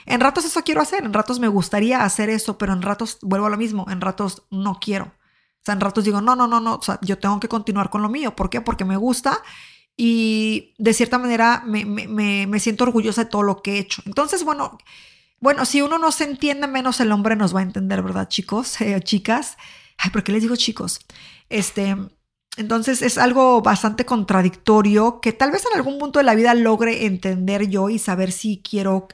en 0.06 0.20
ratos 0.20 0.46
eso 0.46 0.62
quiero 0.64 0.82
hacer, 0.82 1.04
en 1.04 1.14
ratos 1.14 1.40
me 1.40 1.48
gustaría 1.48 2.04
hacer 2.04 2.30
eso, 2.30 2.58
pero 2.58 2.74
en 2.74 2.82
ratos 2.82 3.18
vuelvo 3.22 3.48
a 3.48 3.50
lo 3.50 3.58
mismo, 3.58 3.88
en 3.90 4.02
ratos 4.02 4.44
no 4.52 4.80
quiero. 4.80 5.06
O 5.06 5.64
sea, 5.64 5.74
en 5.74 5.82
ratos 5.82 6.04
digo, 6.04 6.22
no, 6.22 6.36
no, 6.36 6.48
no, 6.48 6.60
no, 6.60 6.76
o 6.76 6.82
sea, 6.82 7.00
yo 7.02 7.18
tengo 7.18 7.40
que 7.40 7.48
continuar 7.48 7.90
con 7.90 8.02
lo 8.02 8.10
mío. 8.10 8.36
¿Por 8.36 8.50
qué? 8.50 8.62
Porque 8.62 8.86
me 8.86 8.98
gusta 8.98 9.42
y 9.98 10.74
de 10.78 10.94
cierta 10.94 11.18
manera 11.18 11.64
me, 11.66 11.86
me, 11.86 12.48
me 12.48 12.60
siento 12.60 12.84
orgullosa 12.84 13.24
de 13.24 13.30
todo 13.30 13.44
lo 13.44 13.62
que 13.62 13.74
he 13.74 13.80
hecho. 13.80 14.02
Entonces, 14.06 14.44
bueno, 14.44 14.78
bueno, 15.40 15.66
si 15.66 15.82
uno 15.82 15.98
no 15.98 16.12
se 16.12 16.26
entiende, 16.26 16.68
menos 16.68 17.00
el 17.00 17.12
hombre 17.12 17.36
nos 17.36 17.56
va 17.56 17.62
a 17.62 17.64
entender, 17.64 18.02
¿verdad, 18.04 18.28
chicos? 18.28 18.80
Eh, 18.82 19.00
chicas. 19.02 19.58
Ay, 19.98 20.12
¿por 20.12 20.24
qué 20.24 20.32
les 20.32 20.44
digo 20.44 20.56
chicos? 20.56 21.00
Este, 21.50 21.96
entonces 22.58 23.02
es 23.02 23.18
algo 23.18 23.62
bastante 23.62 24.06
contradictorio 24.06 25.22
que 25.22 25.34
tal 25.34 25.52
vez 25.52 25.64
en 25.66 25.78
algún 25.78 25.98
punto 25.98 26.20
de 26.20 26.26
la 26.26 26.36
vida 26.36 26.54
logre 26.54 27.06
entender 27.06 27.70
yo 27.70 27.90
y 27.90 27.98
saber 27.98 28.32
si 28.32 28.62
quiero 28.62 29.08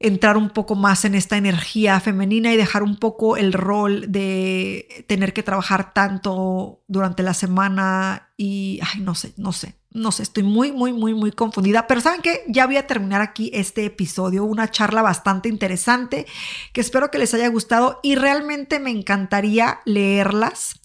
entrar 0.00 0.38
un 0.38 0.48
poco 0.48 0.74
más 0.74 1.04
en 1.04 1.14
esta 1.14 1.36
energía 1.36 2.00
femenina 2.00 2.52
y 2.52 2.56
dejar 2.56 2.82
un 2.82 2.96
poco 2.96 3.36
el 3.36 3.52
rol 3.52 4.10
de 4.10 5.04
tener 5.06 5.34
que 5.34 5.42
trabajar 5.42 5.92
tanto 5.92 6.80
durante 6.88 7.22
la 7.22 7.34
semana 7.34 8.30
y, 8.38 8.80
ay, 8.82 9.02
no 9.02 9.14
sé, 9.14 9.34
no 9.36 9.52
sé, 9.52 9.74
no 9.90 10.10
sé, 10.10 10.22
estoy 10.22 10.42
muy, 10.42 10.72
muy, 10.72 10.94
muy, 10.94 11.12
muy 11.12 11.32
confundida. 11.32 11.86
Pero 11.86 12.00
saben 12.00 12.22
que 12.22 12.44
ya 12.48 12.64
voy 12.64 12.78
a 12.78 12.86
terminar 12.86 13.20
aquí 13.20 13.50
este 13.52 13.84
episodio, 13.84 14.46
una 14.46 14.70
charla 14.70 15.02
bastante 15.02 15.50
interesante 15.50 16.24
que 16.72 16.80
espero 16.80 17.10
que 17.10 17.18
les 17.18 17.34
haya 17.34 17.48
gustado 17.48 18.00
y 18.02 18.14
realmente 18.14 18.80
me 18.80 18.90
encantaría 18.90 19.80
leerlas 19.84 20.80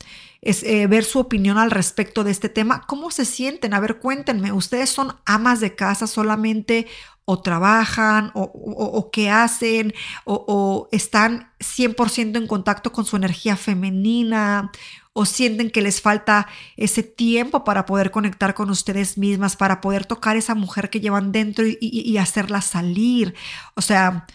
es 0.45 0.63
eh, 0.63 0.87
ver 0.87 1.03
su 1.03 1.19
opinión 1.19 1.57
al 1.57 1.71
respecto 1.71 2.23
de 2.23 2.31
este 2.31 2.49
tema. 2.49 2.83
¿Cómo 2.87 3.11
se 3.11 3.25
sienten? 3.25 3.73
A 3.73 3.79
ver, 3.79 3.97
cuéntenme, 3.97 4.53
¿ustedes 4.53 4.89
son 4.91 5.15
amas 5.25 5.59
de 5.59 5.75
casa 5.75 6.07
solamente 6.07 6.87
o 7.25 7.41
trabajan 7.41 8.31
o, 8.35 9.09
qué 9.11 9.31
hacen 9.31 9.95
o, 10.25 10.87
están 10.91 11.51
100% 11.59 12.37
en 12.37 12.45
contacto 12.45 12.91
con 12.91 13.03
su 13.05 13.15
energía 13.15 13.57
femenina 13.57 14.71
o 15.13 15.25
sienten 15.25 15.71
que 15.71 15.81
les 15.81 16.01
falta 16.01 16.47
ese 16.77 17.01
tiempo 17.01 17.63
para 17.63 17.87
poder 17.87 18.11
conectar 18.11 18.53
con 18.53 18.69
ustedes 18.69 19.17
mismas, 19.17 19.55
para 19.55 19.81
poder 19.81 20.05
tocar 20.05 20.37
esa 20.37 20.53
mujer 20.53 20.91
que 20.91 20.99
llevan 20.99 21.31
dentro 21.31 21.65
y 21.67 22.17
hacerla 22.17 22.61
salir. 22.61 23.33
O 23.73 23.81
sea, 23.81 24.27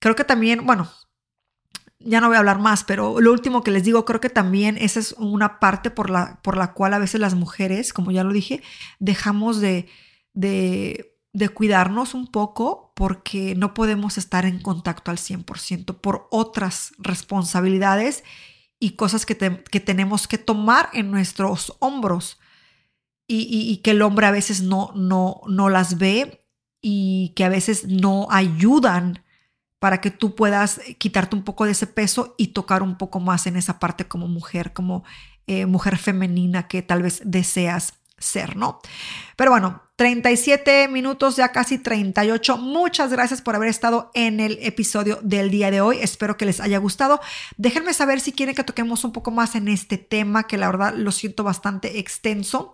creo 0.00 0.16
que 0.16 0.24
también, 0.24 0.66
bueno, 0.66 0.90
ya 2.04 2.20
no 2.20 2.28
voy 2.28 2.36
a 2.36 2.40
hablar 2.40 2.58
más, 2.58 2.84
pero 2.84 3.20
lo 3.20 3.32
último 3.32 3.62
que 3.62 3.70
les 3.70 3.84
digo, 3.84 4.04
creo 4.04 4.20
que 4.20 4.30
también 4.30 4.76
esa 4.78 5.00
es 5.00 5.12
una 5.18 5.60
parte 5.60 5.90
por 5.90 6.10
la, 6.10 6.40
por 6.42 6.56
la 6.56 6.72
cual 6.72 6.94
a 6.94 6.98
veces 6.98 7.20
las 7.20 7.34
mujeres, 7.34 7.92
como 7.92 8.10
ya 8.10 8.24
lo 8.24 8.32
dije, 8.32 8.62
dejamos 8.98 9.60
de, 9.60 9.88
de, 10.34 11.18
de 11.32 11.48
cuidarnos 11.48 12.14
un 12.14 12.26
poco 12.26 12.92
porque 12.94 13.54
no 13.54 13.74
podemos 13.74 14.18
estar 14.18 14.44
en 14.44 14.60
contacto 14.60 15.10
al 15.10 15.18
100% 15.18 16.00
por 16.00 16.28
otras 16.30 16.92
responsabilidades 16.98 18.24
y 18.78 18.96
cosas 18.96 19.26
que, 19.26 19.36
que 19.36 19.80
tenemos 19.80 20.26
que 20.26 20.38
tomar 20.38 20.90
en 20.92 21.10
nuestros 21.10 21.76
hombros. 21.78 22.38
Y, 23.28 23.46
y, 23.48 23.78
que 23.78 23.92
el 23.92 24.02
hombre 24.02 24.26
a 24.26 24.30
veces 24.30 24.60
no, 24.60 24.92
no, 24.94 25.40
no 25.46 25.70
las 25.70 25.96
ve 25.96 26.44
y 26.82 27.32
que 27.34 27.44
a 27.44 27.48
veces 27.48 27.86
no 27.86 28.26
ayudan 28.30 29.22
para 29.82 30.00
que 30.00 30.12
tú 30.12 30.36
puedas 30.36 30.80
quitarte 30.98 31.34
un 31.34 31.42
poco 31.42 31.64
de 31.64 31.72
ese 31.72 31.88
peso 31.88 32.36
y 32.38 32.52
tocar 32.52 32.84
un 32.84 32.96
poco 32.96 33.18
más 33.18 33.48
en 33.48 33.56
esa 33.56 33.80
parte 33.80 34.06
como 34.06 34.28
mujer, 34.28 34.72
como 34.72 35.02
eh, 35.48 35.66
mujer 35.66 35.98
femenina 35.98 36.68
que 36.68 36.82
tal 36.82 37.02
vez 37.02 37.20
deseas 37.24 37.94
ser, 38.22 38.56
¿no? 38.56 38.80
Pero 39.36 39.50
bueno, 39.50 39.82
37 39.96 40.88
minutos, 40.88 41.36
ya 41.36 41.52
casi 41.52 41.78
38. 41.78 42.56
Muchas 42.56 43.12
gracias 43.12 43.40
por 43.40 43.54
haber 43.54 43.68
estado 43.68 44.10
en 44.14 44.40
el 44.40 44.58
episodio 44.62 45.20
del 45.22 45.50
día 45.50 45.70
de 45.70 45.80
hoy. 45.80 45.98
Espero 46.00 46.36
que 46.36 46.44
les 46.44 46.60
haya 46.60 46.78
gustado. 46.78 47.20
Déjenme 47.56 47.92
saber 47.94 48.20
si 48.20 48.32
quieren 48.32 48.54
que 48.54 48.64
toquemos 48.64 49.04
un 49.04 49.12
poco 49.12 49.30
más 49.30 49.54
en 49.54 49.68
este 49.68 49.98
tema, 49.98 50.48
que 50.48 50.58
la 50.58 50.66
verdad 50.66 50.94
lo 50.96 51.12
siento 51.12 51.44
bastante 51.44 51.98
extenso. 51.98 52.72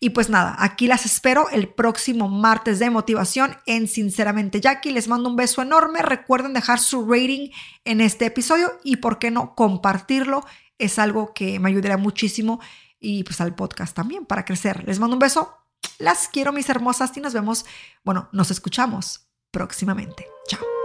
Y 0.00 0.10
pues 0.10 0.30
nada, 0.30 0.56
aquí 0.58 0.86
las 0.86 1.06
espero 1.06 1.48
el 1.50 1.68
próximo 1.68 2.28
martes 2.28 2.78
de 2.78 2.90
motivación 2.90 3.56
en 3.66 3.86
Sinceramente 3.86 4.60
Jackie. 4.60 4.90
Les 4.90 5.06
mando 5.06 5.28
un 5.28 5.36
beso 5.36 5.62
enorme. 5.62 6.02
Recuerden 6.02 6.54
dejar 6.54 6.80
su 6.80 7.08
rating 7.08 7.50
en 7.84 8.00
este 8.00 8.26
episodio 8.26 8.80
y, 8.82 8.96
¿por 8.96 9.18
qué 9.18 9.30
no, 9.30 9.54
compartirlo? 9.54 10.44
Es 10.78 10.98
algo 10.98 11.34
que 11.34 11.60
me 11.60 11.68
ayudará 11.68 11.98
muchísimo 11.98 12.60
y 13.04 13.22
pues 13.22 13.40
al 13.40 13.54
podcast 13.54 13.94
también 13.94 14.24
para 14.24 14.44
crecer. 14.44 14.82
Les 14.86 14.98
mando 14.98 15.14
un 15.14 15.20
beso. 15.20 15.58
Las 15.98 16.28
quiero 16.28 16.52
mis 16.52 16.68
hermosas 16.70 17.16
y 17.16 17.20
nos 17.20 17.34
vemos, 17.34 17.66
bueno, 18.02 18.28
nos 18.32 18.50
escuchamos 18.50 19.28
próximamente. 19.50 20.26
Chao. 20.48 20.83